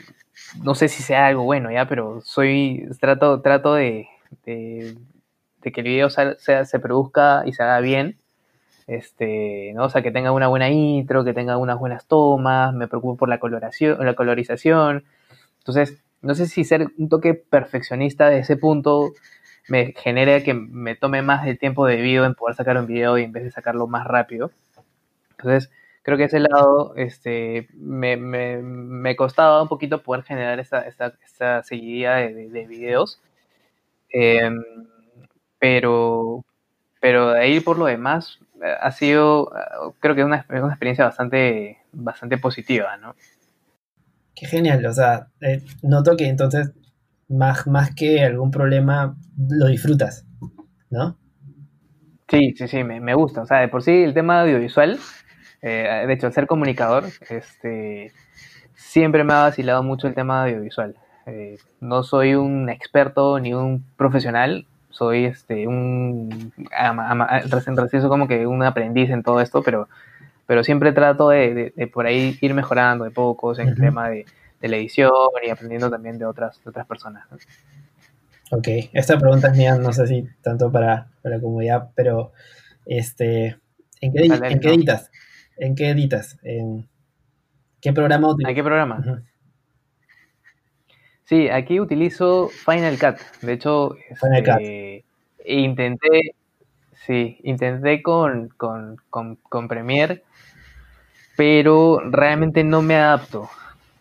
no 0.63 0.75
sé 0.75 0.87
si 0.87 1.03
sea 1.03 1.27
algo 1.27 1.43
bueno 1.43 1.71
ya, 1.71 1.87
pero 1.87 2.21
soy 2.21 2.87
trato, 2.99 3.41
trato 3.41 3.75
de, 3.75 4.07
que 4.43 4.95
el 5.63 5.83
video 5.83 6.09
se 6.09 6.79
produzca 6.79 7.43
y 7.45 7.53
se 7.53 7.63
haga 7.63 7.79
bien. 7.79 8.17
Este, 8.87 9.73
¿no? 9.75 9.85
O 9.85 9.89
sea, 9.89 10.01
que 10.01 10.11
tenga 10.11 10.31
una 10.31 10.47
buena 10.47 10.69
intro, 10.69 11.25
que 11.25 11.33
tenga 11.33 11.57
unas 11.57 11.77
buenas 11.77 12.05
tomas, 12.07 12.73
me 12.73 12.87
preocupo 12.87 13.17
por 13.17 13.29
la 13.29 13.39
coloración, 13.39 14.03
la 14.05 14.15
colorización. 14.15 15.03
Entonces, 15.59 16.01
no 16.21 16.35
sé 16.35 16.47
si 16.47 16.63
ser 16.63 16.87
un 16.97 17.09
toque 17.09 17.33
perfeccionista 17.33 18.29
de 18.29 18.39
ese 18.39 18.57
punto 18.57 19.11
me 19.67 19.93
genere 19.97 20.43
que 20.43 20.53
me 20.53 20.95
tome 20.95 21.21
más 21.21 21.45
el 21.47 21.59
tiempo 21.59 21.85
debido 21.85 22.25
en 22.25 22.35
poder 22.35 22.55
sacar 22.55 22.77
un 22.77 22.87
video 22.87 23.17
y 23.17 23.23
en 23.23 23.33
vez 23.33 23.43
de 23.43 23.51
sacarlo 23.51 23.87
más 23.87 24.07
rápido. 24.07 24.51
Entonces, 25.31 25.69
creo 26.07 26.17
que 26.17 26.23
ese 26.23 26.39
lado 26.39 26.95
este, 26.95 27.67
me, 27.73 28.15
me, 28.15 28.59
me 28.61 29.17
costaba 29.17 29.61
un 29.61 29.67
poquito 29.67 30.03
poder 30.03 30.23
generar 30.23 30.57
esta, 30.57 30.79
esta, 30.87 31.13
esta 31.21 31.63
seguidilla 31.63 32.15
de, 32.15 32.47
de, 32.47 32.65
videos. 32.65 33.19
Em, 34.09 34.63
pero, 35.59 36.45
pero 37.01 37.31
de 37.31 37.41
ahí 37.41 37.59
por 37.59 37.77
lo 37.77 37.87
demás 37.87 38.39
eh, 38.63 38.73
ha 38.79 38.89
sido, 38.91 39.51
eh, 39.53 39.91
creo 39.99 40.15
que 40.15 40.23
una, 40.23 40.45
una 40.47 40.69
experiencia 40.69 41.03
bastante, 41.03 41.79
bastante 41.91 42.37
positiva, 42.37 42.95
¿no? 42.95 43.13
Qué 44.33 44.45
genial, 44.45 44.85
o 44.85 44.93
sea, 44.93 45.27
eh, 45.41 45.61
noto 45.83 46.15
que 46.15 46.29
entonces 46.29 46.71
más, 47.27 47.67
más 47.67 47.93
que 47.93 48.23
algún 48.23 48.51
problema 48.51 49.17
lo 49.37 49.67
disfrutas, 49.67 50.25
¿no? 50.89 51.17
Sí, 52.29 52.53
sí, 52.55 52.69
sí, 52.69 52.85
me, 52.85 53.01
me 53.01 53.13
gusta. 53.13 53.41
O 53.41 53.45
sea, 53.45 53.57
de 53.57 53.67
por 53.67 53.83
sí 53.83 54.03
el 54.03 54.13
tema 54.13 54.43
audiovisual 54.43 54.97
eh, 55.61 56.03
de 56.05 56.13
hecho, 56.13 56.27
al 56.27 56.33
ser 56.33 56.47
comunicador, 56.47 57.05
este, 57.29 58.11
siempre 58.75 59.23
me 59.23 59.33
ha 59.33 59.41
vacilado 59.43 59.83
mucho 59.83 60.07
el 60.07 60.13
tema 60.13 60.43
audiovisual. 60.43 60.95
Eh, 61.25 61.57
no 61.81 62.03
soy 62.03 62.35
un 62.35 62.69
experto 62.69 63.39
ni 63.39 63.53
un 63.53 63.83
profesional, 63.97 64.65
soy 64.89 65.25
este, 65.25 65.67
un 65.67 66.53
recién 67.49 68.07
como 68.07 68.27
que 68.27 68.47
un 68.47 68.63
aprendiz 68.63 69.09
en 69.09 69.23
todo 69.23 69.41
esto, 69.41 69.61
pero, 69.61 69.89
pero 70.45 70.63
siempre 70.63 70.93
trato 70.93 71.29
de, 71.29 71.73
por 71.93 72.05
ahí 72.05 72.37
ir 72.41 72.53
mejorando 72.53 73.03
de 73.03 73.11
pocos 73.11 73.59
en 73.59 73.69
el 73.69 73.75
tema 73.75 74.09
de, 74.09 74.25
la 74.61 74.77
edición 74.77 75.11
y 75.45 75.49
aprendiendo 75.49 75.89
también 75.89 76.17
de 76.17 76.25
otras, 76.25 76.59
otras 76.65 76.87
personas. 76.87 77.27
Ok, 78.49 78.67
esta 78.93 79.19
pregunta 79.19 79.49
es 79.49 79.57
mía, 79.57 79.75
no 79.75 79.91
sé 79.91 80.07
si 80.07 80.27
tanto 80.41 80.71
para, 80.71 81.07
la 81.23 81.39
comunidad, 81.41 81.89
pero 81.93 82.31
este, 82.85 83.57
¿en 83.99 84.13
qué, 84.13 84.25
¿en 84.25 84.59
qué 84.59 84.69
editas? 84.69 85.11
¿En 85.57 85.75
qué 85.75 85.89
editas? 85.89 86.37
¿En 86.43 86.87
qué 87.81 87.93
programa 87.93 88.29
utilizas? 88.29 88.49
¿En 88.49 88.55
qué 88.55 88.63
programa? 88.63 89.23
Sí, 91.23 91.49
aquí 91.49 91.79
utilizo 91.79 92.47
Final 92.49 92.97
Cut. 92.97 93.17
De 93.41 93.53
hecho, 93.53 93.95
Final 94.21 94.43
Cut. 94.43 94.61
Este, 94.61 95.05
intenté, 95.45 96.35
sí, 97.05 97.39
intenté 97.43 98.01
con, 98.01 98.49
con, 98.57 98.97
con 99.09 99.67
Premiere, 99.67 100.23
pero 101.35 101.99
realmente 101.99 102.63
no 102.63 102.81
me 102.81 102.95
adapto. 102.95 103.49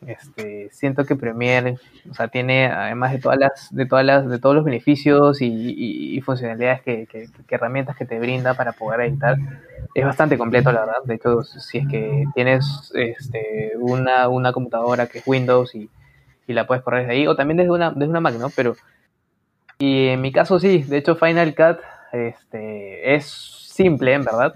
Este, 0.06 0.68
siento 0.72 1.04
que 1.04 1.16
Premiere, 1.16 1.78
o 2.10 2.14
sea, 2.14 2.28
tiene 2.28 2.66
además 2.66 3.12
de 3.12 3.18
todas 3.18 3.38
las, 3.38 3.74
de 3.74 3.86
todas 3.86 4.04
las, 4.04 4.28
de 4.28 4.38
todos 4.38 4.54
los 4.54 4.64
beneficios 4.64 5.38
y, 5.40 6.20
funcionalidades 6.24 6.82
que, 6.82 7.28
herramientas 7.48 7.96
que 7.96 8.04
te 8.04 8.18
brinda 8.18 8.54
para 8.54 8.72
poder 8.72 9.00
editar, 9.02 9.36
es 9.94 10.04
bastante 10.04 10.36
completo, 10.36 10.72
la 10.72 10.80
verdad. 10.80 11.02
De 11.04 11.14
hecho, 11.14 11.42
si 11.42 11.78
es 11.78 11.88
que 11.88 12.24
tienes 12.34 12.92
este, 12.94 13.72
una, 13.78 14.28
una 14.28 14.52
computadora 14.52 15.06
que 15.06 15.18
es 15.18 15.26
Windows 15.26 15.74
y, 15.74 15.90
la 16.48 16.66
puedes 16.66 16.84
correr 16.84 17.02
desde 17.02 17.14
ahí, 17.14 17.26
o 17.26 17.34
también 17.34 17.56
desde 17.56 17.70
una, 17.70 17.90
desde 17.90 18.08
una 18.08 18.20
Mac, 18.20 18.34
¿no? 18.34 18.50
Pero, 18.50 18.76
y 19.78 20.08
en 20.08 20.20
mi 20.20 20.32
caso 20.32 20.60
sí, 20.60 20.82
de 20.84 20.98
hecho 20.98 21.16
Final 21.16 21.54
Cut 21.54 21.78
este, 22.12 23.14
es 23.14 23.26
simple, 23.26 24.14
en 24.14 24.24
verdad 24.24 24.52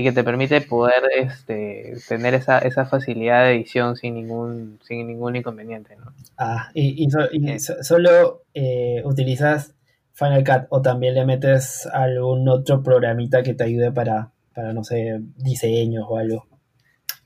y 0.00 0.04
que 0.04 0.12
te 0.12 0.24
permite 0.24 0.60
poder 0.62 1.02
este, 1.16 1.94
tener 2.08 2.34
esa, 2.34 2.58
esa 2.58 2.86
facilidad 2.86 3.44
de 3.44 3.54
edición 3.56 3.96
sin 3.96 4.14
ningún, 4.14 4.78
sin 4.82 5.06
ningún 5.06 5.36
inconveniente. 5.36 5.96
¿no? 5.96 6.12
Ah, 6.38 6.70
y, 6.74 7.04
y, 7.04 7.10
so- 7.10 7.28
y 7.32 7.58
so- 7.58 7.82
solo 7.82 8.42
eh, 8.54 9.02
utilizas 9.04 9.74
Final 10.12 10.44
Cut 10.44 10.66
o 10.70 10.82
también 10.82 11.14
le 11.14 11.24
metes 11.26 11.86
algún 11.92 12.48
otro 12.48 12.82
programita 12.82 13.42
que 13.42 13.54
te 13.54 13.64
ayude 13.64 13.92
para, 13.92 14.30
para 14.54 14.72
no 14.72 14.84
sé, 14.84 15.20
diseños 15.36 16.04
o 16.08 16.18
algo. 16.18 16.46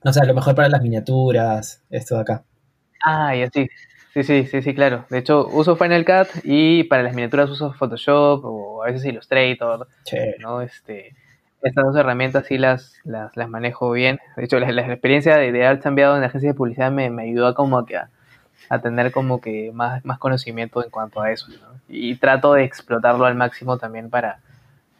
No 0.04 0.12
sé, 0.12 0.20
a 0.20 0.24
lo 0.24 0.34
mejor 0.34 0.54
para 0.54 0.68
las 0.68 0.82
miniaturas, 0.82 1.82
esto 1.90 2.16
de 2.16 2.20
acá. 2.22 2.44
Ah, 3.04 3.36
y 3.36 3.42
así. 3.42 3.68
Sí, 4.12 4.22
sí, 4.22 4.46
sí, 4.46 4.62
sí, 4.62 4.74
claro. 4.74 5.06
De 5.10 5.18
hecho, 5.18 5.48
uso 5.48 5.76
Final 5.76 6.04
Cut 6.04 6.28
y 6.44 6.84
para 6.84 7.02
las 7.02 7.14
miniaturas 7.14 7.50
uso 7.50 7.72
Photoshop 7.72 8.44
o 8.44 8.82
a 8.84 8.86
veces 8.86 9.04
Illustrator, 9.06 9.88
Chévere. 10.04 10.36
¿no? 10.40 10.60
Este, 10.62 11.16
estas 11.64 11.84
dos 11.84 11.96
herramientas 11.96 12.46
sí 12.46 12.58
las, 12.58 12.94
las, 13.04 13.36
las 13.36 13.48
manejo 13.48 13.90
bien. 13.92 14.20
De 14.36 14.44
hecho, 14.44 14.58
la, 14.60 14.70
la 14.72 14.82
experiencia 14.92 15.36
de, 15.36 15.52
de 15.52 15.66
haber 15.66 15.80
cambiado 15.80 16.16
en 16.16 16.24
agencia 16.24 16.50
de 16.50 16.54
publicidad 16.54 16.92
me, 16.92 17.10
me 17.10 17.24
ayudó 17.24 17.46
a 17.48 17.54
como 17.54 17.84
que 17.86 17.96
a, 17.96 18.10
a 18.70 18.80
tener 18.80 19.12
como 19.12 19.40
que 19.40 19.72
más, 19.74 20.04
más 20.04 20.18
conocimiento 20.18 20.84
en 20.84 20.90
cuanto 20.90 21.20
a 21.22 21.30
eso, 21.32 21.48
¿no? 21.48 21.80
Y 21.88 22.16
trato 22.16 22.54
de 22.54 22.64
explotarlo 22.64 23.26
al 23.26 23.34
máximo 23.36 23.78
también 23.78 24.10
para, 24.10 24.40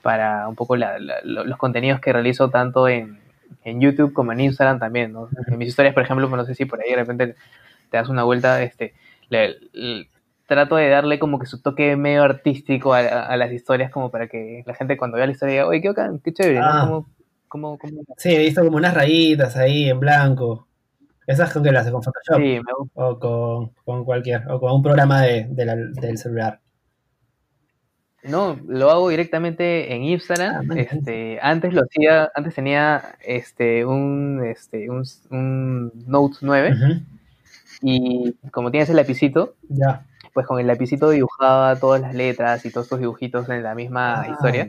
para 0.02 0.48
un 0.48 0.54
poco 0.56 0.76
la- 0.76 0.98
la- 0.98 1.20
lo- 1.24 1.44
los 1.44 1.58
contenidos 1.58 2.00
que 2.00 2.12
realizo 2.12 2.50
tanto 2.50 2.88
en, 2.88 3.20
en 3.64 3.80
YouTube 3.80 4.12
como 4.12 4.32
en 4.32 4.40
Instagram 4.40 4.78
también, 4.78 5.12
¿no? 5.12 5.28
En 5.48 5.58
mis 5.58 5.68
historias, 5.68 5.94
por 5.94 6.02
ejemplo, 6.02 6.28
pues 6.28 6.38
no 6.38 6.44
sé 6.46 6.54
si 6.54 6.64
por 6.66 6.80
ahí 6.80 6.90
de 6.90 6.96
repente 6.96 7.36
te 7.90 7.96
das 7.96 8.08
una 8.08 8.24
vuelta, 8.24 8.62
este, 8.62 8.94
le- 9.30 9.56
le- 9.72 10.08
trato 10.46 10.76
de 10.76 10.88
darle 10.88 11.18
como 11.18 11.38
que 11.38 11.46
su 11.46 11.60
toque 11.62 11.96
medio 11.96 12.22
artístico 12.22 12.92
a, 12.94 12.98
a- 13.00 13.26
a 13.26 13.36
las 13.36 13.50
historias 13.52 13.90
como 13.90 14.10
para 14.10 14.28
que 14.28 14.62
la 14.66 14.74
gente 14.74 14.96
cuando 14.96 15.16
vea 15.16 15.26
la 15.26 15.32
historia 15.32 15.52
diga, 15.54 15.66
oye, 15.66 15.80
qué 15.80 15.88
bacán, 15.88 16.18
qué 16.22 16.32
chévere, 16.32 16.60
¿no? 16.60 16.66
Ah. 16.66 16.84
¿Cómo, 16.86 17.78
cómo, 17.78 17.78
cómo? 17.78 18.02
Sí, 18.18 18.34
he 18.34 18.38
visto 18.38 18.64
como 18.64 18.76
unas 18.76 18.94
rayitas 18.94 19.56
ahí 19.56 19.88
en 19.88 20.00
blanco. 20.00 20.66
Esas 21.26 21.52
con 21.52 21.62
que 21.62 21.72
las 21.72 21.82
haces 21.82 21.92
con 21.92 22.02
Photoshop 22.02 22.36
Sí, 22.36 22.60
me 22.60 22.72
gusta. 22.78 22.92
o 22.94 23.18
con, 23.18 23.68
con 23.84 24.04
cualquier, 24.04 24.42
o 24.50 24.60
con 24.60 24.72
un 24.72 24.82
programa 24.82 25.22
de, 25.22 25.46
de 25.48 25.64
la- 25.64 25.76
del 25.76 26.18
celular. 26.18 26.60
No, 28.22 28.58
lo 28.66 28.90
hago 28.90 29.08
directamente 29.10 29.94
en 29.94 30.02
Ah, 30.02 30.06
Instagram. 30.06 30.66
man. 30.66 30.78
Este, 30.78 31.38
antes 31.42 31.74
lo 31.74 31.82
hacía, 31.82 32.30
antes 32.34 32.54
tenía 32.54 33.02
este 33.22 33.84
un 33.84 34.42
este 34.44 34.88
un, 34.90 35.04
un 35.30 35.92
Note 36.06 36.36
9 36.40 36.72
Ujú, 36.72 37.02
y 37.82 38.32
como 38.50 38.70
tienes 38.70 38.88
el 38.88 38.96
lapicito, 38.96 39.54
Ya. 39.68 40.06
Pues 40.34 40.46
con 40.46 40.60
el 40.60 40.66
lapicito 40.66 41.10
dibujaba 41.10 41.76
todas 41.78 42.00
las 42.02 42.14
letras 42.14 42.66
y 42.66 42.70
todos 42.72 42.86
estos 42.86 43.00
dibujitos 43.00 43.48
en 43.48 43.62
la 43.62 43.74
misma 43.74 44.22
Ah, 44.22 44.28
historia. 44.28 44.68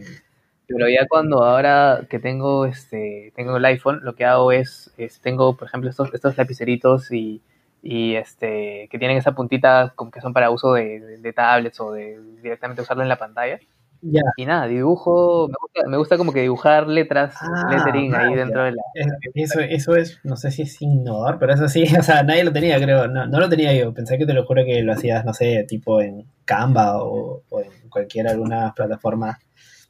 Pero 0.67 0.89
ya 0.89 1.07
cuando 1.07 1.43
ahora 1.43 2.01
que 2.09 2.19
tengo 2.19 2.65
este 2.65 3.31
tengo 3.35 3.57
el 3.57 3.65
iPhone, 3.65 4.01
lo 4.03 4.15
que 4.15 4.25
hago 4.25 4.51
es, 4.51 4.91
es 4.97 5.19
tengo, 5.21 5.55
por 5.57 5.67
ejemplo, 5.67 5.89
estos, 5.89 6.13
estos 6.13 6.37
lapiceritos 6.37 7.11
y, 7.11 7.41
y 7.83 8.15
este 8.15 8.87
que 8.89 8.97
tienen 8.99 9.17
esa 9.17 9.33
puntita 9.33 9.93
como 9.95 10.11
que 10.11 10.21
son 10.21 10.33
para 10.33 10.49
uso 10.51 10.73
de, 10.73 10.99
de- 11.01 11.17
de 11.19 11.33
tablets 11.33 11.79
o 11.81 11.91
de 11.91 12.19
directamente 12.41 12.81
usarlo 12.81 13.03
en 13.03 13.09
la 13.09 13.17
pantalla. 13.17 13.59
Ya. 14.01 14.21
Y 14.37 14.45
nada, 14.45 14.67
dibujo, 14.67 15.47
me 15.47 15.55
gusta, 15.59 15.89
me 15.89 15.97
gusta 15.97 16.17
como 16.17 16.31
que 16.31 16.41
dibujar 16.41 16.87
letras, 16.87 17.35
Ah, 17.41 17.67
lettering 17.71 18.13
ahí 18.13 18.35
dentro 18.35 18.63
de 18.63 18.71
la... 18.73 18.81
Es- 18.93 19.07
Eso, 19.33 19.59
eso 19.61 19.95
es, 19.95 20.19
no 20.23 20.35
sé 20.37 20.51
si 20.51 20.61
es 20.63 20.81
innovador, 20.81 21.39
pero 21.39 21.53
eso 21.53 21.67
sí, 21.67 21.83
o 21.99 22.03
sea, 22.03 22.21
nadie 22.23 22.43
lo 22.43 22.53
tenía, 22.53 22.79
creo. 22.79 23.07
No, 23.07 23.25
no 23.25 23.39
lo 23.39 23.49
tenía 23.49 23.73
yo. 23.73 23.93
Pensé 23.93 24.17
que 24.17 24.25
te 24.25 24.33
lo 24.33 24.45
juro 24.45 24.63
que 24.65 24.81
lo 24.83 24.93
hacías, 24.93 25.25
no 25.25 25.33
sé, 25.33 25.65
tipo 25.67 26.01
en 26.01 26.25
Canva 26.45 27.03
o, 27.03 27.41
o 27.49 27.61
en 27.61 27.89
cualquier 27.89 28.27
alguna 28.27 28.73
plataforma 28.75 29.39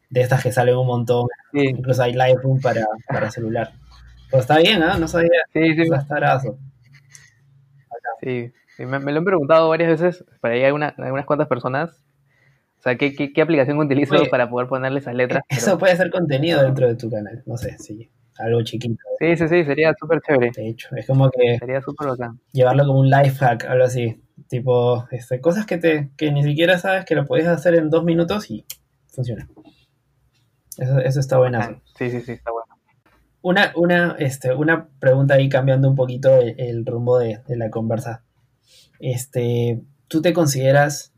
de 0.10 0.22
estas 0.22 0.44
que 0.44 0.52
salen 0.52 0.78
un 0.78 0.88
montón. 0.88 1.28
Sí, 1.52 1.60
Incluso 1.68 2.04
hay 2.04 2.14
Lightroom 2.14 2.62
para, 2.62 2.86
para 3.08 3.32
celular. 3.32 3.72
Pero 4.32 4.42
está 4.42 4.58
bien, 4.60 4.84
¿ah? 4.84 4.98
No 4.98 5.08
sabía. 5.08 5.30
sí, 5.54 5.76
sí, 8.22 8.54
sí, 8.78 8.86
me, 8.86 9.00
me 9.00 9.12
lo 9.12 9.20
han 9.20 9.26
preguntado 9.26 9.70
varias 9.70 9.90
veces, 10.02 10.26
para 10.42 10.56
ahí 10.56 10.64
alguna- 10.64 10.94
algunas 10.98 11.26
cuantas 11.26 11.48
personas, 11.48 12.05
sea, 12.90 12.98
¿qué, 12.98 13.14
qué, 13.16 13.34
qué 13.34 13.42
aplicación 13.42 13.78
utilizo 13.78 14.16
Oye, 14.16 14.30
para 14.30 14.50
poder 14.50 14.68
ponerle 14.68 15.00
esas 15.00 15.16
letras? 15.16 15.44
Eso 15.50 15.66
Pero- 15.66 15.78
puede 15.80 15.96
ser 15.98 16.10
contenido 16.12 16.62
dentro 16.64 16.88
de 16.88 16.96
tu 16.96 17.10
canal. 17.10 17.44
No 17.46 17.58
sé, 17.58 17.78
sí. 17.78 18.10
Algo 18.38 18.62
chiquito. 18.64 18.98
sí, 19.20 19.38
sí, 19.38 19.48
sí, 19.48 19.64
sería 19.64 19.94
súper 19.98 20.20
chévere, 20.22 20.52
De 20.54 20.68
hecho, 20.68 20.90
es 20.98 21.08
como 21.08 21.30
que 21.32 21.58
sería 21.58 21.82
súper 21.82 22.10
bacán. 22.10 22.40
llevarlo 22.52 22.86
como 22.86 23.00
un 23.00 23.10
life 23.10 23.38
hack, 23.38 23.64
algo 23.66 23.86
así. 23.86 24.22
Tipo, 24.50 25.08
este, 25.12 25.40
cosas 25.40 25.66
que 25.66 25.78
te 25.78 26.10
que 26.18 26.32
ni 26.34 26.44
siquiera 26.44 26.78
sabes 26.78 27.06
que 27.06 27.16
lo 27.16 27.26
puedes 27.26 27.48
hacer 27.48 27.76
en 27.76 27.90
dos 27.90 28.04
minutos 28.04 28.52
y 28.52 28.66
funciona. 29.08 29.48
Eso, 30.78 31.00
eso 31.00 31.20
está 31.22 31.38
buenazo. 31.38 31.82
Sí, 31.98 32.10
sí, 32.12 32.20
sí, 32.20 32.34
está 32.34 32.52
bueno. 32.52 32.66
Una, 33.42 33.72
una, 33.78 34.16
este, 34.20 34.54
una 34.54 34.90
pregunta 35.00 35.36
ahí 35.36 35.48
cambiando 35.48 35.88
un 35.88 35.96
poquito 35.96 36.36
el, 36.36 36.60
el 36.60 36.86
rumbo 36.86 37.18
de, 37.18 37.40
de 37.48 37.56
la 37.56 37.70
conversa. 37.70 38.26
Este, 39.00 39.82
¿tú 40.10 40.22
te 40.22 40.34
consideras 40.34 41.14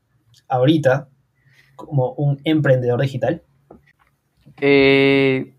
ahorita 0.48 1.10
como 1.78 2.12
un 2.14 2.42
emprendedor 2.44 3.00
digital? 3.00 3.42
Eh, 4.60 5.54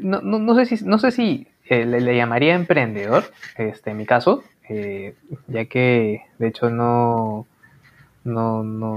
no, 0.00 0.22
no, 0.22 0.38
no 0.38 0.54
sé 0.54 0.64
si, 0.64 0.82
no 0.84 0.98
sé 0.98 1.10
si 1.10 1.48
eh, 1.68 1.84
le, 1.84 2.00
le 2.00 2.16
llamaría 2.16 2.54
emprendedor, 2.54 3.24
este, 3.58 3.90
en 3.90 3.98
mi 3.98 4.06
caso, 4.06 4.42
eh, 4.70 5.14
ya 5.48 5.66
que 5.66 6.22
de 6.38 6.48
hecho 6.48 6.70
no, 6.70 7.46
no, 8.24 8.62
no, 8.62 8.96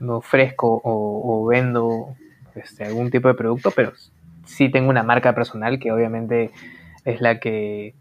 no 0.00 0.16
ofrezco 0.16 0.80
o, 0.84 1.42
o 1.42 1.46
vendo 1.46 2.16
este, 2.54 2.84
algún 2.84 3.10
tipo 3.10 3.28
de 3.28 3.34
producto, 3.34 3.70
pero 3.70 3.92
sí 4.44 4.68
tengo 4.68 4.90
una 4.90 5.02
marca 5.02 5.34
personal 5.34 5.78
que 5.78 5.92
obviamente 5.92 6.50
es 7.04 7.20
la 7.20 7.38
que 7.40 7.94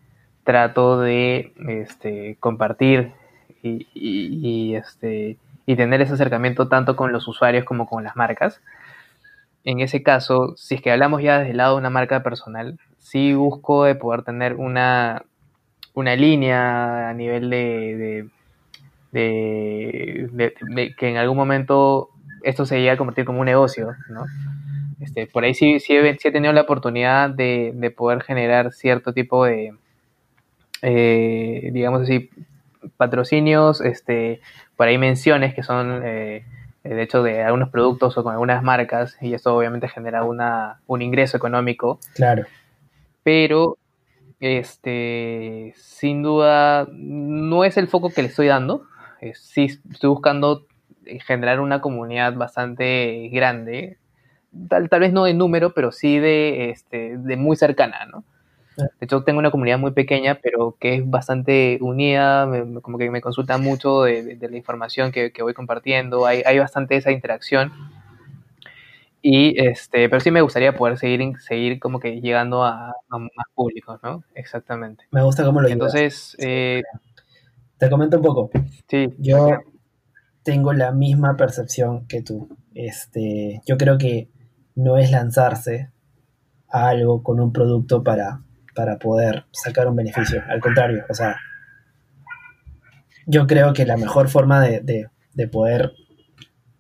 trato 0.44 1.00
de 1.00 1.54
este, 1.68 2.38
compartir 2.40 3.12
y, 3.94 4.76
este, 4.76 5.38
y 5.66 5.76
tener 5.76 6.02
ese 6.02 6.14
acercamiento 6.14 6.68
tanto 6.68 6.96
con 6.96 7.12
los 7.12 7.28
usuarios 7.28 7.66
como 7.66 7.88
con 7.88 8.04
las 8.04 8.16
marcas. 8.16 8.62
En 9.64 9.80
ese 9.80 10.04
caso, 10.04 10.54
si 10.58 10.76
es 10.76 10.82
que 10.82 10.92
hablamos 10.92 11.22
ya 11.24 11.40
desde 11.40 11.52
el 11.52 11.58
lado 11.58 11.74
de 11.76 11.80
una 11.80 11.90
marca 11.90 12.22
personal, 12.22 12.80
sí 13.00 13.34
busco 13.34 13.84
de 13.86 13.96
poder 13.96 14.24
tener 14.24 14.56
una, 14.56 15.24
una 15.94 16.16
línea 16.16 17.10
a 17.10 17.14
nivel 17.14 17.50
de, 17.50 18.30
de, 19.12 20.30
de- 20.32 20.96
que 20.96 21.10
en 21.10 21.18
algún 21.18 21.38
momento 21.38 22.10
esto 22.44 22.66
se 22.66 22.78
llegue 22.78 22.92
a 22.92 22.98
convertir 22.98 23.26
como 23.26 23.40
un 23.40 23.46
negocio, 23.46 23.96
¿no? 24.10 24.26
Este, 25.00 25.28
por 25.28 25.44
ahí 25.44 25.54
sí, 25.54 25.80
sí, 25.80 25.96
he, 25.96 26.16
tenido 26.32 26.54
la 26.54 26.62
oportunidad 26.62 27.30
de, 27.30 27.72
de 27.76 27.92
poder 27.92 28.22
generar 28.24 28.72
cierto 28.72 29.14
tipo 29.14 29.46
de, 29.46 29.74
eh, 30.82 31.70
digamos 31.74 32.04
así, 32.04 32.30
patrocinios, 32.98 33.82
este, 33.82 34.42
por 34.76 34.88
ahí 34.88 34.98
menciones 34.98 35.54
que 35.54 35.64
son, 35.64 36.02
eh, 36.04 36.46
de 36.84 37.02
hecho, 37.02 37.24
de 37.24 37.44
algunos 37.44 37.70
productos 37.70 38.18
o 38.18 38.24
con 38.24 38.34
algunas 38.34 38.62
marcas, 38.64 39.18
y 39.22 39.34
esto 39.34 39.56
obviamente 39.56 39.88
genera 39.88 40.24
una, 40.24 40.82
un 40.88 41.02
ingreso 41.02 41.38
económico, 41.38 42.00
Claro. 42.14 42.44
pero 43.24 43.78
este, 44.40 45.74
sin 45.78 46.22
duda 46.24 46.88
no 46.92 47.64
es 47.64 47.78
el 47.78 47.88
foco 47.88 48.10
que 48.12 48.22
le 48.22 48.28
estoy 48.28 48.48
dando. 48.48 48.84
Eh, 49.22 49.34
sí 49.36 49.66
estoy 49.92 50.10
buscando 50.10 50.66
eh, 51.06 51.20
generar 51.20 51.60
una 51.60 51.82
comunidad 51.82 52.34
bastante 52.36 53.30
grande, 53.32 53.98
tal, 54.70 54.90
tal 54.90 55.00
vez 55.00 55.14
no 55.14 55.24
de 55.24 55.34
número, 55.34 55.74
pero 55.74 55.92
sí 55.92 56.20
de, 56.20 56.70
este, 56.70 57.18
de 57.18 57.38
muy 57.38 57.56
cercana, 57.56 58.06
¿no? 58.06 58.24
De 58.78 59.06
hecho, 59.06 59.24
tengo 59.24 59.40
una 59.40 59.52
comunidad 59.52 59.80
muy 59.80 59.92
pequeña, 59.92 60.36
pero 60.42 60.76
que 60.80 60.96
es 60.96 61.10
bastante 61.10 61.78
unida, 61.82 62.46
me- 62.46 62.82
como 62.82 62.98
que 62.98 63.10
me 63.10 63.22
consulta 63.22 63.58
mucho 63.58 64.04
de, 64.04 64.24
de- 64.24 64.36
de 64.36 64.50
la 64.50 64.58
información 64.58 65.12
que, 65.12 65.32
que 65.32 65.44
voy 65.44 65.54
compartiendo, 65.54 66.26
hay, 66.26 66.42
hay 66.46 66.60
bastante 66.60 66.96
esa 66.98 67.12
interacción. 67.12 67.72
Y 69.22 69.60
este, 69.60 70.08
pero 70.08 70.20
sí 70.20 70.30
me 70.30 70.42
gustaría 70.42 70.76
poder 70.76 70.98
seguir, 71.00 71.34
seguir 71.40 71.80
como 71.80 72.00
que 72.00 72.22
llegando 72.22 72.64
a, 72.64 72.90
a 72.92 73.18
más 73.18 73.32
públicos, 73.56 74.00
¿no? 74.04 74.24
Exactamente. 74.36 75.06
Me 75.12 75.24
gusta 75.24 75.44
cómo 75.44 75.62
lo. 75.62 75.68
Entonces, 75.68 76.36
eh, 76.40 76.84
Te 77.78 77.90
comento 77.90 78.18
un 78.18 78.24
poco. 78.24 78.52
sí, 78.88 79.08
Yo 79.18 79.50
tengo 80.44 80.74
la 80.74 80.92
misma 80.92 81.38
percepción 81.38 82.08
que 82.08 82.22
tú. 82.22 82.50
Este, 82.76 83.62
yo 83.66 83.78
creo 83.78 83.98
que 83.98 84.30
no 84.76 84.98
es 84.98 85.12
lanzarse 85.12 85.90
a 86.70 86.90
algo 86.90 87.24
con 87.24 87.40
un 87.40 87.54
producto 87.54 88.04
para, 88.04 88.42
para 88.76 88.98
poder 89.00 89.46
sacar 89.52 89.88
un 89.88 89.96
beneficio. 89.96 90.44
Al 90.50 90.60
contrario, 90.60 91.06
o 91.10 91.14
sea, 91.14 91.38
yo 93.26 93.48
creo 93.48 93.74
que 93.74 93.86
la 93.86 93.98
mejor 93.98 94.30
forma 94.30 94.62
de, 94.62 94.82
de- 94.82 95.08
de 95.34 95.48
poder, 95.48 95.92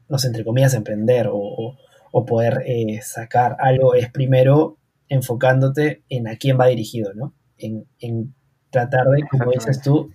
no 0.07 0.17
sé, 0.17 0.27
entre 0.27 0.43
comillas, 0.45 0.73
emprender 0.73 1.27
o, 1.27 1.35
o- 1.37 1.77
o 2.11 2.25
poder 2.25 2.63
eh, 2.65 3.01
sacar 3.01 3.57
algo 3.59 3.93
es 3.95 4.09
primero 4.09 4.77
enfocándote 5.09 6.03
en 6.09 6.27
a 6.27 6.37
quién 6.37 6.57
va 6.59 6.67
dirigido, 6.67 7.13
¿no? 7.13 7.33
En, 7.57 7.85
en 7.99 8.33
tratar 8.69 9.07
de, 9.09 9.23
como 9.29 9.51
dices 9.51 9.81
tú, 9.81 10.11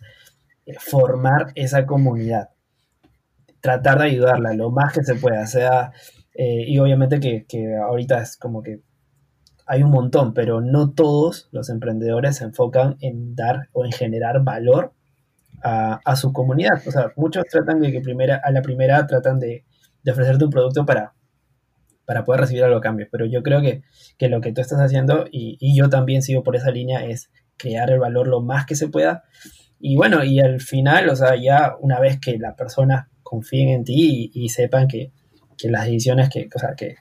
eh, 0.66 0.74
formar 0.78 1.52
esa 1.54 1.84
comunidad. 1.86 2.50
Tratar 3.60 3.98
de 3.98 4.04
ayudarla 4.06 4.54
lo 4.54 4.70
más 4.70 4.92
que 4.94 5.02
se 5.04 5.14
pueda, 5.16 5.46
sea 5.46 5.92
Eh, 6.32 6.64
y 6.68 6.78
obviamente 6.78 7.18
que, 7.20 7.44
que 7.46 7.76
ahorita 7.76 8.22
es 8.22 8.36
como 8.38 8.62
que 8.62 8.80
hay 9.70 9.84
un 9.84 9.92
montón, 9.92 10.34
pero 10.34 10.60
no 10.60 10.90
todos 10.90 11.48
los 11.52 11.70
emprendedores 11.70 12.38
se 12.38 12.44
enfocan 12.44 12.96
en 13.00 13.36
dar 13.36 13.68
o 13.72 13.84
en 13.84 13.92
generar 13.92 14.42
valor 14.42 14.94
a, 15.62 16.16
su 16.16 16.32
comunidad. 16.32 16.82
O 16.88 16.90
sea, 16.90 17.12
muchos 17.14 17.44
tratan 17.44 17.80
de 17.80 17.92
que 17.92 18.00
primera, 18.00 18.40
a 18.42 18.50
la 18.50 18.62
primera 18.62 19.06
tratan 19.06 19.38
de, 19.38 19.64
de 20.02 20.10
ofrecerte 20.10 20.44
un 20.44 20.50
producto 20.50 20.84
para, 20.84 21.14
para 22.04 22.24
poder 22.24 22.40
recibir 22.40 22.64
algo 22.64 22.78
a 22.78 22.80
cambio. 22.80 23.06
Pero 23.12 23.26
yo 23.26 23.44
creo 23.44 23.62
que, 23.62 23.84
que 24.18 24.28
lo 24.28 24.40
que 24.40 24.52
tú 24.52 24.60
estás 24.60 24.80
haciendo, 24.80 25.26
y, 25.30 25.76
yo 25.76 25.88
también 25.88 26.22
sigo 26.22 26.42
por 26.42 26.56
esa 26.56 26.72
línea, 26.72 27.06
es 27.06 27.30
crear 27.56 27.92
el 27.92 28.00
valor 28.00 28.26
lo 28.26 28.40
más 28.40 28.66
que 28.66 28.74
se 28.74 28.88
pueda. 28.88 29.22
Y 29.78 29.94
bueno, 29.94 30.24
y 30.24 30.40
al 30.40 30.60
final, 30.60 31.08
o 31.10 31.14
sea, 31.14 31.36
ya 31.40 31.76
una 31.78 32.00
vez 32.00 32.18
que 32.18 32.38
la 32.38 32.56
persona 32.56 33.08
confíen 33.22 33.68
en 33.68 33.84
ti 33.84 34.32
y, 34.34 34.48
sepan 34.48 34.88
que, 34.88 35.12
que, 35.56 35.70
las 35.70 35.84
decisiones 35.84 36.28
que, 36.28 36.48
o 36.52 36.58
sea, 36.58 36.74
que, 36.76 36.96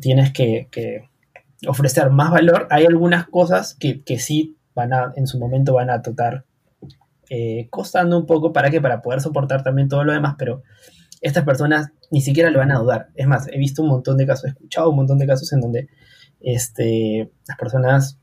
tienes 0.00 0.32
que, 0.32 1.10
ofrecer 1.66 2.10
más 2.10 2.30
valor, 2.30 2.66
hay 2.70 2.86
algunas 2.86 3.26
cosas 3.28 3.74
que, 3.74 4.02
que 4.02 4.18
sí 4.18 4.56
van 4.74 4.92
a, 4.92 5.12
en 5.16 5.26
su 5.26 5.38
momento 5.38 5.74
van 5.74 5.90
a 5.90 6.02
tocar 6.02 6.44
eh, 7.30 7.68
costando 7.70 8.18
un 8.18 8.26
poco 8.26 8.52
para 8.52 8.70
que 8.70 8.80
para 8.80 9.00
poder 9.00 9.20
soportar 9.20 9.62
también 9.62 9.88
todo 9.88 10.04
lo 10.04 10.12
demás, 10.12 10.34
pero 10.38 10.62
estas 11.20 11.44
personas 11.44 11.90
ni 12.10 12.20
siquiera 12.20 12.50
lo 12.50 12.58
van 12.58 12.72
a 12.72 12.78
dudar. 12.78 13.08
Es 13.14 13.26
más, 13.26 13.48
he 13.48 13.58
visto 13.58 13.82
un 13.82 13.88
montón 13.88 14.16
de 14.18 14.26
casos, 14.26 14.46
he 14.46 14.48
escuchado 14.48 14.90
un 14.90 14.96
montón 14.96 15.18
de 15.18 15.26
casos 15.26 15.52
en 15.52 15.60
donde 15.60 15.88
este, 16.40 17.30
las 17.46 17.56
personas 17.56 18.18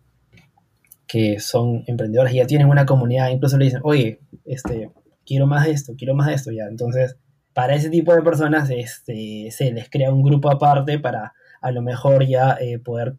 que 1.07 1.39
son 1.39 1.83
emprendedoras 1.87 2.33
y 2.33 2.37
ya 2.37 2.45
tienen 2.45 2.67
una 2.67 2.85
comunidad, 2.85 3.29
incluso 3.29 3.57
le 3.57 3.65
dicen, 3.65 3.81
oye, 3.83 4.19
este, 4.45 4.91
quiero 5.25 5.47
más 5.47 5.65
de 5.65 5.71
esto, 5.71 5.93
quiero 5.97 6.13
más 6.13 6.27
de 6.27 6.35
esto 6.35 6.51
ya. 6.51 6.65
Entonces, 6.65 7.17
para 7.53 7.73
ese 7.73 7.89
tipo 7.89 8.13
de 8.13 8.21
personas 8.21 8.69
este, 8.69 9.49
se 9.51 9.71
les 9.71 9.89
crea 9.89 10.13
un 10.13 10.21
grupo 10.21 10.51
aparte 10.51 10.99
para 10.99 11.33
a 11.61 11.71
lo 11.71 11.81
mejor 11.81 12.25
ya 12.27 12.57
eh, 12.59 12.79
poder 12.79 13.15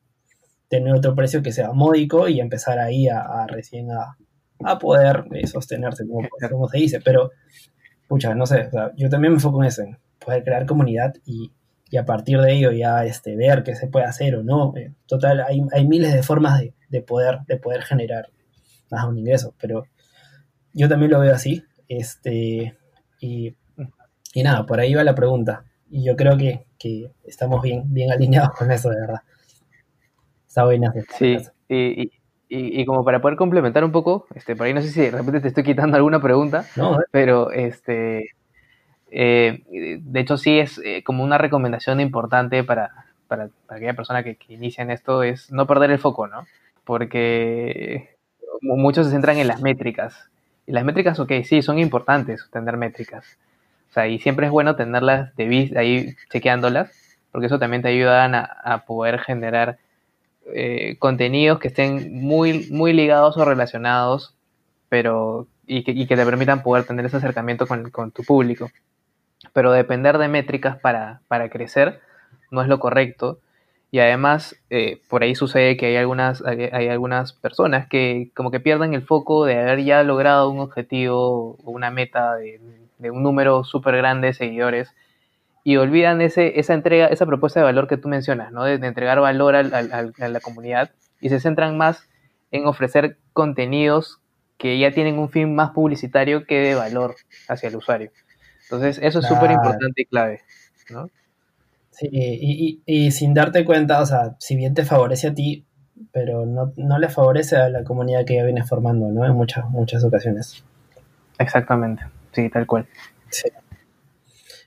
tener 0.70 0.94
otro 0.94 1.14
precio 1.16 1.42
que 1.42 1.52
sea 1.52 1.72
módico 1.72 2.28
y 2.28 2.40
empezar 2.40 2.78
ahí 2.78 3.08
a, 3.08 3.20
a 3.20 3.46
recién 3.48 3.90
a, 3.90 4.16
a 4.64 4.78
poder 4.78 5.24
eh, 5.32 5.46
sostenerse, 5.46 6.06
como, 6.06 6.28
como, 6.48 6.68
se 6.68 6.78
dice. 6.78 7.00
Pero, 7.04 7.32
pucha, 8.08 8.34
no 8.34 8.46
sé, 8.46 8.68
o 8.68 8.70
sea, 8.70 8.92
yo 8.96 9.10
también 9.10 9.32
me 9.32 9.36
enfoco 9.36 9.60
en 9.62 9.68
eso, 9.68 9.82
en 9.82 9.98
poder 10.24 10.44
crear 10.44 10.64
comunidad 10.66 11.12
y, 11.26 11.50
y, 11.90 11.96
a 11.96 12.04
partir 12.04 12.40
de 12.40 12.52
ello 12.52 12.70
ya 12.70 13.04
este, 13.04 13.34
ver 13.34 13.64
qué 13.64 13.74
se 13.74 13.88
puede 13.88 14.06
hacer 14.06 14.36
o 14.36 14.44
no. 14.44 14.72
Eh, 14.76 14.92
total, 15.06 15.40
hay, 15.40 15.60
hay, 15.72 15.88
miles 15.88 16.14
de 16.14 16.22
formas 16.22 16.60
de, 16.60 16.72
de, 16.88 17.02
poder, 17.02 17.40
de 17.48 17.56
poder 17.56 17.82
generar 17.82 18.28
más 18.92 19.04
un 19.06 19.18
ingreso, 19.18 19.54
pero 19.60 19.86
yo 20.72 20.88
también 20.88 21.10
lo 21.10 21.18
veo 21.18 21.34
así. 21.34 21.64
Este, 21.88 22.76
y, 23.18 23.56
y 24.34 24.42
nada, 24.44 24.64
por 24.66 24.78
ahí 24.78 24.94
va 24.94 25.02
la 25.02 25.16
pregunta. 25.16 25.64
Y 25.90 26.04
yo 26.04 26.14
creo 26.14 26.36
que, 26.36 26.66
que 26.78 27.10
estamos 27.24 27.60
bien, 27.60 27.92
bien 27.92 28.12
alineados 28.12 28.50
con 28.56 28.70
eso, 28.70 28.90
de 28.90 29.00
verdad. 29.00 29.22
Está 30.50 30.64
buena. 30.64 30.92
Sí, 31.16 31.36
y, 31.68 32.02
y, 32.02 32.10
y, 32.48 32.84
como 32.84 33.04
para 33.04 33.20
poder 33.20 33.36
complementar 33.36 33.84
un 33.84 33.92
poco, 33.92 34.26
este, 34.34 34.56
por 34.56 34.66
ahí 34.66 34.74
no 34.74 34.82
sé 34.82 34.88
si 34.88 35.02
de 35.02 35.12
repente 35.12 35.40
te 35.40 35.46
estoy 35.46 35.62
quitando 35.62 35.96
alguna 35.96 36.20
pregunta, 36.20 36.64
no, 36.74 37.00
¿eh? 37.00 37.04
pero 37.12 37.52
este, 37.52 38.30
eh, 39.12 39.62
de 40.00 40.20
hecho 40.20 40.36
sí 40.36 40.58
es 40.58 40.80
eh, 40.84 41.04
como 41.04 41.22
una 41.22 41.38
recomendación 41.38 42.00
importante 42.00 42.64
para, 42.64 42.90
para, 43.28 43.48
para 43.68 43.76
aquella 43.76 43.94
persona 43.94 44.24
que, 44.24 44.34
que, 44.34 44.54
inicia 44.54 44.82
en 44.82 44.90
esto, 44.90 45.22
es 45.22 45.52
no 45.52 45.68
perder 45.68 45.92
el 45.92 46.00
foco, 46.00 46.26
¿no? 46.26 46.48
Porque 46.82 48.16
muchos 48.60 49.06
se 49.06 49.12
centran 49.12 49.38
en 49.38 49.46
las 49.46 49.62
métricas. 49.62 50.30
Y 50.66 50.72
las 50.72 50.84
métricas, 50.84 51.20
ok, 51.20 51.30
sí, 51.44 51.62
son 51.62 51.78
importantes 51.78 52.44
tener 52.50 52.76
métricas. 52.76 53.38
O 53.90 53.92
sea, 53.92 54.08
y 54.08 54.18
siempre 54.18 54.46
es 54.46 54.52
bueno 54.52 54.74
tenerlas 54.74 55.32
de 55.36 55.44
vista, 55.44 55.78
ahí 55.78 56.16
chequeándolas, 56.32 56.90
porque 57.30 57.46
eso 57.46 57.60
también 57.60 57.82
te 57.82 57.88
ayuda 57.90 58.24
a, 58.24 58.74
a 58.74 58.84
poder 58.84 59.20
generar 59.20 59.78
eh, 60.54 60.96
contenidos 60.98 61.58
que 61.58 61.68
estén 61.68 62.20
muy, 62.20 62.68
muy 62.70 62.92
ligados 62.92 63.36
o 63.36 63.44
relacionados, 63.44 64.34
pero 64.88 65.46
y 65.66 65.84
que, 65.84 65.92
y 65.92 66.06
que 66.06 66.16
te 66.16 66.24
permitan 66.24 66.62
poder 66.62 66.84
tener 66.84 67.06
ese 67.06 67.18
acercamiento 67.18 67.66
con, 67.66 67.90
con 67.90 68.10
tu 68.10 68.24
público. 68.24 68.70
Pero 69.52 69.72
depender 69.72 70.18
de 70.18 70.28
métricas 70.28 70.78
para, 70.78 71.20
para, 71.28 71.48
crecer 71.48 72.00
no 72.50 72.62
es 72.62 72.68
lo 72.68 72.80
correcto. 72.80 73.38
Y 73.92 74.00
además, 74.00 74.56
eh, 74.70 75.00
por 75.08 75.22
ahí 75.22 75.34
sucede 75.34 75.76
que 75.76 75.86
hay 75.86 75.96
algunas, 75.96 76.44
hay, 76.44 76.88
algunas 76.88 77.32
personas 77.32 77.88
que 77.88 78.30
como 78.34 78.50
que 78.50 78.60
pierden 78.60 78.94
el 78.94 79.02
foco 79.02 79.44
de 79.44 79.58
haber 79.58 79.82
ya 79.84 80.02
logrado 80.02 80.50
un 80.50 80.60
objetivo 80.60 81.56
o 81.64 81.70
una 81.70 81.90
meta 81.90 82.36
de, 82.36 82.60
de 82.98 83.10
un 83.10 83.22
número 83.22 83.64
súper 83.64 83.96
grande 83.96 84.28
de 84.28 84.34
seguidores 84.34 84.94
y 85.64 85.76
olvidan 85.76 86.20
ese, 86.20 86.58
esa 86.58 86.74
entrega, 86.74 87.06
esa 87.06 87.26
propuesta 87.26 87.60
de 87.60 87.64
valor 87.64 87.88
que 87.88 87.96
tú 87.96 88.08
mencionas, 88.08 88.52
¿no? 88.52 88.64
De, 88.64 88.78
de 88.78 88.86
entregar 88.86 89.20
valor 89.20 89.54
al, 89.54 89.74
al, 89.74 90.14
a 90.18 90.28
la 90.28 90.40
comunidad 90.40 90.90
y 91.20 91.28
se 91.28 91.40
centran 91.40 91.76
más 91.76 92.08
en 92.50 92.66
ofrecer 92.66 93.18
contenidos 93.32 94.20
que 94.58 94.78
ya 94.78 94.92
tienen 94.92 95.18
un 95.18 95.30
fin 95.30 95.54
más 95.54 95.70
publicitario 95.70 96.44
que 96.46 96.60
de 96.60 96.74
valor 96.74 97.16
hacia 97.48 97.68
el 97.68 97.76
usuario. 97.76 98.10
Entonces, 98.64 98.98
eso 99.02 99.18
es 99.20 99.26
súper 99.26 99.48
claro. 99.48 99.54
importante 99.54 100.02
y 100.02 100.04
clave, 100.04 100.40
¿no? 100.90 101.10
Sí, 101.90 102.08
y, 102.10 102.80
y, 102.86 103.06
y, 103.06 103.10
sin 103.10 103.34
darte 103.34 103.64
cuenta, 103.64 104.00
o 104.00 104.06
sea, 104.06 104.36
si 104.38 104.56
bien 104.56 104.74
te 104.74 104.84
favorece 104.84 105.28
a 105.28 105.34
ti, 105.34 105.66
pero 106.12 106.46
no, 106.46 106.72
no 106.76 106.98
le 106.98 107.08
favorece 107.08 107.56
a 107.56 107.68
la 107.68 107.84
comunidad 107.84 108.24
que 108.24 108.36
ya 108.36 108.44
vienes 108.44 108.68
formando, 108.68 109.08
¿no? 109.08 109.26
En 109.26 109.32
muchas, 109.32 109.68
muchas 109.68 110.04
ocasiones. 110.04 110.64
Exactamente, 111.38 112.04
sí, 112.32 112.48
tal 112.48 112.66
cual. 112.66 112.86
Sí. 113.28 113.48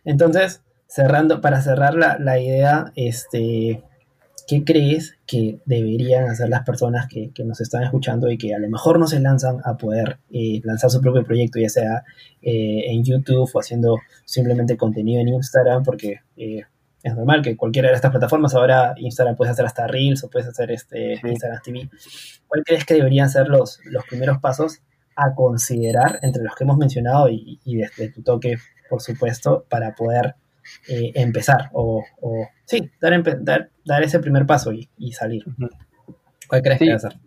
Entonces, 0.05 0.61
cerrando, 0.93 1.41
para 1.41 1.59
cerrar 1.59 1.95
la, 1.95 2.19
la, 2.19 2.39
idea, 2.39 2.91
este, 2.95 3.81
¿qué 4.47 4.63
crees 4.63 5.17
que 5.25 5.57
deberían 5.65 6.29
hacer 6.29 6.49
las 6.49 6.61
personas 6.63 7.07
que, 7.07 7.31
que, 7.33 7.43
nos 7.43 7.61
están 7.61 7.81
escuchando 7.81 8.29
y 8.29 8.37
que 8.37 8.53
a 8.53 8.59
lo 8.59 8.69
mejor 8.69 8.99
no 8.99 9.07
se 9.07 9.19
lanzan 9.19 9.57
a 9.65 9.75
poder 9.75 10.19
eh, 10.29 10.61
lanzar 10.63 10.91
su 10.91 11.01
propio 11.01 11.23
proyecto, 11.23 11.59
ya 11.59 11.69
sea 11.69 12.03
eh, 12.43 12.91
en 12.91 13.03
YouTube 13.03 13.49
o 13.51 13.59
haciendo 13.59 13.97
simplemente 14.23 14.77
contenido 14.77 15.19
en 15.19 15.29
Instagram? 15.29 15.81
Porque 15.81 16.19
eh, 16.37 16.61
es 17.01 17.15
normal 17.15 17.41
que 17.41 17.57
cualquiera 17.57 17.89
de 17.89 17.95
estas 17.95 18.11
plataformas, 18.11 18.53
ahora 18.53 18.93
Instagram 18.95 19.35
puedes 19.35 19.53
hacer 19.53 19.65
hasta 19.65 19.87
Reels 19.87 20.23
o 20.23 20.29
puedes 20.29 20.47
hacer 20.47 20.69
este, 20.69 21.17
sí. 21.17 21.27
Instagram 21.27 21.59
TV. 21.63 21.89
¿Cuál 22.47 22.63
crees 22.63 22.85
que 22.85 22.93
deberían 22.93 23.31
ser 23.31 23.47
los, 23.47 23.79
los 23.85 24.05
primeros 24.05 24.37
pasos 24.37 24.83
a 25.15 25.33
considerar 25.33 26.19
entre 26.21 26.43
los 26.43 26.53
que 26.53 26.65
hemos 26.65 26.77
mencionado 26.77 27.29
y, 27.29 27.59
y 27.65 27.77
desde 27.77 28.09
tu 28.09 28.21
toque, 28.21 28.57
por 28.91 29.01
supuesto, 29.01 29.65
para 29.67 29.95
poder 29.95 30.35
eh, 30.87 31.11
empezar 31.15 31.69
o, 31.73 32.03
o, 32.21 32.47
sí, 32.65 32.91
dar, 32.99 33.23
dar, 33.41 33.69
dar, 33.85 34.03
ese 34.03 34.19
primer 34.19 34.45
paso 34.45 34.71
y, 34.71 34.89
y 34.97 35.13
salir. 35.13 35.43
¿Cuál 36.47 36.61
crees 36.61 36.79
sí. 36.79 36.85
que 36.85 36.89
debe 36.89 36.99
ser? 36.99 37.17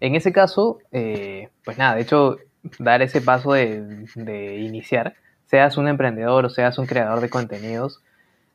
En 0.00 0.14
ese 0.14 0.32
caso, 0.32 0.78
eh, 0.92 1.48
pues 1.64 1.78
nada, 1.78 1.94
de 1.94 2.02
hecho, 2.02 2.38
dar 2.78 3.02
ese 3.02 3.20
paso 3.20 3.52
de, 3.52 4.06
de, 4.14 4.56
iniciar, 4.58 5.14
seas 5.46 5.76
un 5.76 5.88
emprendedor 5.88 6.44
o 6.44 6.50
seas 6.50 6.78
un 6.78 6.86
creador 6.86 7.20
de 7.20 7.30
contenidos, 7.30 8.02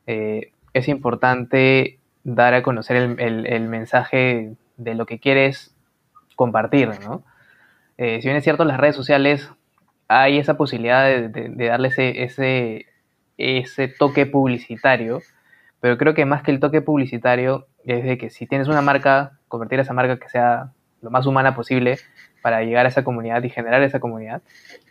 eh, 0.06 0.52
es 0.72 0.88
importante 0.88 1.98
dar 2.24 2.54
a 2.54 2.62
conocer 2.62 2.96
el, 2.96 3.20
el, 3.20 3.46
el, 3.46 3.68
mensaje 3.68 4.54
de 4.76 4.94
lo 4.94 5.06
que 5.06 5.18
quieres 5.18 5.74
compartir, 6.36 6.88
¿no? 7.00 7.24
Si 7.98 8.20
bien 8.22 8.36
es 8.36 8.44
cierto, 8.44 8.62
en 8.62 8.68
las 8.68 8.80
redes 8.80 8.96
sociales 8.96 9.50
hay 10.08 10.38
esa 10.38 10.56
posibilidad 10.56 11.04
de, 11.04 11.28
de, 11.28 11.48
de 11.50 11.66
darle 11.66 11.88
ese, 11.88 12.24
ese, 12.24 12.86
ese 13.40 13.88
toque 13.88 14.26
publicitario, 14.26 15.22
pero 15.80 15.96
creo 15.98 16.14
que 16.14 16.24
más 16.24 16.42
que 16.42 16.50
el 16.50 16.60
toque 16.60 16.82
publicitario 16.82 17.66
es 17.84 18.04
de 18.04 18.18
que 18.18 18.30
si 18.30 18.46
tienes 18.46 18.68
una 18.68 18.82
marca, 18.82 19.32
convertir 19.48 19.80
esa 19.80 19.92
marca 19.92 20.18
que 20.18 20.28
sea 20.28 20.72
lo 21.00 21.10
más 21.10 21.26
humana 21.26 21.54
posible 21.54 21.98
para 22.42 22.62
llegar 22.62 22.86
a 22.86 22.90
esa 22.90 23.04
comunidad 23.04 23.42
y 23.42 23.50
generar 23.50 23.82
esa 23.82 24.00
comunidad. 24.00 24.42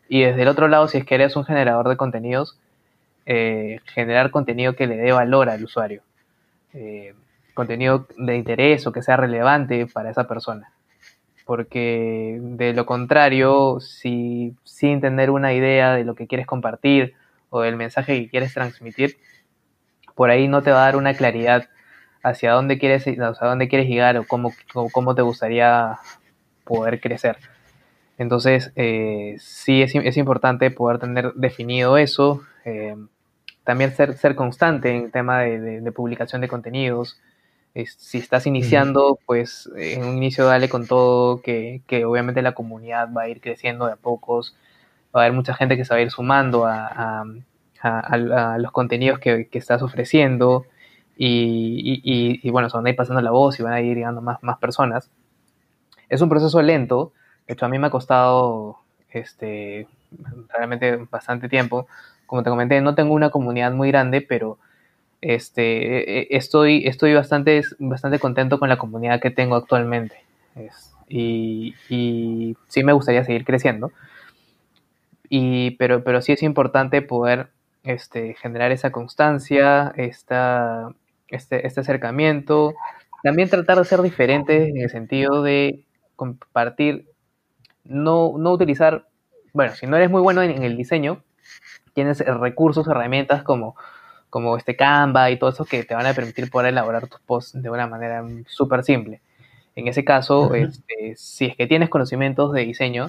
Y 0.07 0.21
desde 0.21 0.41
el 0.41 0.47
otro 0.47 0.67
lado, 0.67 0.87
si 0.87 0.97
es 0.97 1.05
que 1.05 1.15
eres 1.15 1.35
un 1.35 1.45
generador 1.45 1.87
de 1.87 1.97
contenidos, 1.97 2.59
eh, 3.25 3.79
generar 3.85 4.31
contenido 4.31 4.75
que 4.75 4.87
le 4.87 4.97
dé 4.97 5.11
valor 5.11 5.49
al 5.49 5.63
usuario. 5.63 6.01
Eh, 6.73 7.13
contenido 7.53 8.07
de 8.17 8.37
interés 8.37 8.87
o 8.87 8.91
que 8.91 9.03
sea 9.03 9.17
relevante 9.17 9.85
para 9.85 10.09
esa 10.09 10.27
persona. 10.27 10.71
Porque 11.45 12.39
de 12.41 12.73
lo 12.73 12.85
contrario, 12.85 13.79
si 13.81 14.55
sin 14.63 15.01
tener 15.01 15.29
una 15.29 15.53
idea 15.53 15.93
de 15.93 16.05
lo 16.05 16.15
que 16.15 16.27
quieres 16.27 16.47
compartir 16.47 17.15
o 17.49 17.61
del 17.61 17.75
mensaje 17.75 18.21
que 18.21 18.29
quieres 18.29 18.53
transmitir, 18.53 19.17
por 20.15 20.29
ahí 20.29 20.47
no 20.47 20.61
te 20.61 20.71
va 20.71 20.83
a 20.83 20.85
dar 20.85 20.95
una 20.95 21.13
claridad 21.13 21.69
hacia 22.23 22.51
dónde 22.51 22.77
quieres, 22.77 23.05
hacia 23.07 23.47
dónde 23.47 23.67
quieres 23.67 23.87
llegar 23.87 24.17
o 24.17 24.25
cómo, 24.25 24.53
o 24.73 24.89
cómo 24.89 25.15
te 25.15 25.21
gustaría 25.21 25.97
poder 26.63 26.99
crecer. 26.99 27.37
Entonces, 28.17 28.71
eh, 28.75 29.37
sí 29.39 29.81
es, 29.81 29.95
es, 29.95 30.17
importante 30.17 30.69
poder 30.71 30.99
tener 30.99 31.33
definido 31.35 31.97
eso. 31.97 32.43
Eh, 32.65 32.95
también 33.63 33.95
ser, 33.95 34.17
ser 34.17 34.35
constante 34.35 34.91
en 34.91 35.05
el 35.05 35.11
tema 35.11 35.39
de, 35.39 35.59
de, 35.59 35.81
de 35.81 35.91
publicación 35.91 36.41
de 36.41 36.49
contenidos. 36.49 37.19
Es, 37.73 37.93
si 37.97 38.17
estás 38.17 38.45
iniciando, 38.45 39.19
pues 39.25 39.69
en 39.77 40.03
un 40.03 40.17
inicio 40.17 40.45
dale 40.45 40.67
con 40.67 40.85
todo, 40.85 41.41
que, 41.41 41.81
que, 41.87 42.03
obviamente 42.03 42.41
la 42.41 42.53
comunidad 42.53 43.09
va 43.13 43.23
a 43.23 43.29
ir 43.29 43.39
creciendo 43.39 43.85
de 43.85 43.93
a 43.93 43.95
pocos 43.95 44.55
va 45.15 45.21
a 45.21 45.23
haber 45.25 45.33
mucha 45.33 45.53
gente 45.53 45.77
que 45.77 45.85
se 45.85 45.93
va 45.93 45.99
a 45.99 46.01
ir 46.01 46.11
sumando 46.11 46.65
a, 46.65 47.23
los 48.57 48.71
contenidos 48.71 49.19
que, 49.19 49.47
estás 49.53 49.81
ofreciendo 49.81 50.65
y, 51.17 52.49
bueno, 52.51 52.69
se 52.69 52.77
van 52.77 52.85
a 52.87 52.89
ir 52.89 52.95
pasando 52.95 53.21
la 53.21 53.31
voz 53.31 53.59
y 53.59 53.63
van 53.63 53.73
a 53.73 53.81
ir 53.81 53.95
llegando 53.95 54.21
más, 54.21 54.41
más 54.43 54.57
personas. 54.57 55.09
Es 56.09 56.21
un 56.21 56.29
proceso 56.29 56.61
lento, 56.61 57.13
de 57.47 57.53
hecho 57.53 57.65
a 57.65 57.69
mí 57.69 57.79
me 57.79 57.87
ha 57.87 57.89
costado 57.91 58.79
este, 59.11 59.87
realmente 60.49 60.97
bastante 61.09 61.49
tiempo. 61.49 61.87
Como 62.25 62.43
te 62.43 62.49
comenté, 62.49 62.81
no 62.81 62.95
tengo 62.95 63.13
una 63.13 63.29
comunidad 63.29 63.71
muy 63.71 63.89
grande, 63.89 64.21
pero 64.21 64.59
este, 65.21 65.97
e, 65.97 66.21
e, 66.21 66.27
estoy, 66.31 66.85
estoy 66.85 67.13
bastante, 67.13 67.63
contento 68.19 68.59
con 68.59 68.69
la 68.69 68.77
comunidad 68.77 69.19
que 69.19 69.31
tengo 69.31 69.55
actualmente. 69.55 70.23
y, 71.07 71.75
sí 72.67 72.83
me 72.83 72.93
gustaría 72.93 73.23
seguir 73.23 73.45
creciendo. 73.45 73.91
Y, 75.29 75.71
pero, 75.71 76.03
pero 76.03 76.21
sí 76.21 76.31
es 76.31 76.43
importante 76.43 77.01
poder 77.01 77.49
este, 77.83 78.33
generar 78.35 78.71
esa 78.71 78.91
constancia, 78.91 79.93
esta, 79.95 80.89
este, 81.27 81.65
este 81.65 81.79
acercamiento. 81.81 82.73
También 83.23 83.49
tratar 83.49 83.77
de 83.77 83.85
ser 83.85 84.01
diferentes 84.01 84.69
en 84.69 84.77
el 84.77 84.89
sentido 84.89 85.43
de 85.43 85.83
compartir, 86.15 87.07
no, 87.83 88.33
no 88.37 88.51
utilizar, 88.51 89.07
bueno, 89.53 89.73
si 89.75 89.87
no 89.87 89.95
eres 89.95 90.09
muy 90.09 90.21
bueno 90.21 90.41
en, 90.41 90.63
el 90.63 90.75
diseño, 90.75 91.23
tienes 91.93 92.19
recursos, 92.19 92.87
herramientas 92.87 93.43
como, 93.43 93.75
como 94.29 94.57
este 94.57 94.75
Canva 94.75 95.31
y 95.31 95.37
todo 95.37 95.49
eso 95.49 95.65
que 95.65 95.83
te 95.83 95.95
van 95.95 96.05
a 96.05 96.13
permitir 96.13 96.49
poder 96.49 96.69
elaborar 96.69 97.07
tus 97.07 97.19
posts 97.21 97.61
de 97.61 97.69
una 97.69 97.87
manera 97.87 98.25
súper 98.47 98.83
simple. 98.83 99.21
En 99.75 99.87
ese 99.87 100.03
caso, 100.03 100.53
este, 100.55 101.13
si 101.15 101.45
es 101.45 101.55
que 101.55 101.67
tienes 101.67 101.89
conocimientos 101.89 102.51
de 102.51 102.61
diseño, 102.61 103.07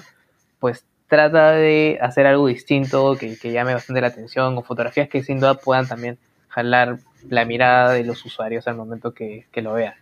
pues 0.59 0.85
trata 1.11 1.51
de 1.51 1.99
hacer 2.01 2.25
algo 2.25 2.47
distinto 2.47 3.17
que, 3.17 3.35
llame 3.51 3.73
bastante 3.73 3.99
la 3.99 4.07
atención 4.07 4.57
o 4.57 4.61
fotografías 4.61 5.09
que 5.09 5.21
sin 5.21 5.41
duda 5.41 5.55
puedan 5.55 5.85
también 5.85 6.17
jalar 6.47 6.99
la 7.27 7.43
mirada 7.43 7.91
de 7.91 8.05
los 8.05 8.25
usuarios 8.25 8.65
al 8.69 8.77
momento 8.77 9.13
que, 9.13 9.45
lo 9.55 9.73
vean. 9.73 9.95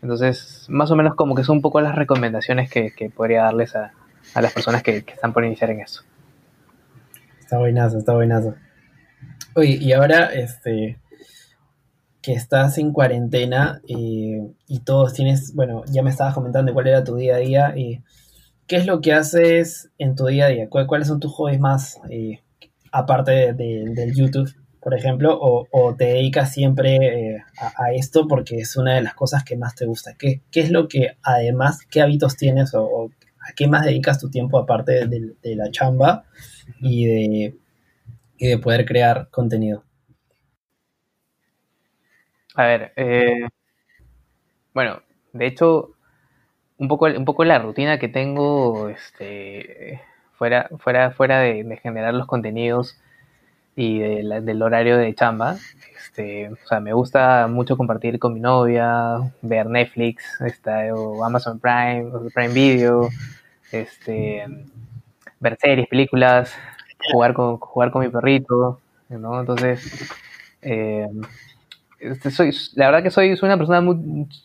Entonces, 0.00 0.64
más 0.70 0.90
o 0.90 0.96
menos 0.96 1.14
como 1.14 1.34
que 1.34 1.44
son 1.44 1.56
un 1.56 1.62
poco 1.62 1.82
las 1.82 1.94
recomendaciones 1.94 2.70
que, 2.70 3.12
podría 3.14 3.42
darles 3.42 3.76
a, 3.76 3.92
las 4.34 4.50
personas 4.54 4.82
que, 4.82 5.04
están 5.06 5.34
por 5.34 5.44
iniciar 5.44 5.68
en 5.68 5.80
eso. 5.80 6.04
Está 7.38 7.58
buenazo, 7.58 7.98
está 7.98 8.14
buenazo. 8.14 8.54
Oye, 9.54 9.76
y 9.78 9.92
ahora, 9.92 10.32
este, 10.32 10.96
que 12.22 12.32
estás 12.32 12.78
en 12.78 12.94
cuarentena 12.94 13.82
eh, 13.86 14.40
y 14.68 14.80
todos 14.80 15.12
tienes, 15.12 15.54
bueno, 15.54 15.84
ya 15.84 16.02
me 16.02 16.08
estabas 16.08 16.32
comentando 16.32 16.72
cuál 16.72 16.86
era 16.86 17.04
tu 17.04 17.14
día 17.16 17.34
a 17.34 17.38
día, 17.40 17.74
y 17.76 18.00
¿qué 18.66 18.76
es 18.76 18.86
lo 18.86 19.00
que 19.00 19.12
haces 19.12 19.90
en 19.98 20.14
tu 20.16 20.26
día 20.26 20.46
a 20.46 20.48
día? 20.48 20.68
¿Cuáles 20.68 21.08
son 21.08 21.20
tus 21.20 21.32
hobbies 21.32 21.60
más, 21.60 22.00
eh, 22.10 22.40
aparte 22.92 23.52
del 23.54 24.14
YouTube? 24.14 24.54
por 24.84 24.92
ejemplo, 24.92 25.38
o, 25.40 25.94
te 25.96 26.04
dedicas 26.04 26.52
siempre 26.52 26.96
eh, 26.96 27.42
a, 27.58 27.94
esto 27.94 28.28
porque 28.28 28.56
es 28.56 28.76
una 28.76 28.94
de 28.94 29.00
las 29.00 29.14
cosas 29.14 29.42
que 29.42 29.56
más 29.56 29.74
te 29.74 29.86
gusta? 29.86 30.12
¿Qué, 30.18 30.42
qué 30.52 30.60
es 30.60 30.70
lo 30.70 30.88
que 30.88 31.16
además, 31.22 31.86
qué 31.90 32.02
hábitos 32.02 32.36
tienes 32.36 32.74
o, 32.74 33.10
a 33.40 33.54
qué 33.56 33.66
más 33.66 33.86
dedicas 33.86 34.18
tu 34.20 34.28
tiempo 34.28 34.58
aparte 34.58 35.06
de, 35.06 35.56
la 35.56 35.70
chamba 35.70 36.26
y 36.82 37.06
de, 37.06 37.54
y 38.36 38.46
de 38.46 38.58
poder 38.58 38.84
crear 38.84 39.30
contenido? 39.30 39.84
A 42.54 42.66
ver, 42.66 42.92
eh, 42.96 43.48
bueno, 44.74 45.02
de 45.32 45.46
hecho, 45.46 45.94
un 46.78 46.88
poco, 46.88 47.06
un 47.06 47.24
poco 47.24 47.44
la 47.44 47.58
rutina 47.58 47.98
que 47.98 48.08
tengo 48.08 48.88
este, 48.88 50.00
fuera, 50.36 50.68
fuera, 50.78 51.10
fuera 51.12 51.40
de 51.40 51.78
generar 51.82 52.14
los 52.14 52.26
contenidos 52.26 52.98
y 53.76 53.98
del 53.98 54.62
horario 54.62 54.96
de 54.96 55.14
chamba. 55.14 55.56
Este, 55.96 56.48
o 56.50 56.56
sea, 56.66 56.80
me 56.80 56.92
gusta 56.92 57.48
mucho 57.48 57.76
compartir 57.76 58.18
con 58.18 58.34
mi 58.34 58.40
novia, 58.40 59.18
ver 59.42 59.66
Netflix, 59.66 60.40
está, 60.40 60.94
o 60.94 61.24
Amazon 61.24 61.58
Prime, 61.58 62.06
o 62.12 62.28
Prime 62.32 62.54
Video, 62.54 63.08
este, 63.72 64.44
ver 65.40 65.56
series, 65.60 65.88
películas, 65.88 66.54
jugar 67.12 67.34
con, 67.34 67.58
jugar 67.58 67.90
con 67.90 68.02
mi 68.04 68.10
perrito, 68.10 68.80
¿no? 69.08 69.40
Entonces, 69.40 70.08
eh, 70.62 71.08
este, 71.98 72.30
soy, 72.30 72.52
la 72.74 72.86
verdad 72.86 73.02
que 73.02 73.10
soy, 73.10 73.36
soy 73.36 73.48
una 73.48 73.58
persona 73.58 73.82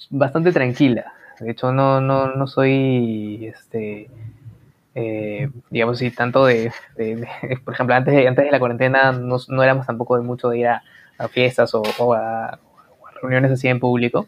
bastante 0.10 0.52
tranquila. 0.52 1.14
De 1.40 1.52
hecho, 1.52 1.72
no, 1.72 2.02
no, 2.02 2.36
no 2.36 2.48
soy 2.48 3.48
este, 3.48 4.10
eh, 4.96 5.50
digamos 5.70 5.98
así, 5.98 6.12
tanto 6.12 6.46
de, 6.46 6.72
por 7.64 7.74
ejemplo, 7.74 7.96
antes 7.96 8.14
de, 8.14 8.28
antes 8.28 8.46
de 8.46 8.52
la 8.52 8.60
cuarentena 8.60 9.12
no, 9.12 9.38
no 9.48 9.64
éramos 9.64 9.86
tampoco 9.86 10.18
de 10.18 10.24
mucho 10.24 10.50
de 10.50 10.60
ir 10.60 10.68
a, 10.68 10.84
fiestas 11.30 11.74
o, 11.74 11.84
a, 12.14 12.60
reuniones 13.22 13.52
así 13.52 13.68
en 13.68 13.80
público. 13.80 14.28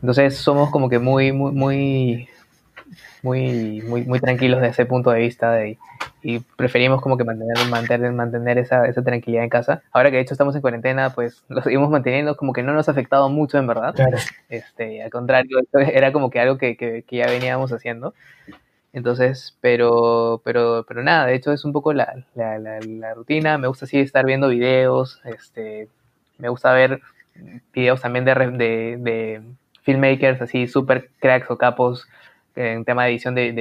Entonces 0.00 0.36
somos 0.36 0.70
como 0.70 0.88
que 0.88 0.98
muy, 0.98 1.32
muy, 1.32 1.52
muy, 1.52 2.28
muy, 3.22 3.82
muy, 3.82 4.04
muy 4.04 4.20
tranquilos 4.20 4.60
de 4.60 4.68
ese 4.68 4.86
punto 4.86 5.10
de 5.10 5.20
vista 5.20 5.50
y 6.22 6.40
preferimos 6.40 7.00
como 7.00 7.16
que 7.16 7.24
mantener, 7.24 7.56
mantener, 7.70 8.12
mantener 8.12 8.58
esa, 8.58 8.86
esa, 8.86 9.02
tranquilidad 9.02 9.44
en 9.44 9.50
casa. 9.50 9.82
Ahora 9.92 10.10
que 10.10 10.16
de 10.16 10.22
hecho 10.22 10.34
estamos 10.34 10.54
en 10.54 10.60
cuarentena, 10.60 11.10
pues 11.10 11.44
lo 11.48 11.62
seguimos 11.62 11.90
manteniendo, 11.90 12.36
como 12.36 12.52
que 12.52 12.62
no 12.62 12.72
nos 12.72 12.88
ha 12.88 12.92
afectado 12.92 13.28
mucho 13.28 13.58
en 13.58 13.66
verdad. 13.66 13.94
Este, 14.48 15.02
al 15.02 15.10
contrario, 15.10 15.58
era 15.72 16.12
como 16.12 16.30
que 16.30 16.40
algo 16.40 16.58
que, 16.58 16.76
que, 16.76 17.04
que 17.06 17.16
ya 17.16 17.26
veníamos 17.26 17.72
haciendo. 17.72 18.14
Entonces, 18.92 19.56
pero, 19.60 20.40
pero, 20.44 20.84
pero 20.88 21.02
nada, 21.02 21.26
de 21.26 21.34
hecho 21.34 21.52
es 21.52 21.64
un 21.64 21.72
poco 21.72 21.92
la, 21.92 22.24
la, 22.34 22.58
la, 22.58 23.14
rutina. 23.14 23.58
Me 23.58 23.68
gusta 23.68 23.84
así 23.84 23.98
estar 23.98 24.24
viendo 24.24 24.48
videos, 24.48 25.20
este, 25.24 25.88
me 26.38 26.48
gusta 26.48 26.72
ver 26.72 27.00
videos 27.72 28.00
también 28.00 28.24
de, 28.24 28.34
de, 28.34 28.96
de 28.98 29.42
filmmakers 29.82 30.42
así 30.42 30.66
super 30.66 31.10
cracks 31.20 31.50
o 31.50 31.56
capos 31.56 32.08
en 32.56 32.84
tema 32.84 33.04
de 33.04 33.10
edición 33.10 33.34
de, 33.34 33.52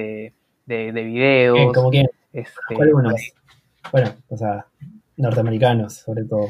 de, 0.66 0.92
de, 0.92 1.04
videos. 1.04 1.74
¿Cómo 1.74 1.92
quién? 1.92 2.08
Este, 2.38 2.76
pues, 2.76 3.34
bueno, 3.92 4.14
o 4.30 4.38
sea, 4.38 4.68
norteamericanos 5.18 5.94
sobre 5.94 6.24
todo. 6.26 6.50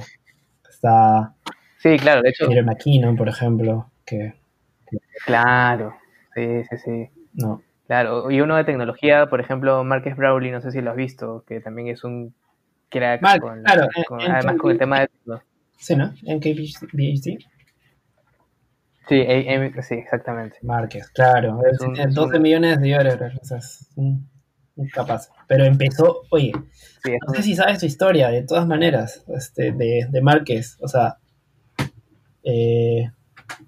Está... 0.69 1.33
Sí, 1.77 1.97
claro, 1.97 2.21
de 2.21 2.29
hecho... 2.29 2.49
McKinnon, 2.49 3.15
por 3.15 3.29
ejemplo, 3.29 3.89
que... 4.05 4.33
Claro, 5.25 5.95
sí, 6.35 6.63
sí, 6.69 6.77
sí. 6.83 7.09
No, 7.33 7.61
Claro, 7.87 8.29
y 8.29 8.41
uno 8.41 8.57
de 8.57 8.65
tecnología, 8.65 9.27
por 9.27 9.39
ejemplo, 9.39 9.81
Marques 9.85 10.17
Brawley, 10.17 10.51
no 10.51 10.59
sé 10.59 10.71
si 10.71 10.81
lo 10.81 10.91
has 10.91 10.97
visto, 10.97 11.45
que 11.47 11.61
también 11.61 11.87
es 11.87 12.03
un 12.03 12.35
crack 12.89 13.21
con, 13.39 13.63
claro, 13.63 13.87
además 14.27 14.57
con 14.57 14.71
el 14.71 14.77
tema 14.77 14.99
de... 14.99 15.09
Sí, 15.77 15.95
¿no? 15.95 16.13
En 16.23 16.41
KBHD. 16.41 17.39
Sí, 19.07 19.25
sí, 19.83 19.95
exactamente. 19.95 20.57
Márquez, 20.63 21.07
claro. 21.11 21.61
Es 21.95 22.13
12 22.13 22.39
millones 22.39 22.81
de 22.81 22.91
dólares, 22.91 23.39
o 23.41 23.45
sea, 23.45 23.59
es 23.59 23.87
un, 23.95 24.27
capaz. 24.93 25.29
Pero 25.47 25.65
empezó, 25.65 26.21
oye, 26.29 26.51
no 26.53 27.33
sé 27.33 27.43
si 27.43 27.55
sabes 27.55 27.79
tu 27.79 27.85
historia, 27.85 28.29
de 28.29 28.43
todas 28.43 28.67
maneras, 28.67 29.23
este, 29.27 29.71
de, 29.71 30.07
de 30.09 30.21
Márquez, 30.21 30.77
o 30.81 30.87
sea, 30.87 31.17
eh, 32.43 33.09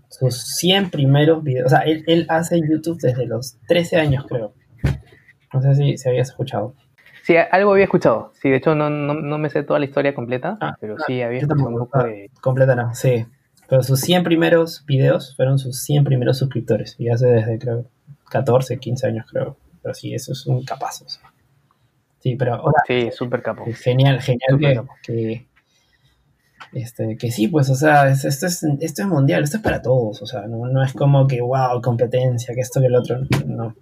sus 0.10 0.42
100 0.58 0.90
primeros 0.90 1.44
videos. 1.44 1.68
O 1.68 1.70
sea, 1.70 1.80
él, 1.82 2.26
hace 2.30 2.60
YouTube 2.60 3.00
desde 3.00 3.26
los 3.26 3.58
13 3.68 3.98
años, 3.98 4.26
creo. 4.28 4.54
No 5.54 5.62
sé 5.62 5.76
si, 5.76 5.98
si 5.98 6.10
habías 6.10 6.30
escuchado. 6.30 6.76
Sí, 7.24 7.36
algo 7.38 7.72
había 7.74 7.86
escuchado. 7.86 8.32
Sí, 8.42 8.50
de 8.50 8.58
hecho 8.58 8.76
no, 8.76 8.90
no, 8.90 9.38
me 9.38 9.50
sé 9.50 9.64
toda 9.64 9.80
la 9.80 9.86
historia 9.86 10.16
completa, 10.16 10.58
ah, 10.62 10.76
pero 10.80 10.96
sí 11.06 11.22
había 11.22 11.40
escuchado 11.40 11.70
un 11.70 11.78
poco 11.78 12.04
de... 12.04 12.32
Completa 12.42 12.76
no, 12.76 12.94
sí. 12.96 13.26
Pero 13.68 13.84
sus 13.84 14.00
100 14.02 14.24
primeros 14.24 14.84
videos 14.86 15.36
fueron 15.36 15.60
sus 15.60 15.80
100 15.84 16.06
primeros 16.06 16.40
suscriptores. 16.40 16.96
Y 16.98 17.10
hace 17.10 17.28
desde, 17.28 17.60
creo, 17.60 17.86
14, 18.32 18.78
15 18.78 19.08
años, 19.08 19.26
creo. 19.30 19.58
Pero 19.82 19.94
sí, 19.94 20.14
eso 20.14 20.34
es 20.34 20.46
un 20.46 20.64
capazo. 20.64 21.06
Sí, 22.20 22.36
pero 22.36 22.56
ahora... 22.56 22.84
Sí, 22.86 23.10
súper 23.12 23.42
capo. 23.42 23.66
Genial, 23.74 24.22
genial 24.22 24.88
que, 25.02 25.48
este, 26.74 27.18
que 27.18 27.32
sí, 27.32 27.48
pues, 27.48 27.70
o 27.70 27.76
sea, 27.76 28.10
esto, 28.10 28.28
es, 28.28 28.64
esto 28.80 29.02
es 29.02 29.08
mundial, 29.08 29.44
esto 29.44 29.58
es 29.58 29.64
para 29.64 29.82
todos, 29.82 30.22
o 30.22 30.26
sea, 30.26 30.46
no, 30.48 30.84
es 30.84 30.94
como 30.94 31.26
que, 31.28 31.42
wow, 31.42 31.82
competencia, 31.82 32.54
que 32.54 32.62
esto, 32.62 32.80
que 32.80 32.88
el 32.88 32.96
otro, 32.96 33.20
no. 33.46 33.76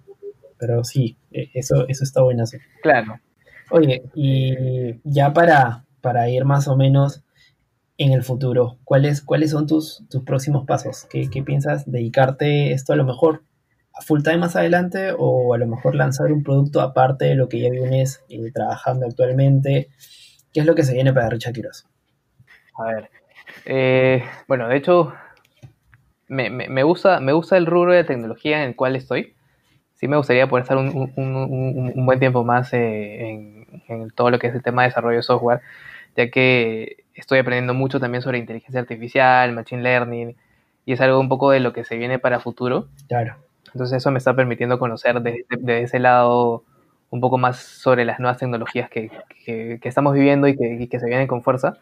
Pero 0.58 0.82
sí, 0.84 1.16
e, 1.30 1.50
eso, 1.54 1.86
eso 1.88 2.04
está 2.04 2.22
buenazo. 2.22 2.58
Claro. 2.82 3.20
Oye, 3.70 4.02
y 4.14 4.98
ya 5.04 5.32
para, 5.32 5.84
para 6.00 6.30
ir 6.30 6.44
más 6.44 6.68
o 6.68 6.76
menos 6.76 7.22
en 7.98 8.12
el 8.12 8.22
futuro, 8.22 8.78
¿cuáles, 8.84 9.20
cuáles 9.20 9.50
son 9.50 9.66
tus, 9.66 10.04
tus 10.08 10.22
próximos 10.22 10.64
pasos? 10.66 11.06
¿Qué, 11.10 11.28
¿Qué, 11.28 11.42
piensas? 11.42 11.90
¿Dedicarte 11.90 12.72
esto 12.72 12.92
a 12.94 12.96
lo 12.96 13.04
mejor 13.04 13.42
full 14.06 14.22
time 14.22 14.38
más 14.38 14.56
adelante 14.56 15.12
o 15.16 15.54
a 15.54 15.58
lo 15.58 15.66
mejor 15.66 15.94
lanzar 15.94 16.32
un 16.32 16.42
producto 16.42 16.80
aparte 16.80 17.26
de 17.26 17.34
lo 17.34 17.48
que 17.48 17.60
ya 17.60 17.70
vienes 17.70 18.24
eh, 18.28 18.50
trabajando 18.52 19.06
actualmente? 19.06 19.88
¿Qué 20.52 20.60
es 20.60 20.66
lo 20.66 20.74
que 20.74 20.84
se 20.84 20.94
viene 20.94 21.12
para 21.12 21.28
Richard 21.28 21.52
Quiroz? 21.52 21.86
A 22.78 22.84
ver. 22.84 23.10
Eh, 23.64 24.24
bueno, 24.46 24.68
de 24.68 24.76
hecho, 24.76 25.12
me, 26.28 26.50
me, 26.50 26.82
gusta, 26.82 27.20
me 27.20 27.32
gusta 27.32 27.56
el 27.56 27.66
rubro 27.66 27.92
de 27.92 28.04
tecnología 28.04 28.62
en 28.62 28.68
el 28.70 28.76
cual 28.76 28.96
estoy. 28.96 29.34
Sí 29.94 30.06
me 30.06 30.16
gustaría 30.16 30.48
poder 30.48 30.62
estar 30.62 30.76
un, 30.76 31.12
un, 31.16 31.92
un, 31.96 32.06
buen 32.06 32.20
tiempo 32.20 32.44
más 32.44 32.72
eh, 32.72 33.30
en, 33.30 33.66
en, 33.88 34.10
todo 34.10 34.30
lo 34.30 34.38
que 34.38 34.46
es 34.46 34.54
el 34.54 34.62
tema 34.62 34.82
de 34.82 34.88
desarrollo 34.88 35.16
de 35.16 35.22
software, 35.22 35.60
ya 36.16 36.30
que 36.30 37.04
estoy 37.14 37.40
aprendiendo 37.40 37.74
mucho 37.74 37.98
también 37.98 38.22
sobre 38.22 38.38
inteligencia 38.38 38.80
artificial, 38.80 39.52
machine 39.52 39.82
learning, 39.82 40.36
y 40.86 40.92
es 40.92 41.00
algo 41.00 41.18
un 41.18 41.28
poco 41.28 41.50
de 41.50 41.58
lo 41.58 41.72
que 41.72 41.84
se 41.84 41.96
viene 41.96 42.20
para 42.20 42.38
futuro. 42.38 42.88
Claro. 43.08 43.47
Entonces 43.72 43.98
eso 43.98 44.10
me 44.10 44.18
está 44.18 44.34
permitiendo 44.34 44.78
conocer 44.78 45.20
desde 45.20 45.44
de 45.58 45.82
ese 45.82 45.98
lado 45.98 46.64
un 47.10 47.20
poco 47.20 47.38
más 47.38 47.58
sobre 47.58 48.04
las 48.04 48.20
nuevas 48.20 48.38
tecnologías 48.38 48.90
que, 48.90 49.10
que, 49.44 49.80
estamos 49.82 50.14
viviendo 50.14 50.46
y 50.46 50.56
que, 50.56 50.88
que, 50.88 51.00
se 51.00 51.06
vienen 51.06 51.26
con 51.26 51.42
fuerza. 51.42 51.78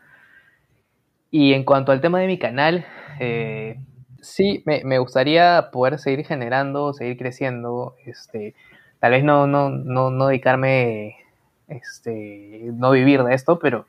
Y 1.30 1.52
en 1.52 1.64
cuanto 1.64 1.92
al 1.92 2.00
tema 2.00 2.20
de 2.20 2.26
mi 2.26 2.38
canal, 2.38 2.86
eh, 3.18 3.78
sí, 4.20 4.62
me, 4.66 4.82
me, 4.84 4.98
gustaría 4.98 5.70
poder 5.72 5.98
seguir 5.98 6.24
generando, 6.24 6.92
seguir 6.92 7.16
creciendo, 7.18 7.96
este, 8.04 8.54
tal 9.00 9.12
vez 9.12 9.24
no, 9.24 9.46
no, 9.46 9.70
no, 9.70 10.10
no 10.10 10.28
dedicarme, 10.28 11.16
este, 11.68 12.70
no 12.74 12.92
vivir 12.92 13.24
de 13.24 13.34
esto, 13.34 13.58
pero, 13.58 13.86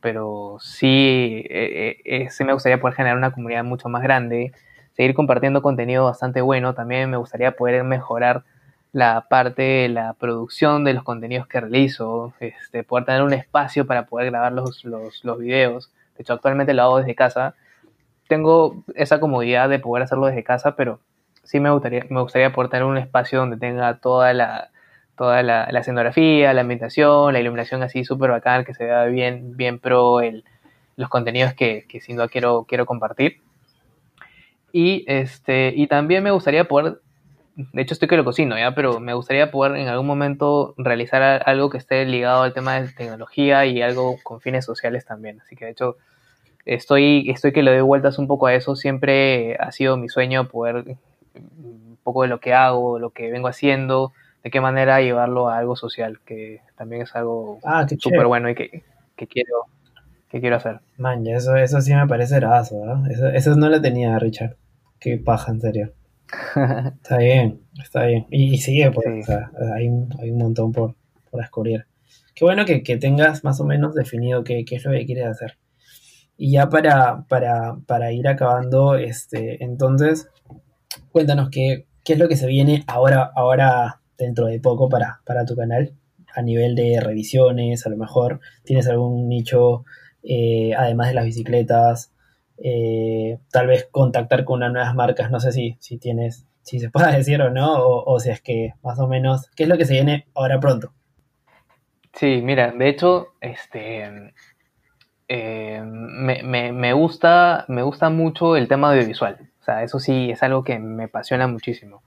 pero 0.00 0.58
sí, 0.60 1.44
eh, 1.48 1.96
eh, 2.04 2.30
sí 2.30 2.44
me 2.44 2.52
gustaría 2.52 2.80
poder 2.80 2.94
generar 2.96 3.16
una 3.16 3.32
comunidad 3.32 3.64
mucho 3.64 3.88
más 3.88 4.02
grande, 4.02 4.52
seguir 4.94 5.14
compartiendo 5.14 5.62
contenido 5.62 6.04
bastante 6.04 6.40
bueno, 6.40 6.74
también 6.74 7.10
me 7.10 7.16
gustaría 7.16 7.52
poder 7.52 7.84
mejorar 7.84 8.44
la 8.92 9.26
parte 9.28 9.62
de 9.62 9.88
la 9.88 10.14
producción 10.14 10.84
de 10.84 10.94
los 10.94 11.02
contenidos 11.02 11.48
que 11.48 11.60
realizo, 11.60 12.32
este, 12.38 12.84
poder 12.84 13.04
tener 13.04 13.22
un 13.22 13.32
espacio 13.32 13.86
para 13.86 14.06
poder 14.06 14.30
grabar 14.30 14.52
los, 14.52 14.84
los, 14.84 15.24
los 15.24 15.38
videos. 15.38 15.90
De 16.16 16.22
hecho, 16.22 16.32
actualmente 16.32 16.74
lo 16.74 16.82
hago 16.82 16.98
desde 16.98 17.16
casa. 17.16 17.56
Tengo 18.28 18.84
esa 18.94 19.18
comodidad 19.18 19.68
de 19.68 19.80
poder 19.80 20.04
hacerlo 20.04 20.26
desde 20.26 20.44
casa, 20.44 20.76
pero 20.76 21.00
sí 21.42 21.58
me 21.58 21.70
gustaría, 21.70 22.06
me 22.08 22.20
gustaría 22.20 22.52
poder 22.52 22.70
tener 22.70 22.84
un 22.84 22.96
espacio 22.96 23.40
donde 23.40 23.56
tenga 23.56 23.98
toda 23.98 24.32
la, 24.32 24.70
toda 25.16 25.42
la, 25.42 25.68
la 25.72 25.80
escenografía, 25.80 26.52
la 26.52 26.60
ambientación, 26.60 27.32
la 27.32 27.40
iluminación 27.40 27.82
así 27.82 28.04
súper 28.04 28.30
bacán, 28.30 28.64
que 28.64 28.74
se 28.74 28.84
vea 28.84 29.06
bien, 29.06 29.56
bien 29.56 29.80
pro 29.80 30.20
el, 30.20 30.44
los 30.96 31.08
contenidos 31.08 31.52
que, 31.54 31.84
que 31.88 32.00
sin 32.00 32.14
duda 32.14 32.28
quiero, 32.28 32.64
quiero 32.68 32.86
compartir. 32.86 33.42
Y, 34.76 35.04
este, 35.06 35.72
y 35.74 35.86
también 35.86 36.24
me 36.24 36.32
gustaría 36.32 36.64
poder 36.64 36.98
de 37.56 37.82
hecho 37.82 37.94
estoy 37.94 38.08
que 38.08 38.16
lo 38.16 38.24
cocino, 38.24 38.58
¿ya? 38.58 38.74
Pero 38.74 38.98
me 39.00 39.14
gustaría 39.14 39.50
poder 39.50 39.76
en 39.76 39.88
algún 39.88 40.06
momento 40.06 40.74
realizar 40.76 41.42
algo 41.46 41.70
que 41.70 41.78
esté 41.78 42.04
ligado 42.04 42.42
al 42.42 42.52
tema 42.52 42.80
de 42.80 42.88
tecnología 42.88 43.64
y 43.66 43.80
algo 43.80 44.16
con 44.22 44.40
fines 44.40 44.64
sociales 44.64 45.04
también. 45.04 45.40
Así 45.40 45.54
que 45.54 45.66
de 45.66 45.70
hecho 45.70 45.96
estoy, 46.64 47.30
estoy 47.30 47.52
que 47.52 47.62
le 47.62 47.70
doy 47.70 47.82
vueltas 47.82 48.18
un 48.18 48.26
poco 48.26 48.46
a 48.46 48.54
eso. 48.54 48.74
Siempre 48.74 49.56
ha 49.60 49.70
sido 49.70 49.96
mi 49.96 50.08
sueño 50.08 50.48
poder 50.48 50.96
un 51.36 51.98
poco 52.02 52.22
de 52.22 52.28
lo 52.28 52.40
que 52.40 52.54
hago, 52.54 52.98
lo 52.98 53.10
que 53.10 53.30
vengo 53.30 53.46
haciendo, 53.46 54.12
de 54.42 54.50
qué 54.50 54.60
manera 54.60 55.00
llevarlo 55.00 55.48
a 55.48 55.58
algo 55.58 55.76
social, 55.76 56.18
que 56.24 56.60
también 56.76 57.02
es 57.02 57.14
algo 57.14 57.60
ah, 57.64 57.86
súper 57.98 58.26
bueno 58.26 58.50
y 58.50 58.56
que, 58.56 58.82
que, 59.14 59.26
quiero 59.28 59.66
que 60.28 60.40
quiero 60.40 60.56
hacer. 60.56 60.80
Man, 60.98 61.24
eso, 61.28 61.54
eso 61.54 61.80
sí 61.80 61.94
me 61.94 62.06
parece 62.08 62.40
raso, 62.40 62.84
¿no? 62.84 63.06
Eso, 63.06 63.28
eso 63.28 63.54
no 63.54 63.68
lo 63.68 63.80
tenía 63.80 64.18
Richard. 64.18 64.56
Qué 65.04 65.18
paja, 65.18 65.52
en 65.52 65.60
serio. 65.60 65.92
está 67.02 67.18
bien, 67.18 67.60
está 67.78 68.06
bien. 68.06 68.26
Y, 68.30 68.56
sigue, 68.56 68.90
pues, 68.90 69.28
hay, 69.76 69.86
un, 69.86 70.08
hay, 70.18 70.30
un, 70.30 70.38
montón 70.38 70.72
por, 70.72 70.94
por 71.30 71.42
descubrir. 71.42 71.84
Qué 72.34 72.46
bueno 72.46 72.64
que, 72.64 72.82
que, 72.82 72.96
tengas 72.96 73.44
más 73.44 73.60
o 73.60 73.66
menos 73.66 73.94
definido 73.94 74.44
qué, 74.44 74.64
qué, 74.64 74.76
es 74.76 74.84
lo 74.86 74.92
que 74.92 75.04
quieres 75.04 75.26
hacer. 75.26 75.58
Y 76.38 76.52
ya 76.52 76.70
para, 76.70 77.26
para, 77.28 77.76
para 77.86 78.12
ir 78.12 78.26
acabando, 78.26 78.94
este, 78.94 79.62
entonces, 79.62 80.30
cuéntanos 81.12 81.50
qué, 81.50 81.86
qué, 82.02 82.14
es 82.14 82.18
lo 82.18 82.26
que 82.26 82.36
se 82.36 82.46
viene 82.46 82.82
ahora, 82.86 83.30
ahora 83.36 84.00
dentro 84.16 84.46
de 84.46 84.58
poco 84.58 84.88
para, 84.88 85.20
para 85.26 85.44
tu 85.44 85.54
canal, 85.54 85.92
a 86.34 86.40
nivel 86.40 86.74
de 86.76 86.98
revisiones, 87.02 87.86
a 87.86 87.90
lo 87.90 87.98
mejor 87.98 88.40
tienes 88.62 88.88
algún 88.88 89.28
nicho, 89.28 89.84
eh, 90.22 90.72
además 90.74 91.08
de 91.08 91.14
las 91.14 91.26
bicicletas, 91.26 92.13
eh, 92.58 93.38
tal 93.50 93.66
vez 93.66 93.88
contactar 93.90 94.44
con 94.44 94.58
unas 94.58 94.72
nuevas 94.72 94.94
marcas, 94.94 95.30
no 95.30 95.40
sé 95.40 95.52
si, 95.52 95.76
si 95.80 95.98
tienes, 95.98 96.46
si 96.62 96.78
se 96.78 96.90
puede 96.90 97.12
decir 97.16 97.40
o 97.42 97.50
no, 97.50 97.74
o, 97.76 98.18
si 98.20 98.30
es 98.30 98.40
que 98.40 98.74
más 98.82 98.98
o 98.98 99.08
menos, 99.08 99.50
¿qué 99.56 99.64
es 99.64 99.68
lo 99.68 99.76
que 99.76 99.84
se 99.84 99.94
viene 99.94 100.26
ahora 100.34 100.60
pronto? 100.60 100.92
Sí, 102.12 102.40
mira, 102.42 102.70
de 102.70 102.88
hecho, 102.88 103.34
este 103.40 104.32
eh, 105.26 105.82
me, 105.82 106.92
gusta, 106.92 107.64
me 107.66 107.82
gusta 107.82 108.08
mucho 108.08 108.56
el 108.56 108.68
tema 108.68 108.92
audiovisual. 108.92 109.50
O 109.60 109.64
sea, 109.64 109.82
eso 109.82 109.98
sí 109.98 110.30
es 110.30 110.42
algo 110.44 110.62
que 110.62 110.78
me 110.78 111.04
apasiona 111.04 111.48
muchísimo. 111.48 112.04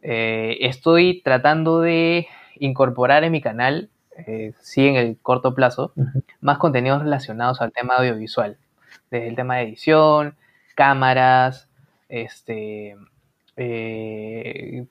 Eh, 0.00 0.56
estoy 0.60 1.20
tratando 1.22 1.80
de 1.80 2.26
incorporar 2.56 3.22
en 3.24 3.32
mi 3.32 3.42
canal, 3.42 3.90
sí 4.60 4.86
en 4.86 4.96
el 4.96 5.18
corto 5.20 5.54
plazo, 5.54 5.92
más 6.40 6.56
contenidos 6.56 7.02
relacionados 7.02 7.60
al 7.60 7.72
tema 7.72 7.96
audiovisual 7.96 8.56
desde 9.10 9.28
el 9.28 9.36
tema 9.36 9.56
de 9.56 9.62
edición, 9.62 10.36
cámaras, 10.74 11.68
este, 12.08 12.96
eh, 13.56 14.86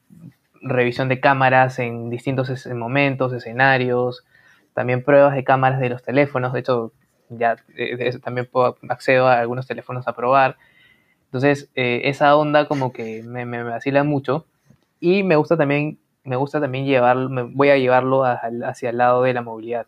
revisión 0.62 1.10
de 1.10 1.20
cámaras 1.20 1.80
en 1.80 2.10
distintos 2.10 2.68
momentos, 2.68 3.34
escenarios, 3.34 4.26
también 4.74 5.04
pruebas 5.04 5.36
de 5.36 5.44
cámaras 5.44 5.80
de 5.80 5.90
los 5.90 6.04
teléfonos, 6.04 6.54
de 6.54 6.60
hecho 6.60 6.94
ya 7.30 7.56
eh, 7.76 8.20
también 8.24 8.48
puedo 8.52 8.78
accedo 8.90 9.28
a 9.28 9.40
algunos 9.40 9.68
teléfonos 9.68 10.08
a 10.08 10.16
probar. 10.16 10.58
Entonces, 11.26 11.70
eh, 11.76 12.02
esa 12.06 12.36
onda 12.36 12.68
como 12.68 12.92
que 12.92 13.24
me, 13.24 13.46
me, 13.46 13.64
vacila 13.64 14.04
mucho 14.04 14.46
y 15.00 15.24
me 15.24 15.36
gusta 15.38 15.58
también, 15.58 15.98
me 16.24 16.36
gusta 16.36 16.60
también 16.60 16.86
llevarlo, 16.86 17.30
me 17.30 17.44
voy 17.44 17.70
a 17.70 17.78
llevarlo 17.78 18.26
hacia 18.26 18.90
el 18.90 18.98
lado 18.98 19.24
de 19.24 19.34
la 19.34 19.42
movilidad. 19.42 19.88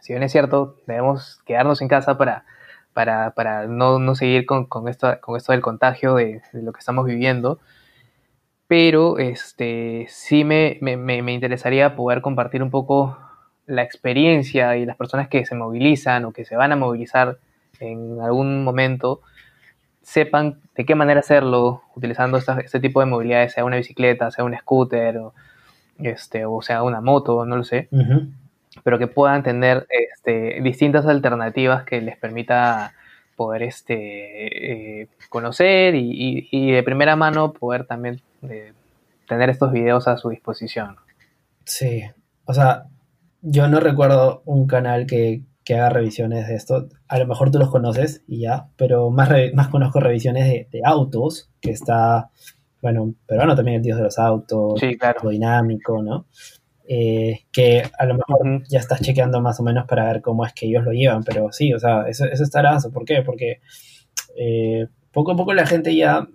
Si 0.00 0.12
bien 0.12 0.22
es 0.22 0.32
cierto, 0.32 0.76
debemos 0.86 1.40
quedarnos 1.44 1.82
en 1.82 1.88
casa 1.88 2.16
para 2.16 2.44
para, 2.96 3.32
para 3.32 3.66
no, 3.66 3.98
no, 3.98 4.14
seguir 4.14 4.46
con, 4.46 4.64
con, 4.64 4.88
esto, 4.88 5.18
con 5.20 5.36
esto 5.36 5.52
del 5.52 5.60
contagio 5.60 6.14
de, 6.14 6.40
lo 6.54 6.72
que 6.72 6.78
estamos 6.78 7.04
viviendo. 7.04 7.60
Pero 8.68 9.18
este, 9.18 10.06
sí 10.08 10.44
me, 10.44 10.78
me, 10.80 10.96
me, 10.96 11.34
interesaría 11.34 11.94
poder 11.94 12.22
compartir 12.22 12.62
un 12.62 12.70
poco 12.70 13.18
la 13.66 13.82
experiencia 13.82 14.78
y 14.78 14.86
las 14.86 14.96
personas 14.96 15.28
que 15.28 15.44
se 15.44 15.54
movilizan 15.54 16.24
o 16.24 16.32
que 16.32 16.46
se 16.46 16.56
van 16.56 16.72
a 16.72 16.76
movilizar 16.76 17.36
en 17.80 18.18
algún 18.22 18.64
momento 18.64 19.20
sepan 20.00 20.60
de 20.74 20.86
qué 20.86 20.94
manera 20.94 21.20
hacerlo 21.20 21.82
utilizando 21.96 22.38
este 22.38 22.80
tipo 22.80 23.00
de 23.00 23.06
movilidades, 23.06 23.52
sea 23.52 23.66
una 23.66 23.76
bicicleta, 23.76 24.30
sea 24.30 24.42
un 24.42 24.56
scooter 24.56 25.18
o, 25.18 25.34
este, 25.98 26.46
o 26.46 26.62
sea 26.62 26.82
una 26.82 27.02
moto, 27.02 27.44
no 27.44 27.58
lo 27.58 27.64
sé 27.64 27.90
pero 28.82 28.98
que 28.98 29.06
puedan 29.06 29.42
tener 29.42 29.86
este, 29.88 30.60
distintas 30.62 31.06
alternativas 31.06 31.84
que 31.84 32.00
les 32.00 32.16
permita 32.16 32.92
poder 33.36 33.62
este, 33.62 35.02
eh, 35.02 35.08
conocer 35.28 35.94
y, 35.94 36.72
de 36.72 36.82
primera 36.82 37.16
mano 37.16 37.52
poder 37.52 37.86
también 37.86 38.20
eh, 38.48 38.72
tener 39.28 39.50
estos 39.50 39.72
videos 39.72 40.08
a 40.08 40.16
su 40.16 40.30
disposición. 40.30 40.96
Sí, 41.64 42.02
o 42.46 42.54
sea, 42.54 42.86
yo 43.42 43.68
no 43.68 43.80
recuerdo 43.80 44.42
un 44.46 44.66
canal 44.66 45.06
que, 45.06 45.42
haga 45.68 45.90
revisiones 45.90 46.46
de 46.46 46.54
esto. 46.54 46.88
A 47.08 47.18
lo 47.18 47.26
mejor 47.26 47.50
tú 47.50 47.58
los 47.58 47.70
conoces 47.70 48.22
y 48.28 48.42
ya, 48.42 48.68
pero 48.76 49.10
más, 49.10 49.28
más 49.52 49.68
conozco 49.68 49.98
revisiones 49.98 50.70
de, 50.70 50.80
autos, 50.84 51.50
que 51.60 51.72
está, 51.72 52.30
bueno, 52.80 53.14
peruano 53.26 53.56
también 53.56 53.78
el 53.78 53.82
dios 53.82 53.98
de 53.98 54.04
los 54.04 54.18
autos, 54.18 54.78
sí, 54.78 54.96
claro. 54.96 55.28
dinámico, 55.28 56.02
¿no? 56.02 56.26
Eh, 56.88 57.40
que 57.50 57.82
a 57.98 58.06
lo 58.06 58.14
mejor 58.14 58.62
ya 58.68 58.78
estás 58.78 59.00
chequeando 59.00 59.40
más 59.40 59.58
o 59.58 59.64
menos 59.64 59.86
para 59.86 60.06
ver 60.06 60.22
cómo 60.22 60.46
es 60.46 60.52
que 60.52 60.66
ellos 60.66 60.84
lo 60.84 60.92
llevan, 60.92 61.24
pero 61.24 61.50
sí, 61.50 61.72
o 61.72 61.80
sea, 61.80 62.02
eso, 62.08 62.26
eso 62.26 62.44
estará, 62.44 62.78
¿por 62.92 63.04
qué? 63.04 63.22
Porque 63.22 63.60
eh, 64.36 64.86
poco 65.12 65.32
a 65.32 65.36
poco 65.36 65.52
la 65.52 65.66
gente 65.66 65.96
ya 65.96 66.28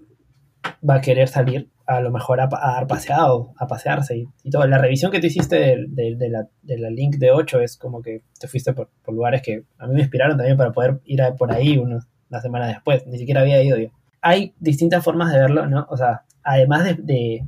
va 0.88 0.95
a 0.95 1.02
querer 1.02 1.30
salir 1.30 1.70
a 1.86 2.02
lo 2.02 2.12
mejor 2.12 2.39
a, 2.39 2.47
dar 2.47 2.88
paseado, 2.88 3.54
a 3.58 3.68
pasearse 3.68 4.18
y, 4.18 4.28
y, 4.43 4.49
todo. 4.49 4.66
La 4.68 4.78
revisión 4.78 5.12
que 5.12 5.20
tú 5.20 5.28
hiciste 5.28 5.56
de, 5.88 6.16
de, 6.16 6.30
la, 6.30 6.47
de, 6.62 6.78
la, 6.78 6.89
link 6.89 7.16
de 7.16 7.32
8 7.32 7.62
es 7.62 7.78
como 7.78 8.02
que 8.02 8.24
te 8.39 8.47
fuiste 8.47 8.74
por, 8.74 8.89
por, 9.04 9.14
lugares 9.14 9.41
que 9.41 9.64
a 9.78 9.88
mí 9.88 9.95
me 9.95 10.02
inspiraron 10.02 10.38
también 10.38 10.58
para 10.58 10.72
poder 10.72 11.02
ir 11.06 11.22
por 11.38 11.52
ahí 11.52 11.78
unos, 11.78 12.08
una 12.30 12.41
semana 12.41 12.68
después, 12.68 13.06
ni 13.08 13.18
siquiera 13.18 13.41
había 13.41 13.62
ido 13.62 13.78
yo. 13.78 13.89
Hay 14.22 14.54
distintas 14.60 15.04
formas 15.04 15.34
de 15.34 15.39
verlo, 15.39 15.68
¿no? 15.68 15.86
O 15.89 15.97
sea, 15.97 16.24
además 16.43 16.86
de, 16.97 17.45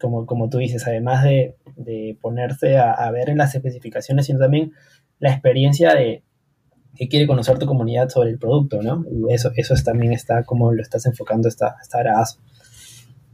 como, 0.00 0.24
como 0.26 0.48
tú 0.48 0.58
dices, 0.58 0.86
además 0.86 1.24
de, 1.24 1.56
de 1.76 2.16
ponerse 2.20 2.78
a, 2.78 3.10
ver 3.10 3.30
en 3.30 3.38
las 3.38 3.54
especificaciones, 3.54 4.26
sino 4.26 4.38
también 4.38 4.72
la 5.18 5.30
experiencia 5.30 5.94
de 5.94 6.22
que 6.94 7.08
quiere 7.08 7.26
conocer 7.26 7.58
tu 7.58 7.66
comunidad 7.66 8.08
sobre 8.08 8.30
el 8.30 8.38
producto, 8.38 8.82
¿no? 8.82 9.04
Y 9.10 9.32
eso, 9.32 9.50
eso 9.56 9.74
es, 9.74 9.82
también 9.82 10.12
está 10.12 10.44
como 10.44 10.72
lo 10.72 10.82
estás 10.82 11.06
enfocando, 11.06 11.48
está, 11.48 11.76
está 11.80 12.02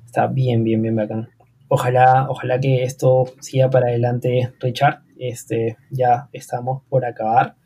Está 0.07 0.26
bien, 0.26 0.64
bien, 0.64 0.80
bien 0.80 0.97
bacán. 0.97 1.28
Ojalá, 1.68 2.26
ojalá 2.30 2.59
que 2.59 2.82
esto 2.82 3.26
siga 3.41 3.68
para 3.68 3.89
adelante, 3.89 4.53
Richard. 4.61 5.03
Este, 5.18 5.76
ya 5.91 6.28
estamos 6.32 6.82
por 6.89 7.05
acabar. 7.05 7.57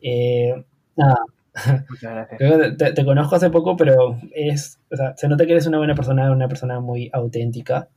Eh, 0.00 0.64
nada. 0.96 1.16
Te, 2.78 2.92
te, 2.92 3.04
conozco 3.04 3.36
hace 3.36 3.50
poco, 3.50 3.76
pero 3.76 4.18
es, 4.34 4.80
o 4.90 4.96
sea, 4.96 5.14
se 5.16 5.28
nota 5.28 5.46
que 5.46 5.52
eres 5.52 5.66
una 5.66 5.78
buena 5.78 5.94
persona, 5.94 6.30
una 6.32 6.48
persona 6.48 6.80
muy 6.80 7.10
auténtica. 7.12 7.88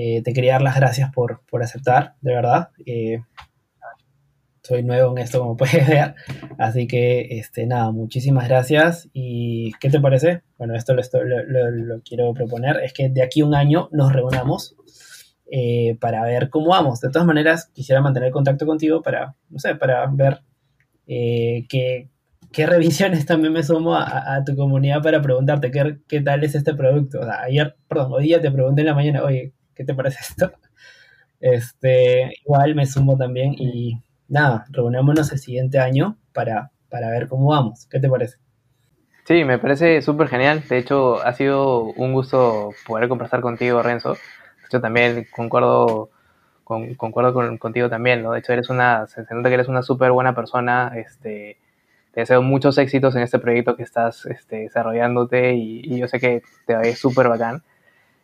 Eh, 0.00 0.22
te 0.22 0.32
quería 0.32 0.52
dar 0.52 0.62
las 0.62 0.76
gracias 0.76 1.10
por, 1.12 1.40
por 1.50 1.60
aceptar, 1.60 2.14
de 2.20 2.32
verdad. 2.32 2.68
Eh, 2.86 3.20
soy 4.62 4.84
nuevo 4.84 5.10
en 5.10 5.18
esto, 5.18 5.40
como 5.40 5.56
puedes 5.56 5.88
ver. 5.88 6.14
Así 6.56 6.86
que, 6.86 7.26
este, 7.40 7.66
nada, 7.66 7.90
muchísimas 7.90 8.46
gracias. 8.46 9.08
¿Y 9.12 9.72
qué 9.80 9.90
te 9.90 9.98
parece? 9.98 10.42
Bueno, 10.56 10.76
esto 10.76 10.94
lo, 10.94 12.00
quiero 12.04 12.32
proponer. 12.32 12.76
Es 12.84 12.92
que 12.92 13.08
de 13.08 13.24
aquí 13.24 13.40
a 13.40 13.46
un 13.46 13.56
año 13.56 13.88
nos 13.90 14.12
reunamos 14.12 14.76
eh, 15.50 15.98
para 16.00 16.22
ver 16.22 16.48
cómo 16.48 16.68
vamos. 16.68 17.00
De 17.00 17.10
todas 17.10 17.26
maneras, 17.26 17.68
quisiera 17.74 18.00
mantener 18.00 18.30
contacto 18.30 18.66
contigo 18.66 19.02
para, 19.02 19.34
no 19.50 19.58
sé, 19.58 19.74
para 19.74 20.06
ver 20.12 20.42
qué, 21.06 22.08
qué, 22.52 22.66
revisiones 22.66 23.26
también 23.26 23.52
me 23.52 23.64
sumo 23.64 23.96
a, 23.96 24.44
tu 24.46 24.54
comunidad 24.54 25.02
para 25.02 25.20
preguntarte 25.20 25.72
qué, 25.72 25.98
qué, 26.06 26.20
tal 26.20 26.44
es 26.44 26.54
este 26.54 26.72
producto. 26.74 27.18
O 27.18 27.24
sea, 27.24 27.40
ayer, 27.42 27.74
perdón, 27.88 28.12
hoy 28.12 28.24
día 28.26 28.40
te 28.40 28.52
pregunté 28.52 28.82
en 28.82 28.86
la 28.86 28.94
mañana, 28.94 29.24
oye, 29.24 29.54
¿qué 29.78 29.84
te 29.84 29.94
parece 29.94 30.18
esto? 30.28 30.52
Este, 31.40 32.34
igual 32.44 32.74
me 32.74 32.84
sumo 32.84 33.16
también 33.16 33.54
y 33.56 34.02
nada, 34.26 34.66
reunámonos 34.70 35.32
el 35.32 35.38
siguiente 35.38 35.78
año 35.78 36.18
para, 36.34 36.72
para 36.90 37.10
ver 37.10 37.28
cómo 37.28 37.50
vamos. 37.50 37.86
¿Qué 37.86 38.00
te 38.00 38.08
parece? 38.08 38.38
Sí, 39.24 39.44
me 39.44 39.58
parece 39.58 40.02
súper 40.02 40.28
genial. 40.28 40.64
De 40.68 40.78
hecho, 40.78 41.22
ha 41.22 41.32
sido 41.32 41.82
un 41.82 42.12
gusto 42.12 42.70
poder 42.86 43.08
conversar 43.08 43.40
contigo, 43.40 43.82
Renzo. 43.82 44.16
Yo 44.72 44.80
también 44.80 45.26
concuerdo, 45.30 46.10
con, 46.64 46.94
concuerdo 46.94 47.58
contigo 47.58 47.88
también, 47.88 48.22
¿no? 48.22 48.32
De 48.32 48.40
hecho, 48.40 48.52
eres 48.52 48.68
una, 48.70 49.06
se 49.06 49.22
nota 49.30 49.48
que 49.48 49.54
eres 49.54 49.68
una 49.68 49.82
súper 49.82 50.10
buena 50.10 50.34
persona. 50.34 50.92
Este, 50.96 51.58
te 52.12 52.20
deseo 52.20 52.42
muchos 52.42 52.78
éxitos 52.78 53.14
en 53.16 53.22
este 53.22 53.38
proyecto 53.38 53.76
que 53.76 53.82
estás 53.82 54.26
este, 54.26 54.60
desarrollándote 54.60 55.54
y, 55.54 55.82
y, 55.84 55.98
yo 55.98 56.08
sé 56.08 56.18
que 56.18 56.42
te 56.66 56.74
va 56.74 56.80
a 56.80 56.88
ir 56.88 56.96
súper 56.96 57.28
bacán. 57.28 57.62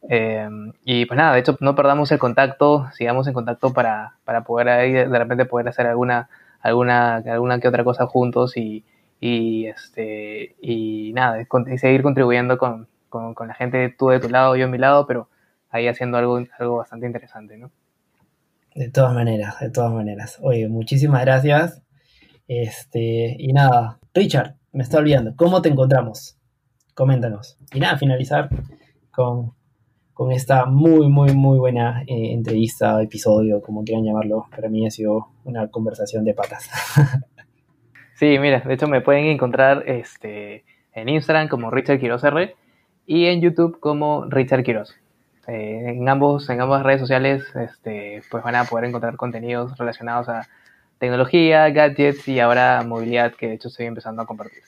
Eh, 0.09 0.49
y 0.85 1.07
pues 1.07 1.17
nada, 1.17 1.33
de 1.35 1.41
hecho 1.41 1.57
no 1.61 1.75
perdamos 1.75 2.13
el 2.13 2.19
contacto, 2.19 2.89
sigamos 2.93 3.27
en 3.27 3.33
contacto 3.33 3.73
para, 3.73 4.17
para 4.25 4.45
poder 4.45 4.69
ahí 4.69 4.93
de 4.93 5.19
repente 5.19 5.47
poder 5.47 5.69
hacer 5.69 5.87
alguna, 5.87 6.29
alguna, 6.61 7.17
alguna 7.17 7.59
que 7.59 7.69
otra 7.69 7.85
cosa 7.85 8.07
juntos 8.07 8.57
y, 8.57 8.85
y 9.21 9.67
este, 9.67 10.57
y 10.61 11.13
nada, 11.15 11.39
seguir 11.79 12.03
contribuyendo 12.03 12.59
con, 12.59 12.89
con, 13.09 13.49
la 13.49 13.55
gente, 13.55 13.95
tú 13.97 14.09
de 14.09 14.21
tu 14.21 14.29
lado, 14.29 14.57
yo 14.57 14.65
en 14.65 14.71
mi 14.71 14.79
lado, 14.79 15.07
pero 15.07 15.29
ahí 15.71 15.89
haciendo 15.89 16.19
algo, 16.19 16.39
algo 16.59 16.77
bastante 16.77 17.07
interesante, 17.07 17.57
¿no? 17.57 17.71
De 18.75 18.91
todas 18.91 19.15
maneras, 19.15 19.61
de 19.61 19.71
todas 19.71 19.93
maneras. 19.93 20.39
Oye, 20.43 20.69
muchísimas 20.69 21.23
gracias. 21.23 21.81
Este, 22.49 23.37
y 23.39 23.53
nada, 23.53 23.99
Richard, 24.13 24.57
me 24.73 24.83
está 24.83 24.99
olvidando, 24.99 25.35
¿cómo 25.37 25.63
te 25.63 25.69
encontramos? 25.69 26.37
Coméntanos. 26.95 27.57
Y 27.73 27.81
nada, 27.81 27.97
finalizar 27.97 28.51
con 29.13 29.55
con 30.15 30.31
esta 30.31 30.65
muy, 30.65 31.09
muy, 31.09 31.35
muy 31.35 31.59
buena 31.59 32.03
eh, 32.07 32.33
entrevista, 32.33 33.03
episodio, 33.03 33.61
como 33.61 33.83
quieran 33.85 34.05
llamarlo. 34.05 34.47
Para 34.49 34.69
mí 34.69 34.87
ha 34.87 34.91
sido 34.91 35.29
una 35.45 35.69
conversación 35.69 36.25
de 36.25 36.35
patas. 36.35 36.71
sí, 38.15 38.39
mira, 38.39 38.61
de 38.61 38.75
hecho 38.75 38.87
me 38.87 39.01
pueden 39.01 39.27
encontrar 39.27 39.83
este, 39.87 40.65
en 40.93 41.09
Instagram 41.09 41.49
como 41.49 41.71
Richard 41.71 41.99
Quiroz 41.99 42.23
R 42.23 42.55
y 43.07 43.27
en 43.27 43.41
YouTube 43.41 43.81
como 43.81 44.27
Richard 44.27 44.63
Quiroz. 44.63 44.95
Eh, 45.49 45.97
en, 45.97 46.09
ambos, 46.09 46.49
en 46.49 46.61
ambas 46.61 46.85
redes 46.85 47.01
sociales 47.01 47.45
este, 47.57 48.23
pues 48.31 48.43
van 48.43 48.55
a 48.55 48.65
poder 48.65 48.87
encontrar 48.87 49.17
contenidos 49.17 49.77
relacionados 49.77 50.29
a 50.29 50.47
tecnología, 50.99 51.69
gadgets 51.71 52.27
y 52.29 52.39
ahora 52.39 52.83
movilidad 52.87 53.35
que 53.35 53.49
de 53.49 53.55
hecho 53.55 53.69
estoy 53.69 53.87
empezando 53.87 54.23
a 54.23 54.27
compartir. 54.27 54.63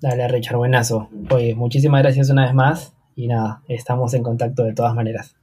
Dale, 0.00 0.28
Richard, 0.28 0.56
buenazo. 0.56 1.08
Oye, 1.30 1.56
muchísimas 1.56 2.00
gracias 2.00 2.30
una 2.30 2.44
vez 2.44 2.54
más 2.54 2.97
y 3.18 3.26
nada, 3.26 3.62
estamos 3.66 4.14
en 4.14 4.22
contacto 4.22 4.62
de 4.62 4.74
todas 4.74 4.94
maneras. 4.94 5.36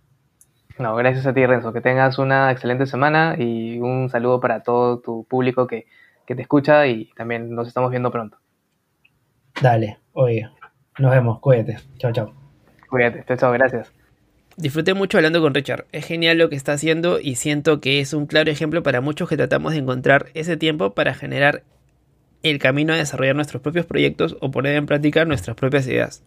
No, 0.80 0.96
gracias 0.96 1.28
a 1.28 1.34
ti, 1.34 1.46
Renzo. 1.46 1.74
Que 1.74 1.82
tengas 1.82 2.18
una 2.20 2.50
excelente 2.50 2.86
semana 2.86 3.36
y 3.38 3.80
un 3.80 4.08
saludo 4.10 4.40
para 4.40 4.64
todo 4.64 5.00
tu 5.00 5.26
público 5.26 5.68
que, 5.68 5.86
te 6.26 6.42
escucha 6.42 6.88
y 6.88 7.12
también 7.18 7.54
nos 7.54 7.68
estamos 7.68 7.92
viendo 7.92 8.12
pronto. 8.12 8.38
Dale, 9.62 9.98
oye, 10.14 10.50
nos 11.00 11.12
vemos, 11.12 11.42
cuídate. 11.42 11.78
Chao, 11.98 12.14
chao. 12.14 12.34
Cuídate, 12.90 13.26
chao, 13.28 13.36
chao, 13.36 13.52
gracias. 13.52 13.92
Disfruté 14.56 14.94
mucho 14.94 15.18
hablando 15.18 15.42
con 15.42 15.54
Richard. 15.54 15.86
Es 15.92 16.06
genial 16.06 16.38
lo 16.38 16.48
que 16.48 16.56
está 16.56 16.72
haciendo 16.72 17.20
y 17.20 17.36
siento 17.36 17.82
que 17.82 18.00
es 18.00 18.14
un 18.14 18.26
claro 18.26 18.50
ejemplo 18.50 18.84
para 18.84 19.02
muchos 19.02 19.28
que 19.28 19.36
tratamos 19.36 19.74
de 19.74 19.80
encontrar 19.80 20.28
ese 20.34 20.56
tiempo 20.56 20.94
para 20.94 21.14
generar 21.14 21.64
el 22.42 22.58
camino 22.58 22.94
a 22.94 22.98
desarrollar 22.98 23.36
nuestros 23.36 23.62
propios 23.62 23.86
proyectos 23.86 24.38
o 24.40 24.50
poner 24.50 24.78
en 24.78 24.86
práctica 24.86 25.26
nuestras 25.26 25.58
propias 25.58 25.86
ideas. 25.88 26.24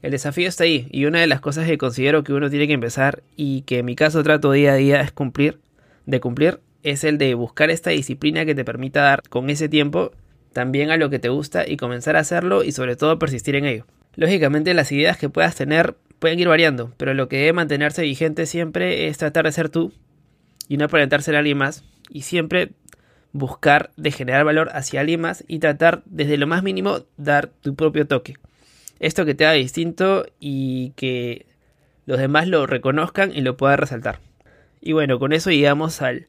El 0.00 0.12
desafío 0.12 0.48
está 0.48 0.62
ahí 0.62 0.86
y 0.92 1.06
una 1.06 1.20
de 1.20 1.26
las 1.26 1.40
cosas 1.40 1.66
que 1.66 1.76
considero 1.76 2.22
que 2.22 2.32
uno 2.32 2.48
tiene 2.50 2.68
que 2.68 2.72
empezar 2.72 3.24
y 3.36 3.62
que 3.62 3.78
en 3.78 3.84
mi 3.84 3.96
caso 3.96 4.22
trato 4.22 4.52
día 4.52 4.72
a 4.72 4.76
día 4.76 5.00
es 5.00 5.10
cumplir, 5.10 5.58
de 6.06 6.20
cumplir, 6.20 6.60
es 6.84 7.02
el 7.02 7.18
de 7.18 7.34
buscar 7.34 7.70
esta 7.70 7.90
disciplina 7.90 8.44
que 8.44 8.54
te 8.54 8.64
permita 8.64 9.02
dar 9.02 9.22
con 9.28 9.50
ese 9.50 9.68
tiempo 9.68 10.12
también 10.52 10.90
a 10.90 10.96
lo 10.96 11.10
que 11.10 11.18
te 11.18 11.28
gusta 11.28 11.68
y 11.68 11.76
comenzar 11.76 12.14
a 12.14 12.20
hacerlo 12.20 12.62
y 12.62 12.70
sobre 12.70 12.94
todo 12.94 13.18
persistir 13.18 13.56
en 13.56 13.64
ello. 13.64 13.86
Lógicamente 14.14 14.72
las 14.72 14.92
ideas 14.92 15.18
que 15.18 15.28
puedas 15.28 15.56
tener 15.56 15.96
pueden 16.20 16.38
ir 16.38 16.48
variando, 16.48 16.94
pero 16.96 17.12
lo 17.12 17.28
que 17.28 17.38
debe 17.38 17.52
mantenerse 17.52 18.02
vigente 18.02 18.46
siempre 18.46 19.08
es 19.08 19.18
tratar 19.18 19.46
de 19.46 19.52
ser 19.52 19.68
tú 19.68 19.92
y 20.68 20.76
no 20.76 20.84
aparentarse 20.84 21.34
a 21.34 21.38
alguien 21.40 21.58
más 21.58 21.82
y 22.08 22.22
siempre 22.22 22.70
buscar 23.32 23.90
de 23.96 24.12
generar 24.12 24.44
valor 24.44 24.70
hacia 24.72 25.00
alguien 25.00 25.20
más 25.20 25.44
y 25.48 25.58
tratar 25.58 26.02
desde 26.06 26.36
lo 26.36 26.46
más 26.46 26.62
mínimo 26.62 27.00
dar 27.16 27.48
tu 27.48 27.74
propio 27.74 28.06
toque 28.06 28.36
esto 29.00 29.24
que 29.24 29.34
te 29.34 29.44
haga 29.46 29.54
distinto 29.54 30.26
y 30.40 30.90
que 30.96 31.46
los 32.06 32.18
demás 32.18 32.48
lo 32.48 32.66
reconozcan 32.66 33.34
y 33.34 33.40
lo 33.40 33.56
puedan 33.56 33.78
resaltar. 33.78 34.20
Y 34.80 34.92
bueno, 34.92 35.18
con 35.18 35.32
eso 35.32 35.50
llegamos 35.50 36.02
al, 36.02 36.28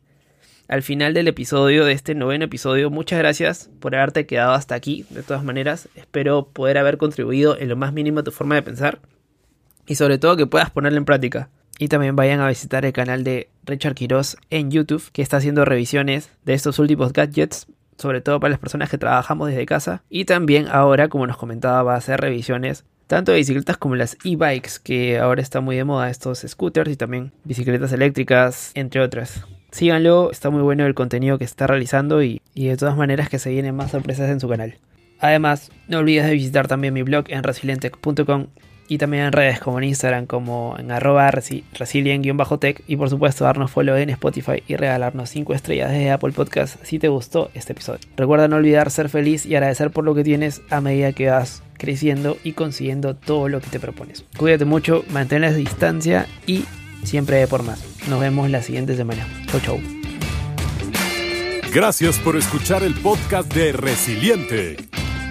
al 0.67 0.83
final 0.83 1.13
del 1.13 1.27
episodio, 1.27 1.85
de 1.85 1.93
este 1.93 2.15
noveno 2.15 2.45
episodio. 2.45 2.89
Muchas 2.89 3.19
gracias 3.19 3.69
por 3.79 3.95
haberte 3.95 4.25
quedado 4.25 4.53
hasta 4.53 4.75
aquí. 4.75 5.05
De 5.09 5.23
todas 5.23 5.43
maneras, 5.43 5.89
espero 5.95 6.47
poder 6.47 6.77
haber 6.77 6.97
contribuido 6.97 7.57
en 7.57 7.69
lo 7.69 7.75
más 7.75 7.93
mínimo 7.93 8.19
a 8.19 8.23
tu 8.23 8.31
forma 8.31 8.55
de 8.55 8.61
pensar. 8.61 8.99
Y 9.87 9.95
sobre 9.95 10.17
todo 10.17 10.37
que 10.37 10.47
puedas 10.47 10.69
ponerlo 10.69 10.97
en 10.97 11.05
práctica. 11.05 11.49
Y 11.79 11.87
también 11.87 12.15
vayan 12.15 12.41
a 12.41 12.49
visitar 12.49 12.85
el 12.85 12.91
canal 12.91 13.23
de 13.23 13.49
Richard 13.63 13.95
Quiroz 13.95 14.35
en 14.49 14.69
YouTube, 14.69 15.09
que 15.13 15.21
está 15.21 15.37
haciendo 15.37 15.63
revisiones 15.63 16.29
de 16.43 16.53
estos 16.53 16.77
últimos 16.77 17.13
gadgets 17.13 17.67
sobre 17.99 18.21
todo 18.21 18.39
para 18.39 18.51
las 18.51 18.59
personas 18.59 18.89
que 18.89 18.97
trabajamos 18.97 19.49
desde 19.49 19.65
casa. 19.65 20.03
Y 20.09 20.25
también 20.25 20.67
ahora, 20.71 21.09
como 21.09 21.27
nos 21.27 21.37
comentaba, 21.37 21.83
va 21.83 21.93
a 21.93 21.97
hacer 21.97 22.19
revisiones 22.19 22.85
tanto 23.07 23.31
de 23.31 23.39
bicicletas 23.39 23.77
como 23.77 23.95
las 23.95 24.17
e-bikes, 24.23 24.73
que 24.83 25.17
ahora 25.17 25.41
está 25.41 25.61
muy 25.61 25.75
de 25.75 25.83
moda 25.83 26.09
estos 26.09 26.45
scooters 26.47 26.91
y 26.91 26.95
también 26.95 27.31
bicicletas 27.43 27.91
eléctricas, 27.91 28.71
entre 28.75 29.01
otras. 29.01 29.45
Síganlo, 29.71 30.31
está 30.31 30.49
muy 30.51 30.61
bueno 30.61 30.85
el 30.85 30.93
contenido 30.93 31.37
que 31.37 31.43
está 31.43 31.65
realizando 31.65 32.23
y, 32.23 32.41
y 32.53 32.67
de 32.67 32.77
todas 32.77 32.95
maneras 32.95 33.27
que 33.27 33.39
se 33.39 33.49
vienen 33.49 33.75
más 33.75 33.91
sorpresas 33.91 34.29
en 34.29 34.39
su 34.39 34.47
canal. 34.47 34.77
Además, 35.19 35.71
no 35.87 35.99
olvides 35.99 36.25
de 36.25 36.33
visitar 36.33 36.67
también 36.67 36.93
mi 36.93 37.01
blog 37.01 37.25
en 37.29 37.43
resilientech.com 37.43 38.47
y 38.89 38.97
también 38.97 39.23
en 39.23 39.31
redes 39.31 39.59
como 39.59 39.77
en 39.77 39.85
Instagram, 39.85 40.25
como 40.25 40.75
en 40.77 40.91
arroba 40.91 41.29
resilient-tech 41.31 42.83
y 42.87 42.95
por 42.97 43.09
supuesto 43.09 43.45
darnos 43.45 43.71
follow 43.71 43.95
en 43.95 44.09
Spotify 44.09 44.63
y 44.67 44.75
regalarnos 44.75 45.29
5 45.29 45.53
estrellas 45.53 45.91
desde 45.91 46.11
Apple 46.11 46.31
Podcast 46.31 46.83
si 46.83 46.97
te 46.99 47.07
gustó 47.07 47.51
este 47.53 47.73
episodio. 47.73 47.99
Recuerda 48.17 48.47
no 48.47 48.55
olvidar 48.55 48.89
ser 48.89 49.07
feliz 49.09 49.45
y 49.45 49.55
agradecer 49.55 49.91
por 49.91 50.03
lo 50.03 50.15
que 50.15 50.23
tienes 50.23 50.61
a 50.71 50.81
medida 50.81 51.13
que 51.13 51.29
vas 51.29 51.61
creciendo 51.77 52.37
y 52.43 52.53
consiguiendo 52.53 53.15
todo 53.15 53.47
lo 53.47 53.61
que 53.61 53.67
te 53.67 53.79
propones. 53.79 54.25
Cuídate 54.37 54.65
mucho, 54.65 55.05
mantén 55.11 55.41
la 55.41 55.53
distancia 55.53 56.25
y 56.47 56.65
siempre 57.03 57.37
de 57.37 57.47
por 57.47 57.63
más. 57.63 57.83
Nos 58.09 58.19
vemos 58.19 58.49
la 58.49 58.63
siguiente 58.63 58.95
semana. 58.95 59.25
Chau 59.47 59.59
chau. 59.61 59.79
Gracias 61.71 62.17
por 62.17 62.35
escuchar 62.35 62.81
el 62.81 62.95
podcast 62.95 63.53
de 63.53 63.71
Resiliente. 63.71 64.77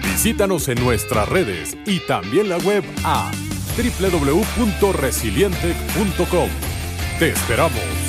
Visítanos 0.01 0.69
en 0.69 0.81
nuestras 0.81 1.27
redes 1.27 1.77
y 1.85 1.99
también 2.07 2.47
la 2.47 2.57
web 2.57 2.83
a 3.03 3.29
www.resiliente.com. 3.77 6.49
Te 7.19 7.29
esperamos. 7.29 8.08